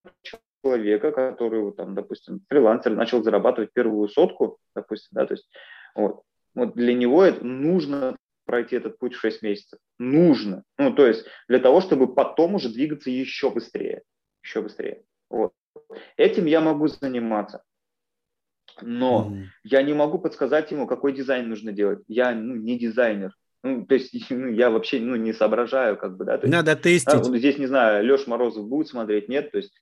человека, 0.66 1.12
который, 1.12 1.60
вот, 1.60 1.76
там, 1.76 1.94
допустим, 1.94 2.40
фрилансер, 2.48 2.94
начал 2.94 3.22
зарабатывать 3.22 3.72
первую 3.72 4.08
сотку, 4.08 4.58
допустим, 4.74 5.10
да, 5.12 5.26
то 5.26 5.34
есть 5.34 5.48
вот, 5.94 6.22
вот 6.54 6.74
для 6.74 6.94
него 6.94 7.22
это 7.22 7.44
нужно 7.44 8.16
пройти 8.44 8.76
этот 8.76 8.98
путь 8.98 9.14
в 9.14 9.20
6 9.20 9.42
месяцев. 9.42 9.78
Нужно. 9.98 10.62
Ну, 10.78 10.92
то 10.94 11.06
есть 11.06 11.24
для 11.48 11.58
того, 11.58 11.80
чтобы 11.80 12.14
потом 12.14 12.54
уже 12.54 12.68
двигаться 12.68 13.10
еще 13.10 13.50
быстрее. 13.50 14.02
Еще 14.42 14.62
быстрее. 14.62 15.02
Вот. 15.28 15.52
Этим 16.16 16.46
я 16.46 16.60
могу 16.60 16.86
заниматься. 16.86 17.62
Но 18.82 19.32
mm. 19.32 19.44
я 19.64 19.82
не 19.82 19.94
могу 19.94 20.18
подсказать 20.18 20.70
ему, 20.70 20.86
какой 20.86 21.12
дизайн 21.12 21.48
нужно 21.48 21.72
делать. 21.72 22.00
Я 22.06 22.34
ну, 22.34 22.54
не 22.54 22.78
дизайнер. 22.78 23.32
Ну, 23.62 23.84
то 23.84 23.94
есть 23.94 24.12
ну, 24.30 24.48
я 24.48 24.70
вообще 24.70 25.00
ну, 25.00 25.16
не 25.16 25.32
соображаю, 25.32 25.96
как 25.96 26.16
бы, 26.16 26.24
да. 26.24 26.38
То 26.38 26.46
есть, 26.46 26.52
Надо 26.52 26.76
тестить. 26.76 27.12
А, 27.12 27.18
вот 27.18 27.36
здесь, 27.36 27.58
не 27.58 27.66
знаю, 27.66 28.04
Леша 28.04 28.24
Морозов 28.30 28.68
будет 28.68 28.88
смотреть, 28.88 29.28
нет, 29.28 29.50
то 29.50 29.58
есть 29.58 29.72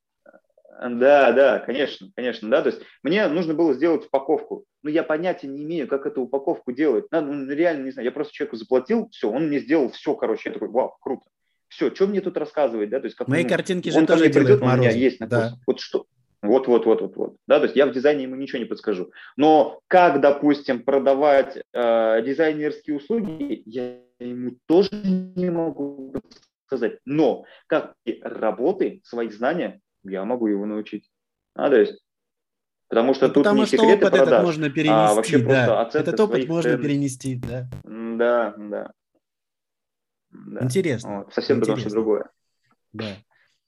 да, 0.80 1.32
да, 1.32 1.58
конечно, 1.60 2.08
конечно, 2.14 2.50
да. 2.50 2.62
То 2.62 2.70
есть 2.70 2.82
мне 3.02 3.26
нужно 3.28 3.54
было 3.54 3.74
сделать 3.74 4.06
упаковку, 4.06 4.64
но 4.82 4.90
я 4.90 5.02
понятия 5.02 5.46
не 5.46 5.62
имею, 5.62 5.88
как 5.88 6.06
эту 6.06 6.22
упаковку 6.22 6.72
делать. 6.72 7.06
Надо, 7.10 7.28
ну, 7.28 7.52
реально 7.52 7.84
не 7.84 7.90
знаю. 7.90 8.06
Я 8.06 8.12
просто 8.12 8.32
человеку 8.32 8.56
заплатил, 8.56 9.08
все, 9.10 9.30
он 9.30 9.48
мне 9.48 9.60
сделал 9.60 9.90
все, 9.90 10.14
короче. 10.14 10.50
Я 10.50 10.54
такой, 10.54 10.68
вау, 10.68 10.96
круто. 11.00 11.24
Все, 11.68 11.94
что 11.94 12.06
мне 12.06 12.20
тут 12.20 12.36
рассказывать, 12.36 12.90
да? 12.90 13.00
То 13.00 13.06
есть 13.06 13.16
как 13.16 13.28
мои 13.28 13.42
ну, 13.42 13.48
картинки 13.48 13.88
же 13.88 14.06
тоже 14.06 14.30
придет, 14.30 14.60
у 14.60 14.66
меня 14.66 14.90
есть 14.90 15.20
на 15.20 15.26
да. 15.26 15.54
Вот 15.66 15.80
что. 15.80 16.06
Вот, 16.42 16.66
вот, 16.66 16.84
вот, 16.84 17.00
вот, 17.00 17.16
вот. 17.16 17.36
Да, 17.46 17.58
то 17.58 17.64
есть 17.64 17.74
я 17.74 17.86
в 17.86 17.92
дизайне 17.92 18.24
ему 18.24 18.36
ничего 18.36 18.58
не 18.58 18.66
подскажу. 18.66 19.10
Но 19.36 19.80
как, 19.88 20.20
допустим, 20.20 20.82
продавать 20.82 21.56
э, 21.72 22.22
дизайнерские 22.22 22.96
услуги, 22.96 23.62
я 23.64 23.96
ему 24.18 24.58
тоже 24.66 24.90
не 24.92 25.48
могу 25.48 26.14
сказать. 26.66 26.98
Но 27.06 27.46
как 27.66 27.94
работы, 28.20 29.00
свои 29.04 29.30
знания, 29.30 29.80
я 30.04 30.24
могу 30.24 30.46
его 30.46 30.66
научить. 30.66 31.10
А, 31.54 31.68
то 31.68 31.76
есть, 31.76 32.02
потому 32.88 33.14
что 33.14 33.28
ну, 33.28 33.34
тут 33.34 33.44
потому 33.44 33.60
не 33.60 33.66
что 33.66 33.76
секреты 33.76 34.06
опыт 34.06 34.10
продаж, 34.10 34.28
этот 34.28 34.44
можно 34.44 34.70
перенести, 34.70 34.90
а 34.90 35.14
вообще 35.14 35.38
да. 35.38 35.44
просто 35.44 35.80
оценка 35.80 36.10
Этот 36.10 36.20
опыт 36.20 36.48
можно 36.48 36.70
ценностей. 36.70 36.88
перенести, 36.88 37.36
да. 37.36 37.68
Да, 37.84 38.54
да. 38.56 38.92
да. 40.30 40.64
Интересно. 40.64 41.18
Вот, 41.18 41.34
совсем 41.34 41.60
потому 41.60 41.78
что 41.78 41.90
другое. 41.90 42.30
Да. 42.92 43.16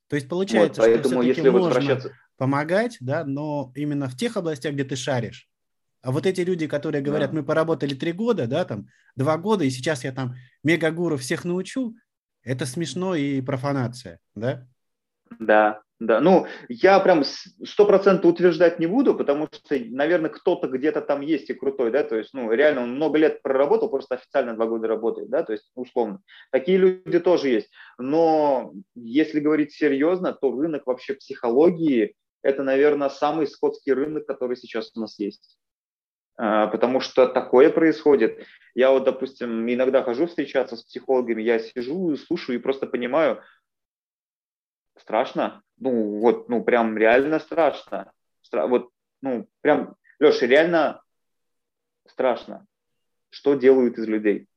То 0.08 0.16
есть 0.16 0.28
получается, 0.28 0.82
вот, 0.82 0.88
поэтому, 0.88 1.14
что 1.14 1.22
если 1.22 1.48
можно 1.48 1.68
возвращаться... 1.68 2.12
помогать, 2.36 2.96
да, 3.00 3.24
но 3.24 3.72
именно 3.74 4.08
в 4.08 4.16
тех 4.16 4.36
областях, 4.36 4.74
где 4.74 4.84
ты 4.84 4.96
шаришь. 4.96 5.48
А 6.02 6.12
вот 6.12 6.26
эти 6.26 6.42
люди, 6.42 6.68
которые 6.68 7.02
говорят, 7.02 7.32
да. 7.32 7.38
мы 7.38 7.44
поработали 7.44 7.94
три 7.94 8.12
года, 8.12 8.46
да, 8.46 8.64
там, 8.64 8.86
два 9.16 9.36
года, 9.38 9.64
и 9.64 9.70
сейчас 9.70 10.04
я 10.04 10.12
там 10.12 10.36
мегагуру 10.62 11.16
всех 11.16 11.44
научу, 11.44 11.96
это 12.42 12.64
смешно 12.64 13.16
и 13.16 13.40
профанация, 13.40 14.20
да? 14.36 14.68
Да, 15.40 15.82
да, 15.98 16.20
ну, 16.20 16.46
я 16.68 17.00
прям 17.00 17.24
сто 17.24 17.86
процентов 17.86 18.30
утверждать 18.30 18.78
не 18.78 18.86
буду, 18.86 19.14
потому 19.14 19.48
что, 19.50 19.78
наверное, 19.78 20.28
кто-то 20.28 20.68
где-то 20.68 21.00
там 21.00 21.22
есть 21.22 21.48
и 21.48 21.54
крутой, 21.54 21.90
да, 21.90 22.04
то 22.04 22.16
есть, 22.16 22.34
ну, 22.34 22.52
реально 22.52 22.82
он 22.82 22.96
много 22.96 23.16
лет 23.16 23.40
проработал, 23.42 23.88
просто 23.88 24.16
официально 24.16 24.54
два 24.54 24.66
года 24.66 24.88
работает, 24.88 25.30
да, 25.30 25.42
то 25.42 25.52
есть, 25.52 25.70
условно. 25.74 26.20
Такие 26.52 26.76
люди 26.76 27.18
тоже 27.18 27.48
есть. 27.48 27.70
Но 27.98 28.72
если 28.94 29.40
говорить 29.40 29.72
серьезно, 29.72 30.34
то 30.34 30.52
рынок 30.52 30.86
вообще 30.86 31.14
психологии– 31.14 32.14
это, 32.42 32.62
наверное, 32.62 33.08
самый 33.08 33.46
скотский 33.46 33.92
рынок, 33.92 34.26
который 34.26 34.56
сейчас 34.56 34.92
у 34.94 35.00
нас 35.00 35.18
есть. 35.18 35.56
А, 36.38 36.66
потому 36.66 37.00
что 37.00 37.26
такое 37.26 37.70
происходит. 37.70 38.44
Я 38.74 38.90
вот, 38.90 39.04
допустим, 39.04 39.72
иногда 39.72 40.02
хожу 40.02 40.26
встречаться 40.26 40.76
с 40.76 40.82
психологами, 40.84 41.40
я 41.40 41.58
сижу, 41.58 42.14
слушаю 42.16 42.58
и 42.58 42.62
просто 42.62 42.86
понимаю, 42.86 43.40
страшно, 44.98 45.62
ну, 45.78 46.20
вот, 46.20 46.48
ну, 46.48 46.64
прям 46.64 46.96
реально 46.96 47.38
страшно. 47.38 48.12
Стра- 48.42 48.66
вот, 48.66 48.90
ну, 49.22 49.48
прям, 49.60 49.96
Леша, 50.18 50.46
реально 50.46 51.02
страшно. 52.06 52.66
Что 53.30 53.54
делают 53.54 53.98
из 53.98 54.06
людей? 54.06 54.48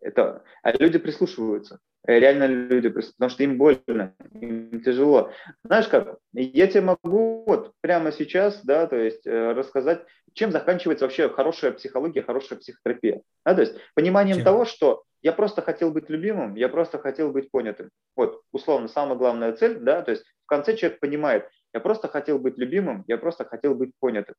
Это, 0.00 0.44
а 0.62 0.72
люди 0.72 0.98
прислушиваются. 0.98 1.80
Реально 2.04 2.46
люди, 2.46 2.88
потому 2.88 3.28
что 3.28 3.42
им 3.42 3.58
больно, 3.58 4.14
им 4.32 4.80
тяжело. 4.82 5.30
Знаешь 5.64 5.88
как, 5.88 6.18
я 6.32 6.66
тебе 6.66 6.80
могу 6.80 7.44
вот 7.46 7.72
прямо 7.80 8.12
сейчас, 8.12 8.64
да, 8.64 8.86
то 8.86 8.96
есть 8.96 9.26
э, 9.26 9.52
рассказать, 9.52 10.04
чем 10.32 10.50
заканчивается 10.50 11.04
вообще 11.04 11.28
хорошая 11.28 11.72
психология, 11.72 12.22
хорошая 12.22 12.58
психотерапия. 12.58 13.22
Да, 13.44 13.54
то 13.54 13.60
есть 13.60 13.74
пониманием 13.94 14.36
чем? 14.36 14.44
того, 14.44 14.64
что 14.64 15.02
я 15.22 15.32
просто 15.32 15.60
хотел 15.60 15.90
быть 15.90 16.08
любимым, 16.08 16.54
я 16.54 16.68
просто 16.68 16.98
хотел 16.98 17.30
быть 17.30 17.50
понятым. 17.50 17.90
Вот, 18.16 18.40
условно, 18.52 18.88
самая 18.88 19.18
главная 19.18 19.52
цель, 19.52 19.78
да, 19.78 20.00
то 20.02 20.12
есть 20.12 20.24
в 20.44 20.46
конце 20.46 20.76
человек 20.76 21.00
понимает, 21.00 21.48
я 21.74 21.80
просто 21.80 22.08
хотел 22.08 22.38
быть 22.38 22.56
любимым, 22.56 23.04
я 23.06 23.18
просто 23.18 23.44
хотел 23.44 23.74
быть 23.74 23.90
понятым. 24.00 24.34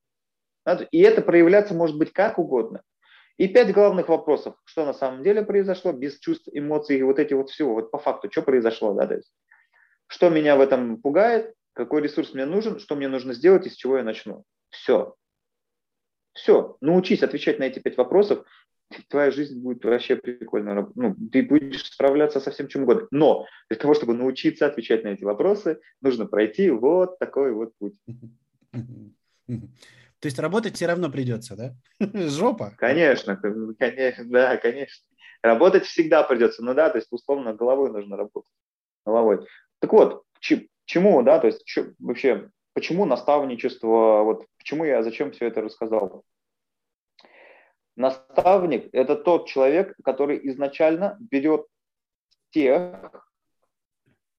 И 0.92 1.02
это 1.02 1.22
проявляться 1.22 1.74
может 1.74 1.98
быть 1.98 2.14
как 2.14 2.40
угодно. 2.40 2.82
И 3.40 3.48
пять 3.48 3.72
главных 3.72 4.10
вопросов, 4.10 4.56
что 4.66 4.86
на 4.86 4.94
самом 4.94 5.24
деле 5.24 5.44
произошло, 5.44 5.94
без 5.94 6.20
чувств, 6.20 6.50
эмоций 6.52 7.00
и 7.00 7.04
вот 7.04 7.20
эти 7.20 7.34
вот 7.34 7.50
всего, 7.50 7.74
вот 7.74 7.90
по 7.90 7.98
факту, 7.98 8.30
что 8.30 8.42
произошло, 8.42 8.94
да, 8.94 9.08
то 9.08 9.16
есть, 9.16 9.34
что 10.08 10.30
меня 10.30 10.58
в 10.58 10.62
этом 10.62 11.02
пугает, 11.02 11.54
какой 11.72 12.02
ресурс 12.02 12.34
мне 12.34 12.46
нужен, 12.46 12.80
что 12.80 12.98
мне 12.98 13.08
нужно 13.08 13.34
сделать 13.34 13.66
и 13.66 13.70
с 13.70 13.76
чего 13.76 13.98
я 13.98 14.04
начну. 14.04 14.44
Все. 14.72 15.16
Все. 16.34 16.76
Научись 16.82 17.24
отвечать 17.24 17.60
на 17.60 17.64
эти 17.64 17.80
пять 17.80 17.96
вопросов, 17.96 18.46
твоя 19.08 19.32
жизнь 19.32 19.62
будет 19.62 19.86
вообще 19.86 20.18
прикольно. 20.18 20.92
Ну, 20.96 21.16
ты 21.32 21.42
будешь 21.42 21.86
справляться 21.86 22.42
со 22.42 22.52
всем 22.52 22.68
чем 22.68 22.84
угодно. 22.84 23.08
Но 23.12 23.46
для 23.70 23.80
того, 23.80 23.94
чтобы 23.94 24.16
научиться 24.16 24.66
отвечать 24.66 25.06
на 25.06 25.10
эти 25.10 25.24
вопросы, 25.24 25.80
нужно 26.02 26.26
пройти 26.26 26.70
вот 26.72 27.18
такой 27.20 27.54
вот 27.54 27.72
путь. 27.78 27.96
То 30.20 30.26
есть 30.26 30.40
работать 30.40 30.76
все 30.76 30.86
равно 30.86 31.10
придется, 31.10 31.56
да? 31.56 31.76
Жопа. 32.30 32.74
Конечно, 32.78 33.38
конечно, 33.78 34.26
да, 34.26 34.58
конечно. 34.58 35.06
Работать 35.42 35.86
всегда 35.86 36.24
придется, 36.24 36.64
ну 36.64 36.74
да, 36.74 36.90
то 36.90 36.98
есть 36.98 37.08
условно 37.12 37.54
головой 37.54 37.92
нужно 37.92 38.18
работать. 38.18 38.52
Головой. 39.06 39.48
Так 39.80 39.94
вот, 39.94 40.24
чему, 40.86 41.24
да, 41.24 41.40
то 41.40 41.48
есть 41.48 41.64
вообще, 42.00 42.50
почему 42.74 43.06
наставничество, 43.06 44.24
вот 44.24 44.46
почему 44.58 44.84
я, 44.84 45.02
зачем 45.04 45.32
все 45.32 45.48
это 45.48 45.62
рассказал? 45.62 46.26
Наставник– 47.96 48.90
это 48.94 49.16
тот 49.16 49.48
человек, 49.48 49.96
который 50.04 50.40
изначально 50.50 51.18
берет 51.20 51.66
тех, 52.52 53.30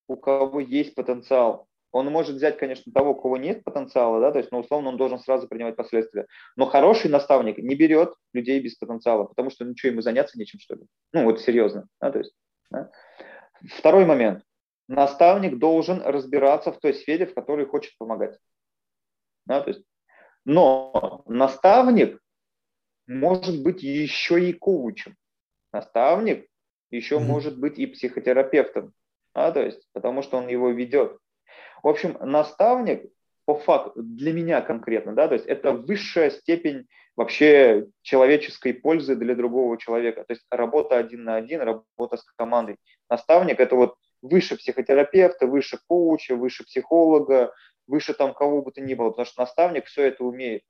у 0.09 0.17
кого 0.17 0.61
есть 0.61 0.95
потенциал. 0.95 1.69
Он 1.93 2.07
может 2.07 2.37
взять, 2.37 2.57
конечно, 2.57 2.93
того, 2.93 3.11
у 3.11 3.21
кого 3.21 3.37
нет 3.37 3.65
потенциала, 3.65 4.21
да, 4.21 4.31
то 4.31 4.39
есть, 4.39 4.53
ну, 4.53 4.61
условно, 4.61 4.91
он 4.91 4.97
должен 4.97 5.19
сразу 5.19 5.49
принимать 5.49 5.77
последствия. 5.77 6.27
Но 6.57 6.67
хороший 6.67 7.11
наставник 7.11 7.59
не 7.59 7.75
берет 7.75 8.15
людей 8.33 8.61
без 8.61 8.77
потенциала, 8.77 9.25
потому 9.25 9.51
что 9.51 9.65
ничего 9.65 9.93
ему 9.93 10.01
заняться 10.01 10.39
нечем, 10.39 10.61
что 10.61 10.77
ли. 10.77 10.83
Ну, 11.13 11.25
вот 11.25 11.41
серьезно. 11.41 11.89
Да, 12.01 12.13
то 12.13 12.19
есть, 12.19 12.33
да. 12.71 12.91
Второй 13.69 14.05
момент. 14.05 14.45
Наставник 14.89 15.59
должен 15.59 16.01
разбираться 16.03 16.73
в 16.73 16.79
той 16.79 16.95
сфере, 16.95 17.27
в 17.27 17.35
которой 17.35 17.67
хочет 17.67 17.97
помогать. 17.99 18.39
Да, 19.47 19.61
то 19.61 19.71
есть, 19.71 19.85
но 20.45 21.23
наставник 21.27 22.21
может 23.07 23.63
быть 23.63 23.83
еще 23.83 24.49
и 24.49 24.53
коучем. 24.53 25.17
Наставник 25.73 26.47
еще 26.91 27.17
mm-hmm. 27.17 27.25
может 27.25 27.59
быть 27.59 27.79
и 27.79 27.87
психотерапевтом, 27.87 28.93
а, 29.33 29.53
то 29.53 29.65
есть, 29.65 29.87
потому 29.93 30.23
что 30.23 30.39
он 30.39 30.49
его 30.49 30.71
ведет. 30.71 31.19
В 31.83 31.89
общем, 31.89 32.17
наставник 32.21 33.11
по 33.45 33.55
факту, 33.55 34.03
для 34.03 34.33
меня 34.33 34.61
конкретно, 34.61 35.15
да, 35.15 35.27
то 35.29 35.35
есть 35.35 35.47
это 35.47 35.73
высшая 35.73 36.31
степень 36.31 36.87
вообще 37.17 37.87
человеческой 38.03 38.75
пользы 38.75 39.17
для 39.17 39.35
другого 39.35 39.77
человека. 39.77 40.25
То 40.25 40.35
есть 40.35 40.45
работа 40.51 40.97
один 40.97 41.25
на 41.25 41.37
один, 41.37 41.61
работа 41.61 42.17
с 42.17 42.25
командой. 42.37 42.77
Наставник– 43.09 43.59
это 43.61 43.75
вот 43.75 43.97
выше 44.23 44.57
психотерапевта, 44.57 45.47
выше 45.47 45.79
коуча, 45.89 46.37
выше 46.37 46.65
психолога, 46.65 47.53
выше 47.87 48.15
там 48.15 48.35
кого 48.35 48.63
бы 48.63 48.71
то 48.71 48.81
ни 48.81 48.95
было, 48.95 49.11
потому 49.11 49.27
что 49.27 49.41
наставник 49.41 49.87
все 49.87 50.05
это 50.05 50.25
умеет 50.25 50.63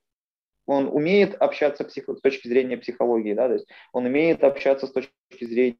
он 0.67 0.87
умеет 0.87 1.35
общаться 1.35 1.85
психо, 1.85 2.15
с 2.15 2.21
точки 2.21 2.47
зрения 2.47 2.77
психологии, 2.77 3.35
да, 3.35 3.49
то 3.49 3.55
есть 3.55 3.67
он 3.93 4.07
умеет 4.07 4.45
общаться 4.45 4.87
с 4.87 4.93
точки 4.93 5.45
зрения 5.45 5.77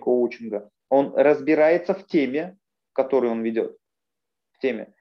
коучинга, 0.00 0.70
он 0.88 1.14
разбирается 1.14 1.94
в 1.94 2.04
теме, 2.06 2.58
которую 2.92 3.30
он 3.30 3.42
ведет, 3.42 3.76
в 4.64 4.66
теме, 4.66 4.94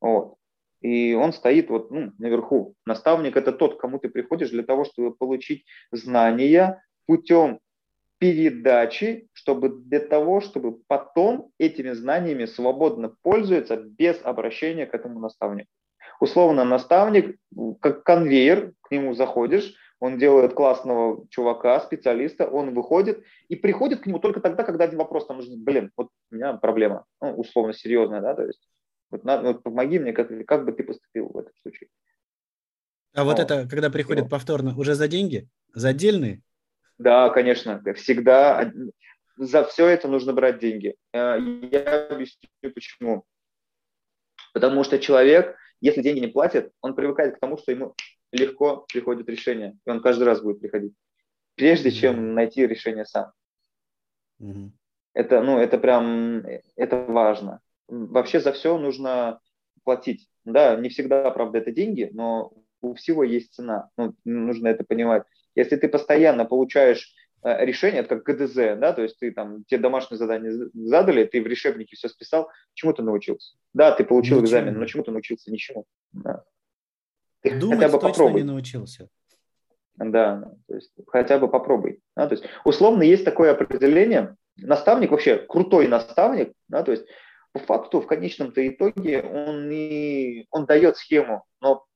вот. 0.00 0.34
И 0.82 1.14
он 1.14 1.32
стоит 1.32 1.70
вот 1.70 1.90
ну, 1.90 2.12
наверху. 2.18 2.74
Наставник– 2.84 3.36
это 3.38 3.52
тот, 3.52 3.80
кому 3.80 3.98
ты 3.98 4.08
приходишь 4.08 4.50
для 4.50 4.62
того, 4.62 4.84
чтобы 4.84 5.14
получить 5.14 5.64
знания 5.90 6.82
путем 7.06 7.60
передачи, 8.18 9.28
чтобы 9.32 9.68
для 9.70 10.00
того, 10.00 10.40
чтобы 10.40 10.78
потом 10.86 11.50
этими 11.58 11.90
знаниями 11.92 12.44
свободно 12.44 13.14
пользоваться 13.22 13.76
без 13.76 14.20
обращения 14.22 14.86
к 14.86 14.94
этому 14.94 15.18
наставнику. 15.18 15.68
Условно, 16.20 16.64
наставник, 16.64 17.36
как 17.80 18.04
конвейер, 18.04 18.72
к 18.82 18.90
нему 18.90 19.14
заходишь, 19.14 19.74
он 19.98 20.18
делает 20.18 20.54
классного 20.54 21.26
чувака, 21.30 21.80
специалиста, 21.80 22.46
он 22.46 22.74
выходит 22.74 23.24
и 23.48 23.56
приходит 23.56 24.00
к 24.00 24.06
нему 24.06 24.18
только 24.18 24.40
тогда, 24.40 24.62
когда 24.62 24.84
один 24.84 24.98
вопрос 24.98 25.26
там 25.26 25.40
блин, 25.64 25.90
вот 25.96 26.08
у 26.30 26.34
меня 26.34 26.54
проблема, 26.54 27.04
ну, 27.20 27.34
условно 27.34 27.72
серьезная, 27.72 28.20
да, 28.20 28.34
то 28.34 28.44
есть 28.44 28.66
Вот, 29.10 29.24
на, 29.24 29.40
вот 29.40 29.62
помоги 29.62 29.98
мне, 29.98 30.12
как, 30.12 30.28
как 30.46 30.64
бы 30.64 30.72
ты 30.72 30.82
поступил 30.82 31.28
в 31.28 31.38
этом 31.38 31.52
случае. 31.62 31.88
А 33.14 33.24
вот, 33.24 33.38
вот 33.38 33.40
это, 33.40 33.68
когда 33.68 33.90
приходит 33.90 34.24
вот. 34.24 34.30
повторно, 34.30 34.76
уже 34.76 34.94
за 34.94 35.08
деньги? 35.08 35.48
За 35.72 35.88
отдельные? 35.88 36.42
Да, 36.98 37.30
конечно. 37.30 37.82
Всегда 37.94 38.72
за 39.36 39.64
все 39.64 39.86
это 39.86 40.08
нужно 40.08 40.32
брать 40.32 40.58
деньги. 40.58 40.96
Э, 41.12 41.38
я 41.70 42.06
объясню 42.08 42.48
почему. 42.74 43.24
Потому 44.52 44.84
что 44.84 44.98
человек, 44.98 45.56
если 45.80 46.02
деньги 46.02 46.20
не 46.20 46.28
платит, 46.28 46.72
он 46.80 46.94
привыкает 46.94 47.36
к 47.36 47.40
тому, 47.40 47.58
что 47.58 47.72
ему 47.72 47.94
легко 48.32 48.86
приходит 48.88 49.28
решение, 49.28 49.78
и 49.86 49.90
он 49.90 50.00
каждый 50.00 50.24
раз 50.24 50.40
будет 50.40 50.60
приходить, 50.60 50.94
прежде 51.54 51.90
чем 51.90 52.34
найти 52.34 52.66
решение 52.66 53.04
сам. 53.04 53.32
Mm-hmm. 54.40 54.70
Это, 55.14 55.42
ну, 55.42 55.58
это 55.58 55.78
прям, 55.78 56.42
это 56.74 56.96
важно. 56.96 57.60
Вообще 57.88 58.40
за 58.40 58.52
все 58.52 58.78
нужно 58.78 59.40
платить. 59.84 60.28
Да, 60.44 60.76
не 60.76 60.88
всегда, 60.88 61.30
правда, 61.30 61.58
это 61.58 61.72
деньги, 61.72 62.10
но 62.12 62.52
у 62.80 62.94
всего 62.94 63.24
есть 63.24 63.54
цена. 63.54 63.90
Ну, 63.96 64.14
нужно 64.24 64.68
это 64.68 64.84
понимать. 64.84 65.24
Если 65.54 65.76
ты 65.76 65.88
постоянно 65.88 66.44
получаешь 66.44 67.14
э, 67.42 67.64
решение, 67.64 68.00
это 68.00 68.18
как 68.18 68.36
ГДЗ, 68.36 68.54
да, 68.78 68.92
то 68.92 69.02
есть 69.02 69.18
ты 69.18 69.32
там, 69.32 69.64
те 69.64 69.78
домашние 69.78 70.18
задания 70.18 70.52
задали, 70.74 71.24
ты 71.24 71.42
в 71.42 71.46
решебнике 71.46 71.96
все 71.96 72.08
списал, 72.08 72.48
чему 72.74 72.92
ты 72.92 73.02
научился? 73.02 73.56
Да, 73.72 73.92
ты 73.92 74.04
получил 74.04 74.36
Ничего. 74.36 74.46
экзамен, 74.46 74.78
но 74.78 74.86
чему 74.86 75.02
ты 75.02 75.10
научился? 75.10 75.50
Ничему. 75.50 75.84
Да. 76.12 76.44
Ты 77.42 77.58
Думать 77.58 77.78
хотя 77.78 77.88
бы 77.88 78.00
точно 78.00 78.08
попробуй. 78.08 78.40
не 78.40 78.46
научился. 78.46 79.08
Да, 79.96 80.52
то 80.68 80.74
есть 80.74 80.92
хотя 81.06 81.38
бы 81.38 81.48
попробуй. 81.48 82.00
Да, 82.14 82.26
то 82.26 82.34
есть 82.34 82.44
условно 82.64 83.02
есть 83.02 83.24
такое 83.24 83.52
определение, 83.52 84.36
наставник 84.56 85.10
вообще 85.10 85.38
крутой 85.38 85.88
наставник, 85.88 86.52
да, 86.68 86.82
то 86.82 86.92
есть 86.92 87.06
по 87.56 87.64
факту 87.64 88.00
в 88.00 88.06
конечном-то 88.06 88.66
итоге 88.68 89.22
он 89.22 89.70
не, 89.70 90.46
он 90.50 90.66
дает 90.66 90.98
схему, 90.98 91.44
но 91.62 91.86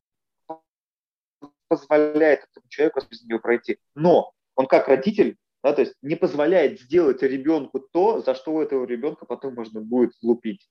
позволяет 1.68 2.46
этому 2.50 2.66
человеку 2.68 3.00
через 3.02 3.24
нее 3.24 3.38
пройти. 3.38 3.78
Но 3.94 4.32
он 4.54 4.66
как 4.66 4.88
родитель, 4.88 5.36
да, 5.62 5.74
то 5.74 5.82
есть 5.82 5.94
не 6.00 6.16
позволяет 6.16 6.80
сделать 6.80 7.22
ребенку 7.22 7.78
то, 7.78 8.20
за 8.20 8.34
что 8.34 8.54
у 8.54 8.60
этого 8.62 8.86
ребенка 8.86 9.26
потом 9.26 9.54
можно 9.54 9.82
будет 9.82 10.12
лупить. 10.22 10.66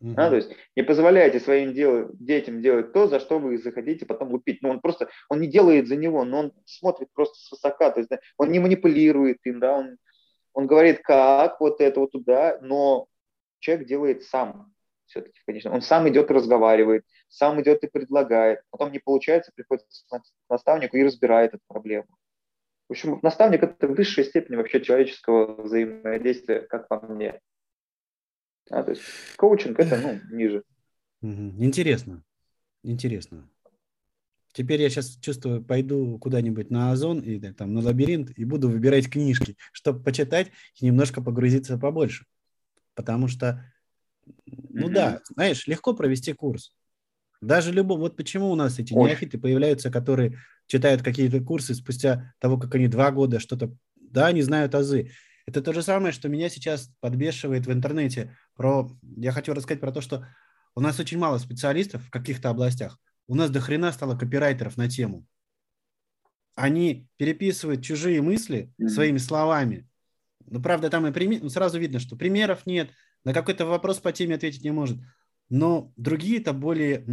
Mm-hmm. 0.00 0.14
Да, 0.14 0.30
то 0.30 0.36
есть 0.36 0.50
не 0.74 0.82
позволяйте 0.82 1.38
своим 1.38 1.72
дел, 1.72 2.10
детям 2.12 2.60
делать 2.60 2.92
то, 2.92 3.06
за 3.06 3.20
что 3.20 3.38
вы 3.38 3.56
захотите 3.56 4.04
потом 4.04 4.32
лупить. 4.32 4.62
Но 4.62 4.70
он 4.70 4.80
просто, 4.80 5.08
он 5.28 5.40
не 5.40 5.46
делает 5.46 5.86
за 5.86 5.96
него, 5.96 6.24
но 6.24 6.40
он 6.40 6.52
смотрит 6.66 7.08
просто 7.14 7.38
свысока, 7.38 7.92
то 7.92 8.00
есть 8.00 8.10
да, 8.10 8.18
он 8.36 8.50
не 8.50 8.58
манипулирует 8.58 9.38
им, 9.44 9.60
да, 9.60 9.78
он, 9.78 9.96
он 10.54 10.66
говорит, 10.66 11.02
как 11.02 11.60
вот 11.60 11.80
это 11.80 12.00
вот 12.00 12.10
туда, 12.10 12.58
но 12.60 13.06
человек 13.66 13.88
делает 13.88 14.22
сам 14.22 14.72
все-таки, 15.06 15.38
конечно. 15.46 15.72
Он 15.72 15.82
сам 15.82 16.08
идет 16.08 16.30
и 16.30 16.34
разговаривает, 16.34 17.04
сам 17.28 17.60
идет 17.60 17.82
и 17.84 17.88
предлагает. 17.88 18.60
Потом 18.70 18.92
не 18.92 18.98
получается, 18.98 19.52
приходит 19.54 19.84
к 20.08 20.20
наставнику 20.50 20.96
и 20.96 21.04
разбирает 21.04 21.54
эту 21.54 21.62
проблему. 21.68 22.08
В 22.88 22.92
общем, 22.92 23.18
наставник– 23.22 23.62
это 23.62 23.88
высшая 23.88 24.24
степень 24.24 24.56
вообще 24.56 24.80
человеческого 24.80 25.62
взаимодействия, 25.62 26.60
как 26.60 26.88
по 26.88 27.00
мне. 27.00 27.40
А, 28.70 28.82
то 28.82 28.90
есть 28.90 29.02
коучинг– 29.36 29.78
это 29.80 29.96
ну, 29.96 30.36
ниже. 30.36 30.62
Интересно. 31.20 32.22
Интересно. 32.82 33.48
Теперь 34.52 34.80
я 34.80 34.88
сейчас 34.88 35.18
чувствую, 35.18 35.62
пойду 35.62 36.18
куда-нибудь 36.18 36.70
на 36.70 36.92
Озон 36.92 37.20
или 37.20 37.52
там 37.52 37.74
на 37.74 37.80
лабиринт 37.80 38.30
и 38.38 38.44
буду 38.44 38.70
выбирать 38.70 39.10
книжки, 39.10 39.56
чтобы 39.72 40.02
почитать 40.02 40.50
и 40.80 40.86
немножко 40.86 41.20
погрузиться 41.20 41.78
побольше. 41.78 42.24
Потому 42.96 43.28
что 43.28 43.64
ну 44.46 44.88
mm-hmm. 44.88 44.92
да, 44.92 45.20
знаешь, 45.34 45.66
легко 45.66 45.94
провести 45.94 46.32
курс. 46.32 46.72
Даже 47.40 47.72
любой, 47.72 47.98
вот 47.98 48.16
почему 48.16 48.50
у 48.50 48.56
нас 48.56 48.78
эти 48.78 48.92
Ой. 48.92 49.10
неофиты 49.10 49.38
появляются, 49.38 49.90
которые 49.90 50.38
читают 50.66 51.02
какие-то 51.02 51.40
курсы 51.40 51.74
спустя 51.74 52.34
того, 52.38 52.58
как 52.58 52.74
они 52.74 52.88
два 52.88 53.10
года 53.10 53.40
что-то, 53.40 53.72
да, 53.94 54.32
не 54.32 54.42
знают 54.42 54.74
азы. 54.74 55.12
Это 55.46 55.62
то 55.62 55.72
же 55.72 55.82
самое, 55.82 56.12
что 56.12 56.28
меня 56.28 56.48
сейчас 56.48 56.90
подбешивает 57.00 57.66
в 57.66 57.72
интернете. 57.72 58.36
Про, 58.54 58.90
я 59.16 59.30
хочу 59.32 59.54
рассказать 59.54 59.80
про 59.80 59.92
то, 59.92 60.00
что 60.00 60.26
у 60.74 60.80
нас 60.80 60.98
очень 60.98 61.18
мало 61.18 61.38
специалистов 61.38 62.04
в 62.04 62.10
каких-то 62.10 62.50
областях. 62.50 62.98
У 63.28 63.34
нас 63.34 63.50
до 63.50 63.60
хрена 63.60 63.92
стало 63.92 64.16
копирайтеров 64.16 64.76
на 64.76 64.88
тему. 64.88 65.24
Они 66.54 67.08
переписывают 67.16 67.84
чужие 67.84 68.22
мысли 68.22 68.72
mm-hmm. 68.80 68.88
своими 68.88 69.18
словами. 69.18 69.86
Ну, 70.48 70.62
правда, 70.62 70.90
там 70.90 71.06
и 71.06 71.12
пример, 71.12 71.42
ну, 71.42 71.48
сразу 71.48 71.78
видно, 71.78 71.98
что 71.98 72.16
примеров 72.16 72.66
нет, 72.66 72.90
на 73.24 73.32
какой-то 73.32 73.66
вопрос 73.66 73.98
по 73.98 74.12
теме 74.12 74.36
ответить 74.36 74.64
не 74.64 74.70
может. 74.70 74.98
Но 75.48 75.92
другие-то 75.96 76.52
более, 76.52 77.04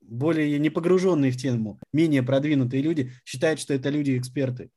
более 0.00 0.58
не 0.58 0.70
погруженные 0.70 1.30
в 1.30 1.36
тему, 1.36 1.78
менее 1.92 2.22
продвинутые 2.22 2.82
люди 2.82 3.12
считают, 3.24 3.60
что 3.60 3.74
это 3.74 3.90
люди-эксперты. 3.90 4.70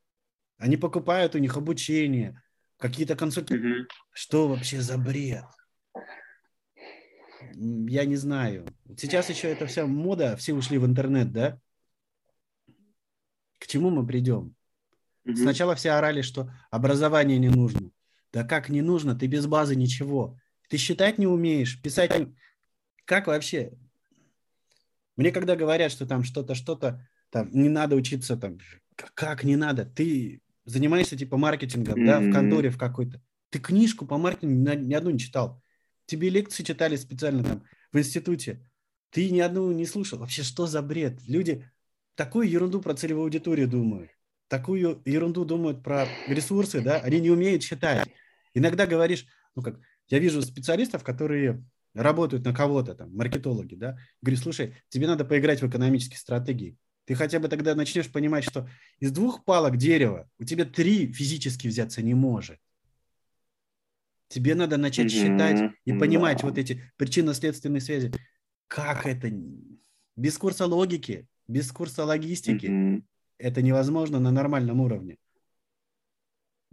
Они 0.57 0.77
покупают 0.77 1.35
у 1.35 1.39
них 1.39 1.57
обучение, 1.57 2.41
какие-то 2.77 3.15
консультации. 3.15 3.83
Mm-hmm. 3.83 3.87
Что 4.13 4.47
вообще 4.47 4.81
за 4.81 4.97
бред? 4.97 5.45
Я 7.53 8.05
не 8.05 8.15
знаю. 8.15 8.67
Сейчас 8.97 9.29
еще 9.29 9.47
это 9.49 9.65
вся 9.65 9.85
мода, 9.85 10.35
все 10.35 10.53
ушли 10.53 10.77
в 10.77 10.85
интернет, 10.85 11.31
да? 11.31 11.59
К 13.59 13.67
чему 13.67 13.89
мы 13.89 14.05
придем? 14.05 14.55
Mm-hmm. 15.25 15.35
Сначала 15.35 15.75
все 15.75 15.91
орали, 15.91 16.21
что 16.21 16.51
образование 16.69 17.37
не 17.37 17.49
нужно. 17.49 17.91
Да 18.33 18.43
как 18.43 18.69
не 18.69 18.81
нужно? 18.81 19.15
Ты 19.15 19.27
без 19.27 19.45
базы 19.45 19.75
ничего. 19.75 20.39
Ты 20.69 20.77
считать 20.77 21.17
не 21.17 21.27
умеешь, 21.27 21.81
писать. 21.81 22.29
Как 23.05 23.27
вообще? 23.27 23.73
Мне 25.17 25.31
когда 25.31 25.55
говорят, 25.55 25.91
что 25.91 26.05
там 26.05 26.23
что-то, 26.23 26.55
что-то, 26.55 27.07
там 27.29 27.49
не 27.51 27.69
надо 27.69 27.95
учиться, 27.95 28.37
там, 28.37 28.57
как 28.95 29.43
не 29.43 29.55
надо? 29.55 29.85
Ты 29.85 30.41
занимаешься 30.65 31.17
типа 31.17 31.37
маркетингом, 31.37 32.01
mm-hmm. 32.01 32.05
да, 32.05 32.19
в 32.19 32.31
конторе 32.31 32.69
в 32.69 32.77
какой-то. 32.77 33.21
Ты 33.49 33.59
книжку 33.59 34.05
по 34.05 34.17
маркетингу 34.17 34.55
ни 34.55 34.93
одну 34.93 35.09
не 35.09 35.19
читал. 35.19 35.61
Тебе 36.05 36.29
лекции 36.29 36.63
читали 36.63 36.95
специально 36.95 37.43
там 37.43 37.63
в 37.91 37.99
институте. 37.99 38.65
Ты 39.11 39.29
ни 39.29 39.39
одну 39.39 39.71
не 39.71 39.85
слушал. 39.85 40.19
Вообще, 40.19 40.43
что 40.43 40.67
за 40.67 40.81
бред? 40.81 41.19
Люди 41.27 41.69
такую 42.15 42.49
ерунду 42.49 42.81
про 42.81 42.93
целевую 42.93 43.25
аудиторию 43.25 43.67
думают. 43.67 44.11
Такую 44.51 45.01
ерунду 45.05 45.45
думают 45.45 45.81
про 45.81 46.09
ресурсы, 46.27 46.81
да, 46.81 46.99
они 46.99 47.21
не 47.21 47.29
умеют 47.29 47.61
читать. 47.61 48.05
Иногда 48.53 48.85
говоришь, 48.85 49.25
ну 49.55 49.61
как, 49.61 49.79
я 50.09 50.19
вижу 50.19 50.41
специалистов, 50.41 51.05
которые 51.05 51.63
работают 51.93 52.43
на 52.43 52.53
кого-то, 52.53 52.93
там, 52.93 53.15
маркетологи, 53.15 53.75
да, 53.75 53.97
говорю, 54.21 54.41
слушай, 54.41 54.75
тебе 54.89 55.07
надо 55.07 55.23
поиграть 55.23 55.61
в 55.61 55.69
экономические 55.69 56.17
стратегии. 56.17 56.75
Ты 57.05 57.15
хотя 57.15 57.39
бы 57.39 57.47
тогда 57.47 57.75
начнешь 57.75 58.11
понимать, 58.11 58.43
что 58.43 58.67
из 58.99 59.13
двух 59.13 59.45
палок 59.45 59.77
дерева 59.77 60.29
у 60.37 60.43
тебя 60.43 60.65
три 60.65 61.13
физически 61.13 61.69
взяться 61.69 62.01
не 62.01 62.13
может. 62.13 62.59
Тебе 64.27 64.53
надо 64.55 64.75
начать 64.75 65.13
mm-hmm. 65.13 65.33
считать 65.33 65.71
и 65.85 65.93
понимать 65.93 66.41
да. 66.41 66.47
вот 66.49 66.57
эти 66.57 66.91
причинно-следственные 66.97 67.79
связи. 67.79 68.11
Как 68.67 69.05
это? 69.05 69.31
Без 70.17 70.37
курса 70.37 70.65
логики, 70.65 71.25
без 71.47 71.71
курса 71.71 72.03
логистики 72.03 72.65
mm-hmm. 72.65 73.03
Это 73.41 73.61
невозможно 73.61 74.19
на 74.19 74.31
нормальном 74.31 74.81
уровне. 74.81 75.17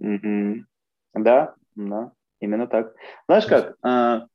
Mm-hmm. 0.00 0.64
Да, 1.14 1.54
да, 1.74 2.12
именно 2.40 2.66
так. 2.66 2.94
Знаешь 3.26 3.46
как, 3.46 3.76
а, 3.82 4.26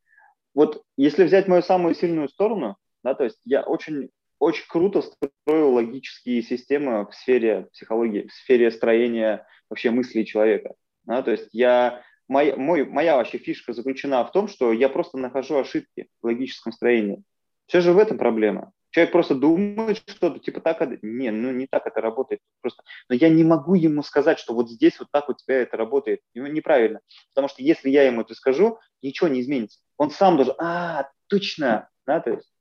вот 0.53 0.83
если 0.97 1.23
взять 1.23 1.47
мою 1.47 1.61
самую 1.61 1.95
сильную 1.95 2.29
сторону, 2.29 2.77
да, 3.03 3.13
то 3.13 3.23
есть 3.23 3.39
я 3.45 3.61
очень, 3.61 4.09
очень 4.39 4.65
круто 4.67 5.01
строю 5.01 5.71
логические 5.71 6.41
системы 6.41 7.05
в 7.05 7.13
сфере 7.13 7.67
психологии, 7.71 8.27
в 8.27 8.33
сфере 8.33 8.71
строения 8.71 9.45
вообще 9.69 9.91
мыслей 9.91 10.25
человека. 10.25 10.73
Да, 11.03 11.21
то 11.21 11.31
есть 11.31 11.49
я, 11.51 12.01
моя, 12.27 12.55
мой, 12.55 12.85
моя 12.85 13.17
вообще 13.17 13.37
фишка 13.37 13.73
заключена 13.73 14.23
в 14.25 14.31
том, 14.31 14.47
что 14.47 14.71
я 14.71 14.89
просто 14.89 15.17
нахожу 15.17 15.57
ошибки 15.57 16.07
в 16.21 16.25
логическом 16.25 16.71
строении. 16.71 17.23
Все 17.67 17.81
же 17.81 17.93
в 17.93 17.97
этом 17.97 18.17
проблема. 18.17 18.71
Человек 18.93 19.11
просто 19.11 19.33
думает 19.33 19.97
что-то, 20.07 20.37
типа 20.37 20.61
так, 20.61 20.79
не, 21.01 21.31
ну 21.31 21.51
не 21.51 21.65
так 21.65 21.87
это 21.87 21.99
работает. 21.99 22.41
Просто, 22.61 22.83
но 23.09 23.15
я 23.15 23.27
не 23.27 23.43
могу 23.43 23.73
ему 23.73 24.03
сказать, 24.03 24.37
что 24.37 24.53
вот 24.53 24.69
здесь 24.69 24.99
вот 24.99 25.07
так 25.11 25.29
у 25.29 25.33
тебя 25.33 25.63
это 25.63 25.77
работает. 25.77 26.21
Ему 26.35 26.45
неправильно. 26.45 26.99
Потому 27.33 27.47
что 27.47 27.63
если 27.63 27.89
я 27.89 28.03
ему 28.03 28.21
это 28.21 28.35
скажу, 28.35 28.77
ничего 29.01 29.29
не 29.29 29.41
изменится. 29.41 29.79
Он 29.97 30.11
сам 30.11 30.35
должен, 30.35 30.53
а, 30.59 31.09
точно, 31.25 31.89
да, 32.05 32.19
то 32.19 32.29
есть. 32.33 32.53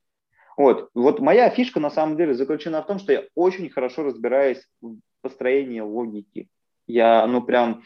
Вот, 0.57 0.89
вот 0.95 1.19
моя 1.19 1.51
фишка 1.51 1.79
на 1.79 1.91
самом 1.91 2.17
деле 2.17 2.33
заключена 2.33 2.81
в 2.81 2.87
том, 2.87 2.97
что 2.97 3.13
я 3.13 3.25
очень 3.35 3.69
хорошо 3.69 4.01
разбираюсь 4.01 4.65
в 4.81 4.97
построении 5.21 5.81
логики. 5.81 6.47
Я, 6.87 7.27
ну 7.27 7.43
прям, 7.43 7.83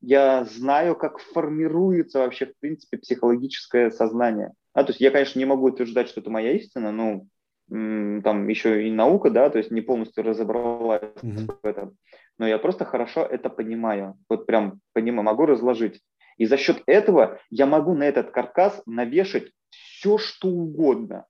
я 0.00 0.46
знаю, 0.46 0.96
как 0.96 1.18
формируется 1.18 2.20
вообще, 2.20 2.46
в 2.46 2.58
принципе, 2.60 2.96
психологическое 2.96 3.90
сознание. 3.90 4.54
А, 4.72 4.84
то 4.84 4.90
есть 4.90 5.02
я, 5.02 5.10
конечно, 5.10 5.38
не 5.38 5.44
могу 5.44 5.66
утверждать, 5.66 6.08
что 6.08 6.20
это 6.20 6.30
моя 6.30 6.52
истина, 6.52 6.90
но 6.90 7.26
там 7.68 8.48
еще 8.48 8.86
и 8.86 8.90
наука, 8.90 9.30
да, 9.30 9.50
то 9.50 9.58
есть 9.58 9.70
не 9.70 9.80
полностью 9.80 10.24
разобралась 10.24 11.02
mm-hmm. 11.02 11.58
в 11.62 11.66
этом, 11.66 11.96
но 12.38 12.46
я 12.46 12.58
просто 12.58 12.84
хорошо 12.84 13.22
это 13.22 13.48
понимаю, 13.48 14.16
вот 14.28 14.46
прям 14.46 14.80
понимаю, 14.92 15.24
могу 15.24 15.46
разложить. 15.46 16.00
И 16.36 16.46
за 16.46 16.56
счет 16.56 16.82
этого 16.86 17.38
я 17.50 17.66
могу 17.66 17.94
на 17.94 18.02
этот 18.04 18.30
каркас 18.32 18.82
навешать 18.86 19.50
все, 19.70 20.18
что 20.18 20.48
угодно. 20.48 21.26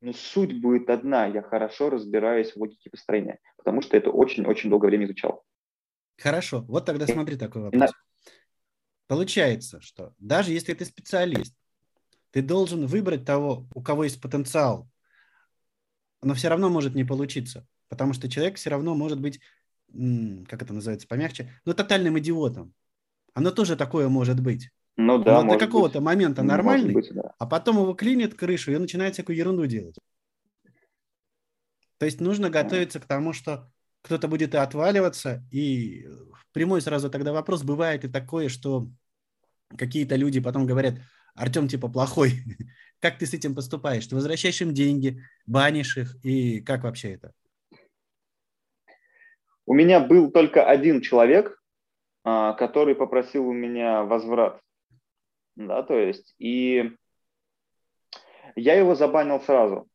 Но 0.00 0.12
суть 0.12 0.60
будет 0.60 0.90
одна. 0.90 1.26
Я 1.26 1.42
хорошо 1.42 1.88
разбираюсь 1.88 2.52
в 2.52 2.56
логике 2.56 2.90
построения, 2.90 3.38
потому 3.56 3.82
что 3.82 3.96
это 3.96 4.10
очень-очень 4.10 4.68
долгое 4.68 4.88
время 4.88 5.04
изучал. 5.04 5.44
Хорошо. 6.18 6.62
Вот 6.62 6.86
тогда 6.86 7.06
смотри 7.06 7.36
такой 7.36 7.62
вопрос. 7.62 7.92
Получается, 9.06 9.80
что 9.80 10.12
даже 10.18 10.52
если 10.52 10.74
ты 10.74 10.84
специалист, 10.84 11.54
ты 12.32 12.42
должен 12.42 12.86
выбрать 12.86 13.24
того, 13.24 13.68
у 13.74 13.82
кого 13.82 14.04
есть 14.04 14.20
потенциал, 14.20 14.88
но 16.22 16.34
все 16.34 16.48
равно 16.48 16.70
может 16.70 16.94
не 16.94 17.04
получиться, 17.04 17.66
потому 17.88 18.12
что 18.12 18.28
человек 18.28 18.56
все 18.56 18.70
равно 18.70 18.94
может 18.94 19.20
быть, 19.20 19.40
как 19.92 20.62
это 20.62 20.72
называется, 20.72 21.08
помягче, 21.08 21.52
но 21.64 21.74
тотальным 21.74 22.18
идиотом. 22.18 22.72
Оно 23.34 23.50
тоже 23.50 23.76
такое 23.76 24.08
может 24.08 24.40
быть. 24.40 24.70
Ну 24.96 25.18
да, 25.18 25.42
Но 25.42 25.52
до 25.52 25.58
какого-то 25.58 26.00
быть. 26.00 26.04
момента 26.04 26.42
нормальный, 26.42 26.92
быть, 26.92 27.12
да. 27.12 27.34
а 27.38 27.46
потом 27.46 27.76
его 27.76 27.94
клинит 27.94 28.34
крышу 28.34 28.72
и 28.72 28.74
он 28.74 28.82
начинает 28.82 29.14
всякую 29.14 29.36
ерунду 29.36 29.66
делать. 29.66 29.96
То 31.98 32.06
есть 32.06 32.20
нужно 32.20 32.50
готовиться 32.50 33.00
к 33.00 33.06
тому, 33.06 33.32
что 33.32 33.70
кто-то 34.02 34.28
будет 34.28 34.54
и 34.54 34.58
отваливаться, 34.58 35.46
и 35.50 36.06
прямой 36.52 36.82
сразу 36.82 37.08
тогда 37.08 37.32
вопрос, 37.32 37.62
бывает 37.62 38.04
и 38.04 38.08
такое, 38.08 38.48
что 38.48 38.90
какие-то 39.76 40.16
люди 40.16 40.40
потом 40.40 40.66
говорят, 40.66 40.96
Артем 41.34 41.68
типа 41.68 41.88
плохой, 41.88 42.32
как 43.00 43.18
ты 43.18 43.26
с 43.26 43.34
этим 43.34 43.54
поступаешь? 43.54 44.06
Ты 44.06 44.14
возвращаешь 44.14 44.60
им 44.60 44.74
деньги, 44.74 45.22
банишь 45.46 45.96
их, 45.96 46.16
и 46.24 46.60
как 46.60 46.84
вообще 46.84 47.14
это? 47.14 47.32
У 49.64 49.74
меня 49.74 50.00
был 50.00 50.30
только 50.30 50.66
один 50.66 51.00
человек, 51.00 51.62
а, 52.24 52.52
который 52.54 52.94
попросил 52.94 53.46
у 53.46 53.52
меня 53.52 54.02
возврат. 54.02 54.60
Да, 55.56 55.82
то 55.82 55.98
есть, 55.98 56.34
и 56.38 56.92
я 58.56 58.74
его 58.74 58.94
забанил 58.94 59.40
сразу. 59.40 59.88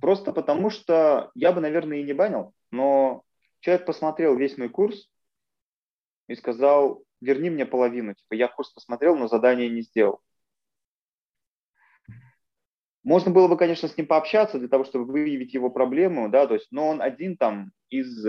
Просто 0.00 0.32
потому 0.32 0.70
что 0.70 1.30
я 1.34 1.52
бы, 1.52 1.60
наверное, 1.60 1.98
и 1.98 2.04
не 2.04 2.12
банил, 2.12 2.54
но 2.70 3.22
человек 3.60 3.86
посмотрел 3.86 4.36
весь 4.36 4.56
мой 4.56 4.68
курс 4.68 5.10
и 6.28 6.34
сказал, 6.36 7.02
верни 7.20 7.50
мне 7.50 7.66
половину. 7.66 8.14
Типа, 8.14 8.34
я 8.34 8.48
курс 8.48 8.70
посмотрел, 8.70 9.16
но 9.16 9.28
задание 9.28 9.68
не 9.68 9.82
сделал. 9.82 10.20
Можно 13.02 13.32
было 13.32 13.48
бы, 13.48 13.56
конечно, 13.56 13.88
с 13.88 13.96
ним 13.96 14.06
пообщаться 14.06 14.58
для 14.58 14.68
того, 14.68 14.84
чтобы 14.84 15.10
выявить 15.10 15.54
его 15.54 15.70
проблему, 15.70 16.28
да, 16.28 16.46
то 16.46 16.54
есть, 16.54 16.68
но 16.70 16.88
он 16.88 17.00
один 17.00 17.36
там 17.36 17.72
из 17.88 18.26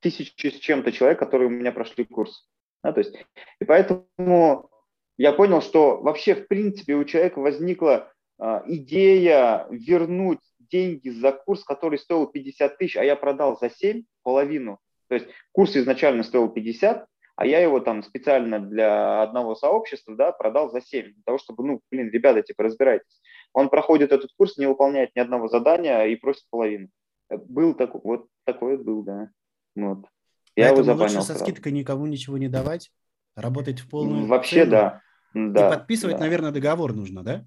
тысячи 0.00 0.48
с 0.48 0.58
чем-то 0.58 0.92
человек, 0.92 1.18
которые 1.18 1.48
у 1.48 1.50
меня 1.50 1.72
прошли 1.72 2.04
курс. 2.04 2.48
Да, 2.82 2.92
то 2.92 3.00
есть, 3.00 3.14
и 3.60 3.64
поэтому 3.64 4.70
я 5.18 5.32
понял, 5.32 5.60
что 5.60 6.00
вообще, 6.00 6.34
в 6.34 6.48
принципе, 6.48 6.94
у 6.94 7.04
человека 7.04 7.40
возникла 7.40 8.10
э, 8.40 8.62
идея 8.66 9.66
вернуть 9.70 10.40
деньги 10.58 11.10
за 11.10 11.32
курс, 11.32 11.62
который 11.62 11.98
стоил 11.98 12.26
50 12.26 12.78
тысяч, 12.78 12.96
а 12.96 13.04
я 13.04 13.16
продал 13.16 13.58
за 13.58 13.68
7, 13.68 14.04
половину. 14.22 14.78
То 15.08 15.16
есть 15.16 15.26
курс 15.52 15.76
изначально 15.76 16.22
стоил 16.22 16.48
50, 16.48 17.06
а 17.40 17.46
я 17.46 17.60
его 17.60 17.80
там 17.80 18.02
специально 18.02 18.60
для 18.60 19.22
одного 19.22 19.54
сообщества 19.54 20.14
да, 20.14 20.30
продал 20.30 20.70
за 20.70 20.82
7, 20.82 21.14
для 21.14 21.22
того, 21.24 21.38
чтобы, 21.38 21.64
ну, 21.64 21.80
блин, 21.90 22.10
ребята, 22.10 22.42
типа, 22.42 22.64
разбирайтесь. 22.64 23.22
Он 23.54 23.70
проходит 23.70 24.12
этот 24.12 24.30
курс, 24.36 24.58
не 24.58 24.66
выполняет 24.66 25.16
ни 25.16 25.20
одного 25.20 25.48
задания 25.48 26.04
и 26.04 26.16
просит 26.16 26.44
половину. 26.50 26.90
Был 27.30 27.72
такой, 27.72 28.02
вот 28.04 28.26
такой 28.44 28.76
был, 28.76 29.02
да. 29.04 29.30
Вот. 29.74 30.04
Я 30.54 30.66
Поэтому 30.66 30.80
его 30.80 30.82
забанил. 30.82 31.20
лучше 31.20 31.32
со 31.32 31.38
скидкой 31.38 31.72
никому 31.72 32.04
ничего 32.04 32.36
не 32.36 32.48
давать, 32.48 32.92
работать 33.34 33.80
в 33.80 33.88
полную 33.88 34.26
Вообще, 34.26 34.66
цену. 34.66 34.70
да. 34.70 35.02
да. 35.32 35.68
И 35.68 35.76
подписывать, 35.78 36.16
да. 36.16 36.20
наверное, 36.20 36.50
договор 36.50 36.92
нужно, 36.92 37.22
да? 37.22 37.46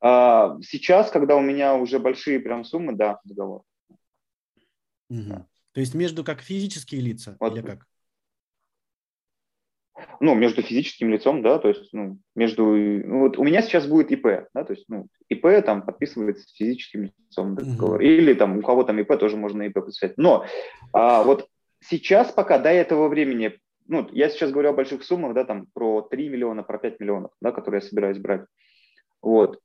А, 0.00 0.56
сейчас, 0.62 1.10
когда 1.10 1.34
у 1.34 1.40
меня 1.40 1.74
уже 1.74 1.98
большие 1.98 2.38
прям 2.38 2.62
суммы, 2.62 2.92
да, 2.92 3.18
договор. 3.24 3.64
Угу. 5.10 5.20
Да. 5.26 5.46
То 5.72 5.80
есть 5.80 5.94
между 5.94 6.22
как 6.22 6.42
физические 6.42 7.00
лица 7.00 7.36
вот. 7.40 7.52
или 7.56 7.66
как? 7.66 7.88
Ну, 10.20 10.34
между 10.34 10.62
физическим 10.62 11.10
лицом, 11.10 11.42
да, 11.42 11.58
то 11.58 11.68
есть, 11.68 11.92
ну, 11.92 12.18
между, 12.34 12.64
ну, 12.64 13.20
вот 13.20 13.38
у 13.38 13.44
меня 13.44 13.60
сейчас 13.60 13.86
будет 13.86 14.10
ИП, 14.10 14.48
да, 14.54 14.64
то 14.64 14.72
есть, 14.72 14.86
ну, 14.88 15.06
ИП 15.28 15.64
там 15.64 15.82
подписывается 15.82 16.48
с 16.48 16.54
физическим 16.54 17.12
лицом 17.28 17.54
договор, 17.54 17.96
угу. 17.96 18.02
или 18.02 18.32
там 18.34 18.58
у 18.58 18.62
кого 18.62 18.84
там 18.84 18.98
ИП 19.00 19.18
тоже 19.18 19.36
можно 19.36 19.62
ИП 19.62 19.74
подписать. 19.74 20.14
Но 20.16 20.46
а, 20.92 21.22
вот 21.24 21.46
сейчас 21.80 22.32
пока 22.32 22.58
до 22.58 22.70
этого 22.70 23.08
времени, 23.08 23.58
ну, 23.86 24.08
я 24.12 24.30
сейчас 24.30 24.50
говорю 24.50 24.70
о 24.70 24.74
больших 24.74 25.04
суммах, 25.04 25.34
да, 25.34 25.44
там 25.44 25.66
про 25.74 26.02
3 26.02 26.28
миллиона, 26.28 26.62
про 26.62 26.78
5 26.78 27.00
миллионов, 27.00 27.32
да, 27.40 27.52
которые 27.52 27.80
я 27.82 27.88
собираюсь 27.88 28.18
брать. 28.18 28.46
Вот. 29.20 29.60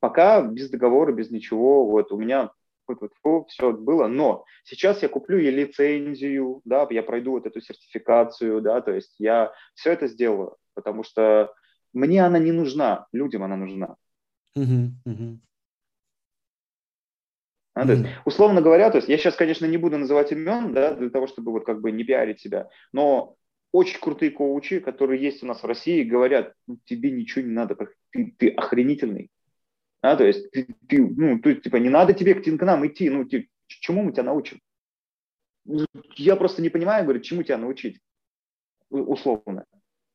Пока 0.00 0.42
без 0.42 0.70
договора, 0.70 1.12
без 1.12 1.30
ничего, 1.30 1.86
вот 1.86 2.10
у 2.10 2.18
меня 2.18 2.50
все 3.48 3.72
было, 3.72 4.06
но 4.06 4.44
сейчас 4.64 5.02
я 5.02 5.08
куплю 5.08 5.38
ей 5.38 5.50
лицензию, 5.50 6.60
да, 6.64 6.86
я 6.90 7.02
пройду 7.02 7.32
вот 7.32 7.46
эту 7.46 7.60
сертификацию, 7.60 8.60
да, 8.60 8.80
то 8.80 8.92
есть 8.92 9.14
я 9.18 9.52
все 9.74 9.92
это 9.92 10.06
сделаю, 10.06 10.56
потому 10.74 11.04
что 11.04 11.52
мне 11.92 12.24
она 12.24 12.38
не 12.38 12.52
нужна, 12.52 13.06
людям 13.12 13.42
она 13.42 13.56
нужна. 13.56 13.96
Uh-huh, 14.56 14.90
uh-huh. 15.06 15.38
А, 17.74 17.86
то 17.86 17.92
есть, 17.92 18.04
условно 18.26 18.60
говоря, 18.60 18.90
то 18.90 18.98
есть 18.98 19.08
я 19.08 19.16
сейчас, 19.16 19.34
конечно, 19.34 19.64
не 19.64 19.78
буду 19.78 19.96
называть 19.96 20.30
имен, 20.32 20.74
да, 20.74 20.94
для 20.94 21.08
того, 21.08 21.26
чтобы 21.26 21.52
вот 21.52 21.64
как 21.64 21.80
бы 21.80 21.90
не 21.90 22.04
пиарить 22.04 22.40
себя, 22.40 22.68
но 22.92 23.36
очень 23.72 23.98
крутые 23.98 24.30
коучи, 24.30 24.80
которые 24.80 25.22
есть 25.22 25.42
у 25.42 25.46
нас 25.46 25.62
в 25.62 25.66
России, 25.66 26.04
говорят, 26.04 26.52
ну, 26.66 26.78
тебе 26.84 27.10
ничего 27.10 27.42
не 27.44 27.52
надо, 27.52 27.76
ты, 28.10 28.34
ты 28.36 28.48
охренительный, 28.50 29.30
а, 30.02 30.16
то 30.16 30.24
есть, 30.24 30.50
ты, 30.50 30.66
ты, 30.88 31.00
ну, 31.00 31.38
то 31.38 31.48
есть, 31.48 31.62
типа, 31.62 31.76
не 31.76 31.88
надо 31.88 32.12
тебе 32.12 32.34
к, 32.34 32.42
к 32.42 32.62
нам 32.64 32.84
идти, 32.86 33.08
ну, 33.08 33.24
ты, 33.24 33.48
чему 33.68 34.02
мы 34.02 34.12
тебя 34.12 34.24
научим? 34.24 34.60
Ну, 35.64 35.86
я 36.16 36.34
просто 36.34 36.60
не 36.60 36.70
понимаю, 36.70 37.04
говорю, 37.04 37.20
чему 37.20 37.44
тебя 37.44 37.56
научить, 37.56 38.00
условно. 38.90 39.64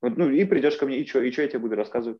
Вот, 0.02 0.18
ну, 0.18 0.30
и 0.30 0.44
придешь 0.44 0.76
ко 0.76 0.86
мне, 0.86 1.00
и 1.00 1.08
что, 1.08 1.22
и 1.22 1.32
что 1.32 1.42
я 1.42 1.48
тебе 1.48 1.60
буду 1.60 1.76
рассказывать? 1.76 2.20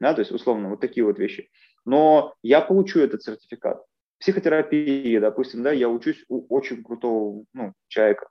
Да, 0.00 0.12
то 0.12 0.20
есть, 0.20 0.30
условно, 0.30 0.68
вот 0.68 0.80
такие 0.80 1.04
вот 1.04 1.18
вещи. 1.18 1.50
Но 1.86 2.34
я 2.42 2.60
получу 2.60 3.00
этот 3.00 3.22
сертификат. 3.22 3.82
Психотерапии, 4.20 5.18
допустим, 5.18 5.62
да, 5.62 5.72
я 5.72 5.88
учусь 5.88 6.24
у 6.28 6.44
очень 6.54 6.84
крутого 6.84 7.44
ну, 7.54 7.72
человека, 7.88 8.28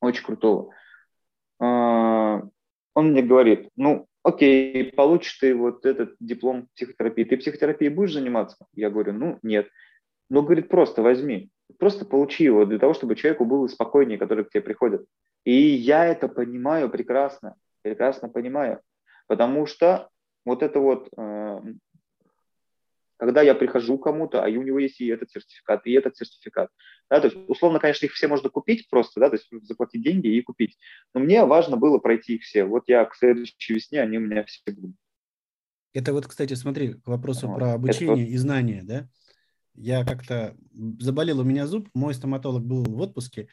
очень 0.00 0.24
крутого. 0.24 0.74
А, 1.60 2.42
он 2.94 3.12
мне 3.12 3.22
говорит, 3.22 3.68
ну, 3.76 4.08
окей, 4.22 4.92
получишь 4.92 5.34
ты 5.34 5.54
вот 5.54 5.86
этот 5.86 6.14
диплом 6.20 6.68
психотерапии, 6.74 7.24
ты 7.24 7.36
психотерапией 7.36 7.92
будешь 7.92 8.12
заниматься? 8.12 8.66
Я 8.74 8.90
говорю, 8.90 9.12
ну, 9.12 9.38
нет. 9.42 9.68
Но, 10.28 10.42
говорит, 10.42 10.68
просто 10.68 11.02
возьми, 11.02 11.50
просто 11.78 12.04
получи 12.04 12.44
его 12.44 12.64
для 12.64 12.78
того, 12.78 12.94
чтобы 12.94 13.16
человеку 13.16 13.44
было 13.44 13.66
спокойнее, 13.66 14.18
который 14.18 14.44
к 14.44 14.50
тебе 14.50 14.62
приходит. 14.62 15.04
И 15.44 15.52
я 15.52 16.06
это 16.06 16.28
понимаю 16.28 16.90
прекрасно, 16.90 17.56
прекрасно 17.82 18.28
понимаю, 18.28 18.80
потому 19.26 19.66
что 19.66 20.08
вот 20.44 20.62
это 20.62 20.80
вот 20.80 21.08
э, 21.16 21.60
когда 23.20 23.42
я 23.42 23.54
прихожу 23.54 23.98
к 23.98 24.04
кому-то, 24.04 24.42
а 24.42 24.48
у 24.48 24.62
него 24.62 24.78
есть 24.78 24.98
и 24.98 25.06
этот 25.06 25.30
сертификат, 25.30 25.86
и 25.86 25.92
этот 25.92 26.16
сертификат. 26.16 26.70
Да, 27.10 27.20
то 27.20 27.26
есть, 27.26 27.36
условно, 27.48 27.78
конечно, 27.78 28.06
их 28.06 28.12
все 28.12 28.28
можно 28.28 28.48
купить 28.48 28.88
просто, 28.88 29.20
да, 29.20 29.28
то 29.28 29.36
есть 29.36 29.46
заплатить 29.68 30.02
деньги 30.02 30.28
и 30.28 30.40
купить. 30.40 30.78
Но 31.12 31.20
мне 31.20 31.44
важно 31.44 31.76
было 31.76 31.98
пройти 31.98 32.36
их 32.36 32.42
все. 32.44 32.64
Вот 32.64 32.84
я 32.86 33.04
к 33.04 33.14
следующей 33.14 33.74
весне, 33.74 34.00
они 34.00 34.16
у 34.16 34.22
меня 34.22 34.42
все 34.44 34.62
будут. 34.72 34.96
Это 35.92 36.14
вот, 36.14 36.26
кстати, 36.28 36.54
смотри, 36.54 36.94
к 36.94 37.06
вопросу 37.08 37.46
вот. 37.46 37.56
про 37.58 37.74
обучение 37.74 38.24
вот... 38.24 38.32
и 38.32 38.36
знания, 38.38 38.82
да? 38.84 39.06
Я 39.74 40.06
как-то 40.06 40.56
заболел 40.98 41.40
у 41.40 41.44
меня 41.44 41.66
зуб, 41.66 41.90
мой 41.92 42.14
стоматолог 42.14 42.64
был 42.64 42.84
в 42.84 43.00
отпуске, 43.02 43.48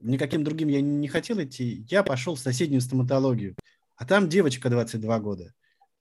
никаким 0.00 0.44
другим 0.44 0.68
я 0.68 0.80
не 0.80 1.08
хотел 1.08 1.42
идти, 1.42 1.84
я 1.90 2.02
пошел 2.02 2.36
в 2.36 2.40
соседнюю 2.40 2.80
стоматологию, 2.80 3.54
а 3.96 4.06
там 4.06 4.30
девочка 4.30 4.70
22 4.70 5.20
года. 5.20 5.52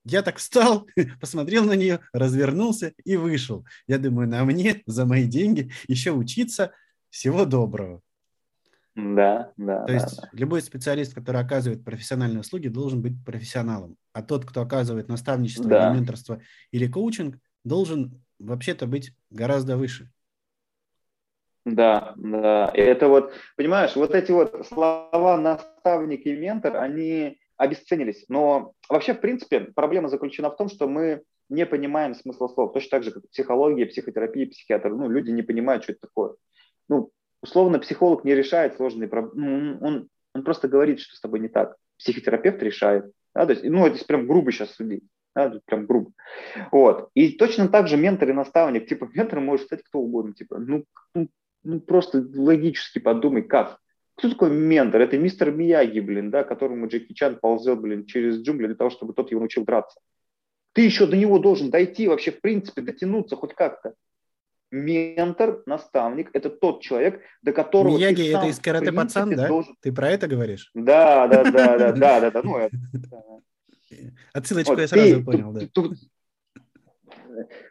Я 0.10 0.24
так 0.24 0.38
встал, 0.38 0.88
посмотрел 1.22 1.66
на 1.66 1.74
нее, 1.74 2.00
развернулся 2.14 2.94
и 3.04 3.16
вышел. 3.16 3.66
Я 3.88 4.00
думаю, 4.00 4.28
на 4.28 4.44
мне 4.44 4.82
за 4.86 5.06
мои 5.06 5.26
деньги 5.26 5.72
еще 5.88 6.12
учиться. 6.12 6.72
Всего 7.10 7.46
доброго. 7.46 8.02
Да, 8.96 9.52
да. 9.58 9.82
То 9.82 9.88
да, 9.88 9.94
есть 9.94 10.18
да. 10.18 10.30
любой 10.34 10.62
специалист, 10.62 11.14
который 11.14 11.42
оказывает 11.42 11.84
профессиональные 11.84 12.42
услуги, 12.42 12.68
должен 12.68 13.02
быть 13.02 13.14
профессионалом. 13.26 13.96
А 14.14 14.22
тот, 14.22 14.46
кто 14.46 14.62
оказывает 14.62 15.08
наставничество, 15.08 15.70
да. 15.70 15.90
или 15.90 15.98
менторство 15.98 16.42
или 16.72 16.88
коучинг, 16.88 17.38
должен 17.64 18.22
вообще-то 18.40 18.88
быть 18.88 19.14
гораздо 19.30 19.78
выше. 19.78 20.12
Да, 21.66 22.14
да. 22.18 22.72
Это 22.74 23.08
вот, 23.08 23.34
понимаешь, 23.56 23.96
вот 23.96 24.14
эти 24.14 24.32
вот 24.32 24.66
слова 24.68 25.38
наставник 25.38 26.26
и 26.26 26.36
ментор, 26.36 26.78
они 26.78 27.39
обесценились. 27.60 28.26
Но 28.30 28.74
вообще, 28.88 29.14
в 29.14 29.20
принципе, 29.20 29.60
проблема 29.60 30.08
заключена 30.08 30.50
в 30.50 30.56
том, 30.56 30.70
что 30.70 30.88
мы 30.88 31.24
не 31.50 31.66
понимаем 31.66 32.16
смысла 32.16 32.48
слов. 32.48 32.74
Точно 32.74 32.90
так 32.90 33.04
же, 33.04 33.12
как 33.12 33.30
психология, 33.30 33.86
психотерапия, 33.86 34.48
психиатр. 34.48 34.90
Ну, 34.90 35.10
люди 35.10 35.32
не 35.32 35.42
понимают, 35.42 35.84
что 35.84 35.92
это 35.92 36.08
такое. 36.08 36.36
Ну, 36.88 37.12
условно, 37.42 37.80
психолог 37.80 38.24
не 38.24 38.34
решает 38.34 38.78
сложные 38.78 39.10
проблемы. 39.10 39.78
Ну, 39.80 39.86
он, 39.86 40.10
он 40.34 40.44
просто 40.44 40.70
говорит, 40.70 41.02
что 41.02 41.16
с 41.16 41.20
тобой 41.20 41.42
не 41.42 41.50
так. 41.50 41.76
Психотерапевт 41.98 42.64
решает. 42.64 43.12
Да? 43.36 43.46
То 43.46 43.52
есть, 43.52 43.64
ну, 43.66 43.86
это 43.86 44.04
прям 44.06 44.26
грубо 44.26 44.52
сейчас 44.52 44.72
судить. 44.72 45.04
Да, 45.36 45.60
прям 45.66 45.86
грубо. 45.86 46.12
Вот. 46.72 47.10
И 47.14 47.34
точно 47.34 47.68
так 47.68 47.90
же 47.90 47.98
ментор 47.98 48.30
и 48.30 48.34
наставник. 48.34 48.88
Типа 48.88 49.10
ментор 49.14 49.42
может 49.42 49.66
стать 49.66 49.84
кто 49.84 50.00
угодно. 50.00 50.34
Типа, 50.34 50.60
ну, 50.60 50.86
ну, 51.14 51.28
ну 51.64 51.82
просто 51.82 52.26
логически 52.36 53.00
подумай, 53.00 53.42
как. 53.42 53.80
Кто 54.20 54.30
такой 54.30 54.50
ментор? 54.50 55.00
Это 55.00 55.18
мистер 55.18 55.52
Мияги, 55.52 56.02
блин, 56.02 56.30
да, 56.30 56.44
которому 56.44 56.90
Джеки 56.90 57.14
Чан 57.14 57.38
ползет, 57.38 57.80
блин, 57.80 58.06
через 58.06 58.42
джунгли 58.42 58.68
для 58.68 58.76
того, 58.76 58.90
чтобы 58.90 59.14
тот 59.14 59.32
его 59.32 59.40
научил 59.40 59.64
драться. 59.64 59.98
Ты 60.74 60.82
еще 60.82 61.08
до 61.08 61.16
него 61.16 61.40
должен 61.40 61.70
дойти, 61.70 62.10
вообще, 62.10 62.32
в 62.32 62.42
принципе, 62.42 62.82
дотянуться 62.82 63.38
хоть 63.38 63.54
как-то. 63.54 63.94
Ментор, 64.72 65.64
наставник– 65.66 66.32
это 66.34 66.50
тот 66.50 66.82
человек, 66.82 67.22
до 67.42 67.54
которого 67.54 67.96
Мияги 67.96 68.24
ты 68.24 68.32
сам, 68.34 68.42
это 68.42 68.50
из 68.50 68.60
карате 68.60 68.92
пацан, 68.92 69.30
да? 69.38 69.48
Должен... 69.48 69.76
Ты 69.80 69.94
про 69.94 70.10
это 70.10 70.28
говоришь? 70.28 70.70
Да, 70.74 71.26
да, 71.28 71.44
да, 71.46 71.78
да, 71.78 71.92
да, 71.94 72.20
да, 72.20 72.32
да. 72.32 72.42
Ну, 72.44 72.58
это, 72.58 72.78
Отсылочку 74.34 74.74
вот, 74.74 74.82
я 74.82 74.88
сразу 74.90 75.16
ты, 75.16 75.24
понял, 75.24 75.54
да. 75.54 75.62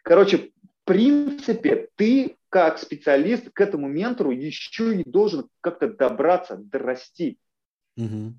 Короче, 0.03 0.51
принципе, 0.89 1.89
ты 1.97 2.37
как 2.49 2.79
специалист 2.79 3.51
к 3.51 3.61
этому 3.61 3.89
ментору 3.89 4.31
еще 4.31 4.95
и 4.97 5.09
должен 5.09 5.49
как-то 5.61 5.89
добраться, 5.89 6.57
дорасти. 6.57 7.39
Угу. 7.97 8.35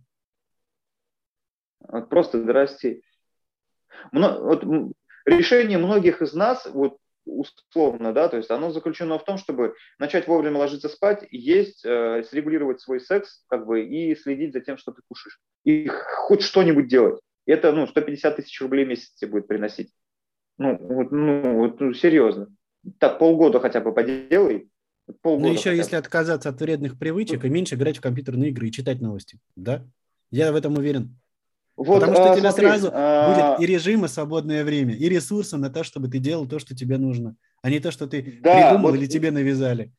Вот 1.87 2.09
просто 2.09 2.43
дорасти. 2.43 3.03
Вот 4.11 4.63
решение 5.25 5.77
многих 5.77 6.23
из 6.23 6.33
нас, 6.33 6.65
вот 6.65 6.97
условно, 7.25 8.13
да, 8.13 8.27
то 8.27 8.37
есть 8.37 8.49
оно 8.49 8.71
заключено 8.71 9.19
в 9.19 9.25
том, 9.25 9.37
чтобы 9.37 9.75
начать 9.99 10.27
вовремя 10.27 10.57
ложиться 10.57 10.89
спать, 10.89 11.27
есть, 11.29 11.85
э, 11.85 12.23
срегулировать 12.23 12.81
свой 12.81 12.99
секс, 12.99 13.43
как 13.47 13.67
бы, 13.67 13.83
и 13.83 14.15
следить 14.15 14.53
за 14.53 14.61
тем, 14.61 14.77
что 14.77 14.91
ты 14.91 15.03
кушаешь. 15.07 15.39
И 15.65 15.87
хоть 15.87 16.41
что-нибудь 16.41 16.87
делать. 16.87 17.21
Это, 17.45 17.71
ну, 17.71 17.85
150 17.85 18.37
тысяч 18.37 18.59
рублей 18.61 18.85
в 18.85 18.87
месяц 18.87 19.13
тебе 19.13 19.31
будет 19.31 19.47
приносить. 19.47 19.91
Ну, 20.60 20.78
вот, 20.78 21.12
ну, 21.12 21.57
вот, 21.57 21.80
ну, 21.80 21.93
серьезно. 21.93 22.47
Так, 22.97 23.18
полгода 23.18 23.60
хотя 23.60 23.80
бы 23.80 23.93
поделай. 23.93 24.70
Полгода 25.22 25.47
ну, 25.47 25.53
еще 25.53 25.76
если 25.76 25.95
бы. 25.95 25.97
отказаться 25.97 26.49
от 26.49 26.60
вредных 26.60 26.99
привычек 26.99 27.43
и 27.45 27.49
меньше 27.49 27.76
играть 27.76 27.97
в 27.97 28.01
компьютерные 28.01 28.51
игры 28.51 28.68
и 28.68 28.72
читать 28.72 28.99
новости, 28.99 29.39
да? 29.55 29.86
Я 30.32 30.51
в 30.51 30.55
этом 30.55 30.78
уверен. 30.78 31.18
Вот, 31.78 32.01
Потому 32.01 32.14
что 32.14 32.32
а, 32.32 32.34
у 32.34 32.38
тебя 32.38 32.51
смотри, 32.51 32.68
сразу 32.68 32.89
а... 32.91 33.55
будет 33.57 33.68
и 33.68 33.72
режим, 33.72 34.03
и 34.03 34.10
свободное 34.10 34.66
время, 34.66 34.95
и 34.95 35.07
ресурсы 35.07 35.55
на 35.55 35.70
то, 35.70 35.86
чтобы 35.86 36.10
ты 36.10 36.20
делал 36.20 36.45
то, 36.45 36.60
что 36.60 36.76
тебе 36.76 36.97
нужно, 36.97 37.38
а 37.62 37.70
не 37.70 37.80
то, 37.80 37.89
что 37.89 38.05
ты 38.05 38.39
да, 38.41 38.72
придумал 38.72 38.91
вот, 38.91 38.97
или 38.97 39.07
тебе 39.07 39.32
навязали. 39.32 39.93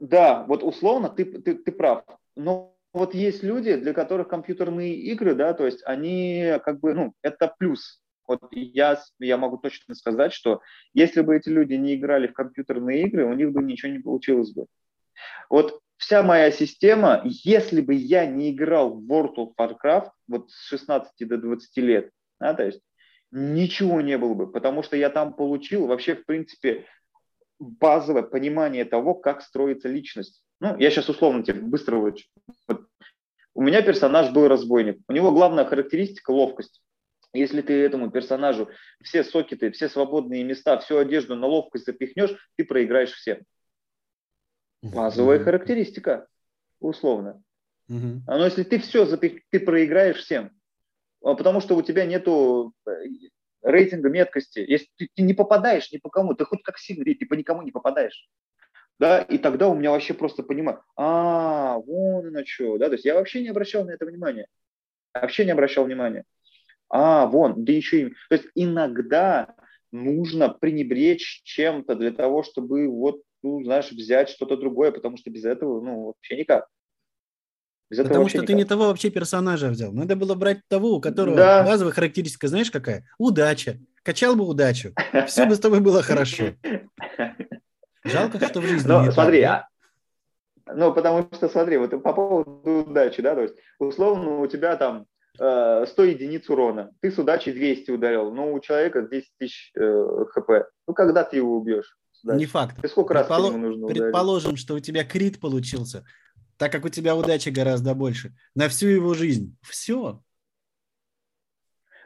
Да, 0.00 0.44
вот 0.48 0.64
условно 0.64 1.10
ты, 1.10 1.24
ты, 1.24 1.54
ты 1.54 1.70
прав. 1.70 2.02
Но 2.34 2.76
вот 2.92 3.14
есть 3.14 3.44
люди, 3.44 3.76
для 3.76 3.92
которых 3.92 4.26
компьютерные 4.26 4.96
игры, 4.96 5.36
да, 5.36 5.54
то 5.54 5.64
есть 5.64 5.80
они 5.86 6.54
как 6.64 6.80
бы, 6.80 6.92
ну, 6.92 7.14
это 7.22 7.54
плюс. 7.56 8.00
Вот 8.28 8.42
я, 8.52 9.02
я 9.18 9.36
могу 9.38 9.56
точно 9.56 9.94
сказать, 9.94 10.34
что 10.34 10.60
если 10.92 11.22
бы 11.22 11.34
эти 11.34 11.48
люди 11.48 11.74
не 11.74 11.94
играли 11.94 12.26
в 12.26 12.34
компьютерные 12.34 13.02
игры, 13.04 13.24
у 13.24 13.32
них 13.32 13.52
бы 13.52 13.62
ничего 13.62 13.90
не 13.90 13.98
получилось 13.98 14.52
бы. 14.52 14.66
Вот 15.48 15.80
вся 15.96 16.22
моя 16.22 16.52
система, 16.52 17.22
если 17.24 17.80
бы 17.80 17.94
я 17.94 18.26
не 18.26 18.52
играл 18.52 18.90
в 18.90 19.10
World 19.10 19.36
of 19.36 19.52
Warcraft 19.58 20.10
вот 20.28 20.50
с 20.50 20.68
16 20.68 21.26
до 21.26 21.38
20 21.38 21.76
лет, 21.78 22.10
да, 22.38 22.52
то 22.52 22.66
есть 22.66 22.82
ничего 23.30 24.02
не 24.02 24.18
было 24.18 24.34
бы, 24.34 24.52
потому 24.52 24.82
что 24.82 24.96
я 24.96 25.08
там 25.08 25.32
получил 25.32 25.86
вообще, 25.86 26.14
в 26.14 26.26
принципе, 26.26 26.84
базовое 27.58 28.22
понимание 28.22 28.84
того, 28.84 29.14
как 29.14 29.42
строится 29.42 29.88
личность. 29.88 30.42
Ну, 30.60 30.76
я 30.78 30.90
сейчас 30.90 31.08
условно 31.08 31.42
тебе 31.42 31.60
быстро 31.60 31.96
вот. 31.96 32.18
У 33.54 33.62
меня 33.62 33.82
персонаж 33.82 34.30
был 34.30 34.48
разбойник. 34.48 35.00
У 35.08 35.12
него 35.12 35.32
главная 35.32 35.64
характеристика– 35.64 36.30
ловкость. 36.32 36.80
Если 37.34 37.60
ты 37.60 37.74
этому 37.84 38.10
персонажу 38.10 38.70
все 39.02 39.22
сокеты, 39.22 39.70
все 39.70 39.88
свободные 39.88 40.44
места, 40.44 40.78
всю 40.78 40.96
одежду 40.96 41.36
на 41.36 41.46
ловкость 41.46 41.84
запихнешь, 41.84 42.34
ты 42.56 42.64
проиграешь 42.64 43.12
всем. 43.12 43.40
Базовая 44.82 45.38
характеристика, 45.38 46.26
условно. 46.80 47.42
Uh-huh. 47.90 48.20
Но 48.26 48.44
если 48.44 48.62
ты 48.62 48.78
все 48.78 49.06
запих... 49.06 49.42
ты 49.50 49.60
проиграешь 49.60 50.18
всем, 50.18 50.52
а 51.22 51.34
потому 51.34 51.60
что 51.60 51.74
у 51.76 51.82
тебя 51.82 52.04
нету 52.04 52.72
э, 52.86 52.90
рейтинга 53.62 54.08
меткости. 54.08 54.60
Если 54.60 54.88
ты, 54.96 55.08
ты 55.14 55.22
не 55.22 55.34
попадаешь 55.34 55.90
ни 55.92 55.98
по 55.98 56.10
кому, 56.10 56.34
ты 56.34 56.44
хоть 56.44 56.62
как 56.62 56.78
сильный, 56.78 57.14
ты 57.14 57.26
по 57.26 57.34
никому 57.34 57.62
не 57.62 57.72
попадаешь. 57.72 58.28
Да, 58.98 59.20
и 59.22 59.38
тогда 59.38 59.68
у 59.68 59.74
меня 59.74 59.92
вообще 59.92 60.12
просто 60.12 60.42
понимаю, 60.42 60.82
а, 60.96 61.78
вон 61.78 62.26
оно 62.26 62.44
что, 62.44 62.78
да, 62.78 62.86
то 62.86 62.94
есть 62.94 63.04
я 63.04 63.14
вообще 63.14 63.42
не 63.42 63.48
обращал 63.48 63.84
на 63.84 63.92
это 63.92 64.04
внимания, 64.06 64.48
вообще 65.14 65.44
не 65.44 65.52
обращал 65.52 65.84
внимания. 65.84 66.24
А, 66.90 67.26
вон, 67.26 67.64
да 67.64 67.72
еще 67.72 68.00
и, 68.00 68.08
то 68.28 68.36
есть 68.36 68.46
иногда 68.54 69.54
нужно 69.92 70.48
пренебречь 70.48 71.42
чем-то 71.44 71.94
для 71.94 72.12
того, 72.12 72.42
чтобы 72.42 72.88
вот 72.88 73.22
ну, 73.42 73.62
знаешь, 73.62 73.90
взять 73.92 74.28
что-то 74.28 74.56
другое, 74.56 74.90
потому 74.90 75.16
что 75.16 75.30
без 75.30 75.44
этого, 75.44 75.80
ну, 75.80 76.06
вообще 76.06 76.36
никак. 76.36 76.66
Без 77.90 77.98
потому 77.98 78.28
что 78.28 78.38
никак. 78.38 78.48
ты 78.48 78.54
не 78.54 78.64
того 78.64 78.88
вообще 78.88 79.10
персонажа 79.10 79.68
взял. 79.68 79.92
Надо 79.92 80.16
было 80.16 80.34
брать 80.34 80.60
того, 80.68 80.96
у 80.96 81.00
которого 81.00 81.36
да. 81.36 81.64
базовая 81.64 81.92
характеристика, 81.92 82.48
знаешь, 82.48 82.70
какая? 82.70 83.06
Удача. 83.18 83.78
Качал 84.02 84.36
бы 84.36 84.46
удачу. 84.46 84.92
Все 85.26 85.46
бы 85.46 85.54
с 85.54 85.60
тобой 85.60 85.80
было 85.80 86.02
хорошо. 86.02 86.54
Жалко, 88.04 88.44
что 88.46 88.60
в 88.60 88.66
жизни 88.66 88.88
Но, 88.88 89.10
смотри, 89.10 89.42
так, 89.42 89.66
а, 90.66 90.74
ну, 90.74 90.92
потому 90.92 91.28
что, 91.32 91.48
смотри, 91.48 91.76
вот 91.78 91.90
по 92.02 92.12
поводу 92.12 92.84
удачи, 92.88 93.20
да, 93.20 93.34
то 93.34 93.42
есть, 93.42 93.54
условно, 93.78 94.40
у 94.40 94.46
тебя 94.46 94.76
там 94.76 95.06
100 95.38 95.84
э, 95.96 96.08
единиц 96.10 96.50
урона, 96.50 96.90
ты 97.00 97.12
с 97.12 97.18
удачей 97.18 97.52
200 97.52 97.92
ударил, 97.92 98.32
но 98.32 98.52
у 98.52 98.60
человека 98.60 99.02
10 99.02 99.28
тысяч 99.38 99.70
э, 99.76 100.24
хп. 100.30 100.50
Ну, 100.86 100.94
когда 100.94 101.22
ты 101.22 101.36
его 101.36 101.56
убьешь? 101.56 101.96
Не 102.24 102.46
факт. 102.46 102.84
И 102.84 102.88
сколько 102.88 103.14
Предполо... 103.14 103.50
раз 103.50 103.56
нужно 103.56 103.86
Предположим, 103.86 104.50
ударить? 104.50 104.60
что 104.60 104.74
у 104.74 104.80
тебя 104.80 105.04
крит 105.04 105.38
получился, 105.38 106.04
так 106.56 106.72
как 106.72 106.84
у 106.84 106.88
тебя 106.88 107.14
удачи 107.14 107.50
гораздо 107.50 107.94
больше, 107.94 108.34
на 108.56 108.68
всю 108.68 108.88
его 108.88 109.14
жизнь. 109.14 109.56
Все. 109.62 110.20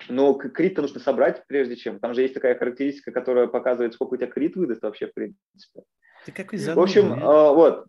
Но 0.08 0.34
крит 0.34 0.76
нужно 0.76 1.00
собрать 1.00 1.46
прежде 1.46 1.76
чем. 1.76 2.00
Там 2.00 2.12
же 2.12 2.22
есть 2.22 2.34
такая 2.34 2.58
характеристика, 2.58 3.12
которая 3.12 3.46
показывает, 3.46 3.94
сколько 3.94 4.14
у 4.14 4.16
тебя 4.18 4.26
крит 4.26 4.56
выдаст 4.56 4.82
вообще, 4.82 5.06
в 5.06 5.14
принципе. 5.14 5.82
Ты 6.26 6.32
какой 6.32 6.58
занудный. 6.58 6.80
В 6.80 6.84
общем, 6.84 7.24
а, 7.24 7.52
вот. 7.52 7.86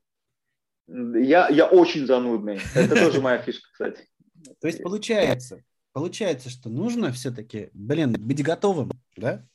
Я, 0.87 1.49
я 1.49 1.65
очень 1.65 2.05
занудный. 2.05 2.59
Это 2.75 2.95
тоже 2.95 3.19
моя 3.19 3.39
фишка, 3.39 3.67
кстати. 3.71 4.07
То 4.59 4.67
есть 4.67 4.81
получается, 4.81 5.63
получается, 5.91 6.49
что 6.49 6.69
нужно 6.69 7.11
все-таки, 7.11 7.69
блин, 7.73 8.13
быть 8.19 8.43
готовым, 8.43 8.91
да? 9.15 9.47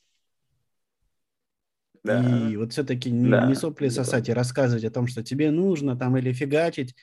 Да. 2.03 2.49
И 2.49 2.55
вот 2.55 2.71
все-таки 2.71 3.11
не, 3.11 3.29
да. 3.29 3.45
не 3.45 3.55
сопли 3.55 3.89
сосать 3.89 4.29
и 4.29 4.33
рассказывать 4.33 4.85
о 4.85 4.91
том, 4.91 5.07
что 5.07 5.23
тебе 5.23 5.51
нужно 5.51 5.97
там 5.97 6.17
или 6.17 6.31
фигачить, 6.31 6.95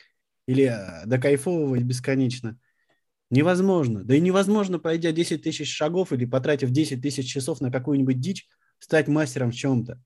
или 0.47 0.65
а, 0.65 1.03
докайфовывать 1.05 1.83
бесконечно. 1.83 2.59
Невозможно. 3.31 4.05
Да 4.05 4.15
и 4.15 4.21
невозможно, 4.21 4.79
пройдя 4.79 5.13
10 5.13 5.43
тысяч 5.43 5.71
шагов 5.75 6.13
или 6.13 6.25
потратив 6.25 6.71
10 6.71 7.03
тысяч 7.03 7.31
часов 7.31 7.61
на 7.61 7.71
какую-нибудь 7.71 8.21
дичь, 8.21 8.49
стать 8.79 9.09
мастером 9.09 9.51
в 9.51 9.55
чем-то. 9.55 10.01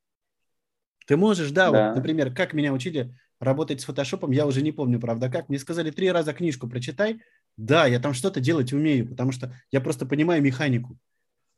Ты 1.07 1.17
можешь, 1.17 1.51
да, 1.51 1.71
да. 1.71 1.89
Вот, 1.89 1.97
например, 1.97 2.33
как 2.33 2.55
меня 2.55 2.73
учили 2.73 3.15
работать 3.39 3.81
с 3.81 3.85
фотошопом, 3.85 4.31
я 4.31 4.47
уже 4.47 4.63
не 4.63 4.73
помню, 4.73 5.01
правда, 5.01 5.29
как. 5.29 5.49
Мне 5.49 5.59
сказали, 5.59 5.91
три 5.91 6.11
раза 6.11 6.33
книжку 6.33 6.69
прочитай. 6.69 7.21
Да, 7.61 7.85
я 7.85 8.01
там 8.01 8.15
что-то 8.15 8.41
делать 8.41 8.73
умею, 8.73 9.07
потому 9.07 9.33
что 9.33 9.55
я 9.71 9.83
просто 9.83 10.07
понимаю 10.07 10.43
механику. 10.43 10.99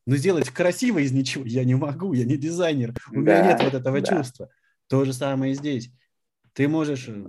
Но 0.04 0.16
сделать 0.16 0.50
красиво 0.50 0.98
из 0.98 1.12
ничего 1.12 1.44
я 1.46 1.62
не 1.62 1.76
могу, 1.76 2.12
я 2.12 2.24
не 2.24 2.36
дизайнер, 2.36 2.92
у 3.12 3.22
да, 3.22 3.40
меня 3.40 3.46
нет 3.52 3.62
вот 3.62 3.74
этого 3.74 4.00
да. 4.00 4.16
чувства. 4.16 4.50
То 4.88 5.04
же 5.04 5.12
самое 5.12 5.52
и 5.52 5.54
здесь. 5.54 5.92
Ты 6.54 6.66
можешь 6.66 7.08
э, 7.08 7.24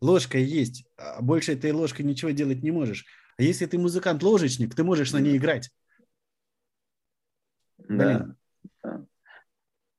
ложкой 0.00 0.44
есть, 0.44 0.86
а 0.96 1.20
больше 1.20 1.54
этой 1.54 1.72
ложкой 1.72 2.02
ничего 2.02 2.30
делать 2.30 2.62
не 2.62 2.70
можешь. 2.70 3.06
А 3.36 3.42
если 3.42 3.66
ты 3.66 3.76
музыкант-ложечник, 3.76 4.76
ты 4.76 4.84
можешь 4.84 5.10
на 5.12 5.18
ней 5.18 5.36
играть. 5.36 5.68
Да. 7.76 8.36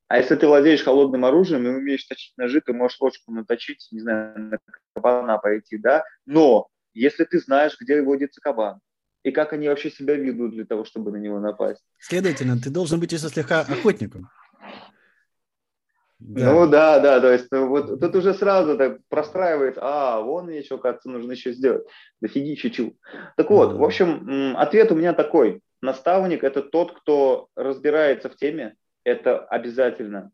А 0.08 0.18
если 0.18 0.38
ты 0.38 0.48
владеешь 0.48 0.84
холодным 0.84 1.26
оружием 1.26 1.68
и 1.68 1.72
умеешь 1.72 2.06
точить 2.06 2.38
ножи, 2.38 2.62
ты 2.62 2.72
можешь 2.72 3.02
ложку 3.02 3.34
наточить, 3.34 3.90
не 3.92 4.00
знаю, 4.00 4.40
на 4.40 4.60
кабана 4.94 5.38
пойти, 5.40 5.78
да? 5.78 6.06
Но 6.26 6.70
если 6.94 7.24
ты 7.24 7.40
знаешь, 7.40 7.78
где 7.80 8.02
водится 8.02 8.42
кабан, 8.42 8.80
и 9.24 9.32
как 9.32 9.54
они 9.54 9.70
вообще 9.70 9.90
себя 9.90 10.16
ведут 10.16 10.52
для 10.52 10.66
того, 10.66 10.84
чтобы 10.86 11.12
на 11.12 11.18
него 11.18 11.40
напасть. 11.40 11.82
Следовательно, 12.00 12.58
ты 12.60 12.70
должен 12.70 13.00
быть 13.00 13.12
еще 13.12 13.30
слегка 13.30 13.62
охотником. 13.62 14.30
Да. 16.20 16.54
Ну 16.54 16.68
да, 16.70 17.00
да, 17.00 17.20
то 17.20 17.32
есть 17.32 17.48
ну, 17.52 17.68
вот 17.68 18.00
тут 18.00 18.16
уже 18.16 18.34
сразу 18.34 18.78
так 18.78 19.00
простраивается, 19.10 19.82
а, 19.84 20.22
вон 20.22 20.50
еще, 20.50 20.78
кажется, 20.78 21.10
нужно 21.10 21.34
еще 21.34 21.52
сделать. 21.52 21.84
Дофиги 22.22 22.56
чучу. 22.56 22.96
Так 23.36 23.50
вот, 23.50 23.74
в 23.74 23.84
общем, 23.84 24.56
ответ 24.56 24.92
у 24.92 24.96
меня 24.96 25.14
такой. 25.14 25.62
Наставник– 25.82 26.44
это 26.46 26.62
тот, 26.62 26.98
кто 26.98 27.50
разбирается 27.58 28.30
в 28.30 28.38
теме, 28.38 28.76
это 29.04 29.40
обязательно. 29.40 30.32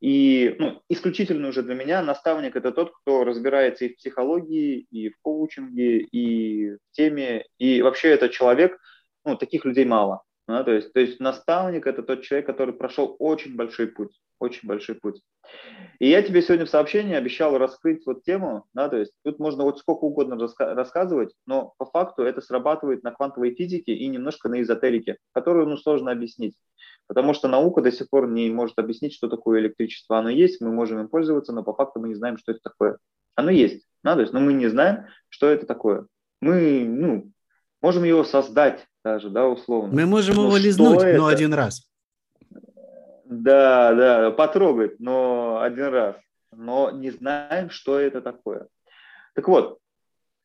И 0.00 0.56
ну, 0.58 0.80
исключительно 0.88 1.48
уже 1.48 1.62
для 1.62 1.74
меня 1.74 2.02
наставник 2.02 2.56
это 2.56 2.72
тот, 2.72 2.92
кто 2.92 3.24
разбирается 3.24 3.84
и 3.84 3.92
в 3.92 3.96
психологии, 3.96 4.86
и 4.90 5.10
в 5.10 5.18
коучинге, 5.20 5.98
и 5.98 6.70
в 6.70 6.78
теме. 6.92 7.44
И 7.58 7.82
вообще 7.82 8.08
это 8.08 8.28
человек, 8.28 8.78
ну, 9.24 9.36
таких 9.36 9.64
людей 9.64 9.84
мало. 9.84 10.22
Да, 10.50 10.64
то, 10.64 10.72
есть, 10.72 10.92
то 10.92 10.98
есть 10.98 11.20
наставник– 11.20 11.86
это 11.86 12.02
тот 12.02 12.22
человек, 12.22 12.46
который 12.46 12.74
прошел 12.74 13.14
очень 13.20 13.54
большой 13.54 13.86
путь, 13.86 14.20
очень 14.40 14.66
большой 14.66 14.96
путь. 14.96 15.22
И 16.00 16.08
я 16.08 16.22
тебе 16.22 16.42
сегодня 16.42 16.66
в 16.66 16.70
сообщении 16.70 17.14
обещал 17.14 17.56
раскрыть 17.56 18.04
вот 18.04 18.24
тему, 18.24 18.64
да, 18.74 18.88
то 18.88 18.96
есть 18.96 19.12
тут 19.22 19.38
можно 19.38 19.62
вот 19.62 19.78
сколько 19.78 20.04
угодно 20.04 20.34
раска- 20.34 20.74
рассказывать, 20.74 21.32
но 21.46 21.74
по 21.78 21.86
факту 21.86 22.24
это 22.24 22.40
срабатывает 22.40 23.04
на 23.04 23.12
квантовой 23.12 23.54
физике 23.54 23.92
и 23.92 24.08
немножко 24.08 24.48
на 24.48 24.60
эзотерике, 24.60 25.18
которую 25.32 25.68
ну, 25.68 25.76
сложно 25.76 26.10
объяснить. 26.10 26.56
Потому 27.10 27.34
что 27.34 27.48
наука 27.48 27.82
до 27.82 27.90
сих 27.90 28.08
пор 28.08 28.28
не 28.28 28.50
может 28.50 28.78
объяснить, 28.78 29.14
что 29.14 29.26
такое 29.26 29.58
электричество. 29.58 30.20
Оно 30.20 30.28
есть, 30.28 30.60
мы 30.60 30.70
можем 30.70 31.00
им 31.00 31.08
пользоваться, 31.08 31.52
но 31.52 31.64
по 31.64 31.74
факту 31.74 31.98
мы 31.98 32.06
не 32.06 32.14
знаем, 32.14 32.38
что 32.38 32.52
это 32.52 32.60
такое. 32.62 32.98
Оно 33.34 33.50
есть, 33.50 33.84
есть, 34.04 34.32
но 34.32 34.38
мы 34.38 34.52
не 34.52 34.68
знаем, 34.68 35.06
что 35.28 35.48
это 35.48 35.66
такое. 35.66 36.06
Мы 36.40 36.84
ну, 36.86 37.32
можем 37.82 38.04
его 38.04 38.22
создать 38.22 38.86
даже, 39.02 39.28
да, 39.28 39.48
условно. 39.48 39.92
Мы 39.92 40.06
можем 40.06 40.36
но 40.36 40.46
его 40.46 40.56
лизнуть, 40.56 41.02
это? 41.02 41.18
но 41.18 41.26
один 41.26 41.52
раз. 41.52 41.82
Да, 43.24 43.92
да, 43.92 44.30
потрогать, 44.30 45.00
но 45.00 45.62
один 45.62 45.86
раз. 45.86 46.14
Но 46.52 46.92
не 46.92 47.10
знаем, 47.10 47.70
что 47.70 47.98
это 47.98 48.20
такое. 48.20 48.68
Так 49.34 49.48
вот, 49.48 49.80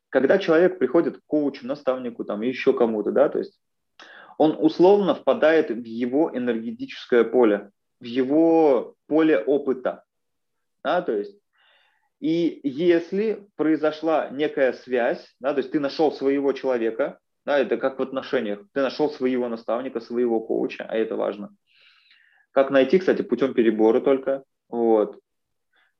когда 0.09 0.39
человек 0.39 0.79
приходит 0.79 1.17
к 1.17 1.21
коучу, 1.27 1.67
наставнику, 1.67 2.23
там, 2.23 2.41
еще 2.41 2.73
кому-то, 2.73 3.11
да, 3.11 3.29
то 3.29 3.37
есть 3.37 3.55
он 4.37 4.55
условно 4.59 5.15
впадает 5.15 5.69
в 5.69 5.83
его 5.83 6.31
энергетическое 6.35 7.23
поле, 7.23 7.71
в 7.99 8.05
его 8.05 8.95
поле 9.07 9.39
опыта. 9.39 10.03
Да, 10.83 11.01
то 11.01 11.13
есть, 11.13 11.37
и 12.19 12.59
если 12.63 13.47
произошла 13.55 14.29
некая 14.29 14.73
связь, 14.73 15.35
да, 15.39 15.53
то 15.53 15.59
есть 15.59 15.71
ты 15.71 15.79
нашел 15.79 16.11
своего 16.11 16.53
человека, 16.53 17.19
да, 17.45 17.59
это 17.59 17.77
как 17.77 17.99
в 17.99 18.01
отношениях, 18.01 18.59
ты 18.73 18.81
нашел 18.81 19.09
своего 19.09 19.47
наставника, 19.49 19.99
своего 19.99 20.39
коуча, 20.39 20.85
а 20.87 20.95
это 20.95 21.15
важно– 21.15 21.55
как 22.55 22.71
найти, 22.71 22.99
кстати, 22.99 23.21
путем 23.21 23.53
перебора 23.53 23.99
только. 23.99 24.45
Вот. 24.69 25.19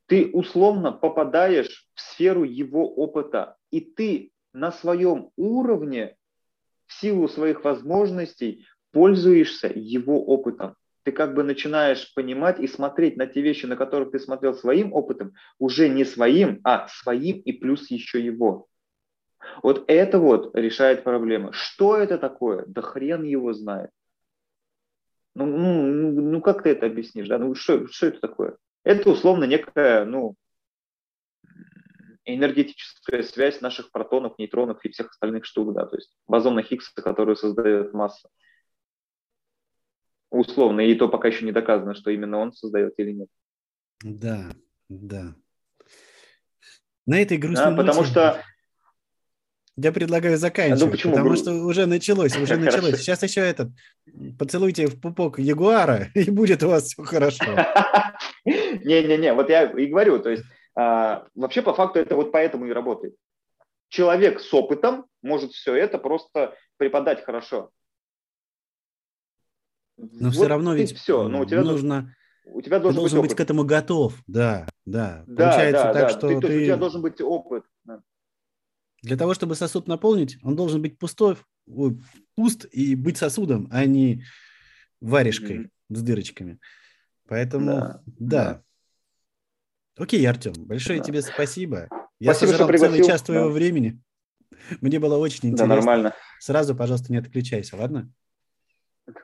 Ты 0.06 0.30
условно 0.32 0.90
попадаешь 0.90 1.86
в 1.92 2.00
сферу 2.00 2.44
его 2.44 2.88
опыта, 2.88 3.58
и 3.70 3.82
ты 3.82 4.32
на 4.54 4.72
своем 4.72 5.28
уровне, 5.36 6.16
в 6.86 6.92
силу 6.94 7.28
своих 7.28 7.64
возможностей, 7.64 8.66
пользуешься 8.92 9.70
его 9.74 10.24
опытом. 10.24 10.74
Ты 11.02 11.12
как 11.12 11.34
бы 11.34 11.44
начинаешь 11.44 12.12
понимать 12.14 12.58
и 12.58 12.66
смотреть 12.66 13.16
на 13.16 13.26
те 13.26 13.40
вещи, 13.40 13.66
на 13.66 13.76
которых 13.76 14.10
ты 14.10 14.18
смотрел 14.18 14.54
своим 14.54 14.92
опытом, 14.92 15.34
уже 15.58 15.88
не 15.88 16.04
своим, 16.04 16.60
а 16.64 16.88
своим 16.88 17.38
и 17.38 17.52
плюс 17.52 17.90
еще 17.90 18.24
его. 18.24 18.66
Вот 19.62 19.84
это 19.86 20.18
вот 20.18 20.54
решает 20.56 21.04
проблемы. 21.04 21.52
Что 21.52 21.96
это 21.96 22.18
такое? 22.18 22.64
Да 22.66 22.82
хрен 22.82 23.22
его 23.22 23.52
знает. 23.52 23.90
Ну, 25.34 25.46
ну, 25.46 25.82
ну, 25.82 26.20
ну 26.22 26.40
как 26.40 26.62
ты 26.62 26.70
это 26.70 26.86
объяснишь? 26.86 27.28
Да? 27.28 27.38
Ну, 27.38 27.54
что, 27.54 27.86
что 27.88 28.06
это 28.06 28.20
такое? 28.20 28.56
Это 28.82 29.10
условно 29.10 29.44
некая, 29.44 30.04
ну, 30.04 30.34
энергетическая 32.26 33.22
связь 33.22 33.60
наших 33.60 33.90
протонов, 33.90 34.38
нейтронов 34.38 34.84
и 34.84 34.90
всех 34.90 35.10
остальных 35.10 35.44
штук, 35.44 35.72
да, 35.74 35.86
то 35.86 35.96
есть 35.96 36.14
бозона 36.26 36.62
Хиггса, 36.62 37.00
которую 37.00 37.36
создает 37.36 37.94
масса. 37.94 38.28
Условно, 40.30 40.80
и 40.80 40.94
то 40.94 41.08
пока 41.08 41.28
еще 41.28 41.44
не 41.44 41.52
доказано, 41.52 41.94
что 41.94 42.10
именно 42.10 42.38
он 42.38 42.52
создает 42.52 42.94
или 42.98 43.12
нет. 43.12 43.28
Да, 44.02 44.50
да. 44.88 45.34
На 47.06 47.22
этой 47.22 47.38
грустной 47.38 47.70
да, 47.70 47.76
потому 47.76 48.04
что 48.04 48.42
я 49.76 49.92
предлагаю 49.92 50.36
заканчивать, 50.38 50.80
ну, 50.80 50.90
почему? 50.90 51.14
потому 51.14 51.36
что 51.36 51.52
уже 51.52 51.86
началось, 51.86 52.36
уже 52.36 52.56
началось. 52.58 52.98
Сейчас 52.98 53.22
еще 53.22 53.42
этот, 53.42 53.68
поцелуйте 54.38 54.88
в 54.88 55.00
пупок 55.00 55.38
ягуара, 55.38 56.08
и 56.14 56.30
будет 56.30 56.62
у 56.64 56.68
вас 56.68 56.84
все 56.84 57.02
хорошо. 57.04 57.44
Не-не-не, 58.44 59.34
вот 59.34 59.48
я 59.48 59.70
и 59.70 59.86
говорю, 59.86 60.18
то 60.18 60.30
есть 60.30 60.44
вообще 60.76 61.62
по 61.62 61.74
факту 61.74 61.98
это 61.98 62.16
вот 62.16 62.32
поэтому 62.32 62.66
и 62.66 62.72
работает. 62.72 63.16
Человек 63.88 64.40
с 64.40 64.52
опытом 64.52 65.06
может 65.22 65.52
все 65.52 65.74
это 65.74 65.98
просто 65.98 66.54
преподать 66.76 67.24
хорошо. 67.24 67.70
Но 69.96 70.26
вот 70.26 70.34
все 70.34 70.46
равно 70.46 70.74
ведь 70.74 70.96
все. 70.96 71.28
Но 71.28 71.40
у 71.40 71.44
тебя 71.44 71.62
нужно... 71.62 72.14
У 72.48 72.60
тебя 72.60 72.78
должен, 72.78 73.00
должен 73.00 73.20
быть, 73.22 73.30
быть 73.30 73.36
к 73.36 73.40
этому 73.40 73.64
готов, 73.64 74.22
да, 74.28 74.68
да. 74.84 75.24
да 75.26 75.50
Получается 75.50 75.84
да, 75.84 75.92
так, 75.92 76.02
да. 76.02 76.08
что 76.10 76.28
ты, 76.28 76.40
ты... 76.40 76.46
У 76.46 76.64
тебя 76.64 76.76
должен 76.76 77.02
быть 77.02 77.20
опыт. 77.20 77.64
Да. 77.82 78.02
Для 79.02 79.16
того, 79.16 79.34
чтобы 79.34 79.56
сосуд 79.56 79.88
наполнить, 79.88 80.38
он 80.44 80.54
должен 80.54 80.80
быть 80.80 80.96
пустой, 80.96 81.38
пуст 82.36 82.66
и 82.70 82.94
быть 82.94 83.16
сосудом, 83.16 83.68
а 83.72 83.84
не 83.84 84.22
варежкой 85.00 85.56
mm-hmm. 85.56 85.70
с 85.96 86.02
дырочками. 86.02 86.60
Поэтому, 87.26 87.66
да. 87.66 88.02
да. 88.06 88.62
Окей, 89.98 90.24
Артем, 90.26 90.52
большое 90.56 90.98
да. 90.98 91.04
тебе 91.04 91.22
спасибо. 91.22 91.88
Я 92.18 92.34
спасибо, 92.34 92.50
сожрал 92.50 92.68
что 92.68 92.78
целый 92.78 93.04
час 93.04 93.22
твоего 93.22 93.46
да. 93.48 93.52
времени. 93.52 94.00
Мне 94.80 94.98
было 94.98 95.16
очень 95.16 95.50
интересно. 95.50 95.66
Да, 95.68 95.74
нормально. 95.76 96.14
Сразу, 96.40 96.74
пожалуйста, 96.74 97.12
не 97.12 97.18
отключайся, 97.18 97.76
ладно? 97.76 98.12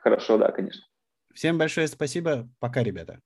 Хорошо, 0.01 0.37
да, 0.37 0.51
конечно. 0.51 0.83
Всем 1.33 1.57
большое 1.57 1.87
спасибо. 1.87 2.49
Пока, 2.59 2.83
ребята. 2.83 3.19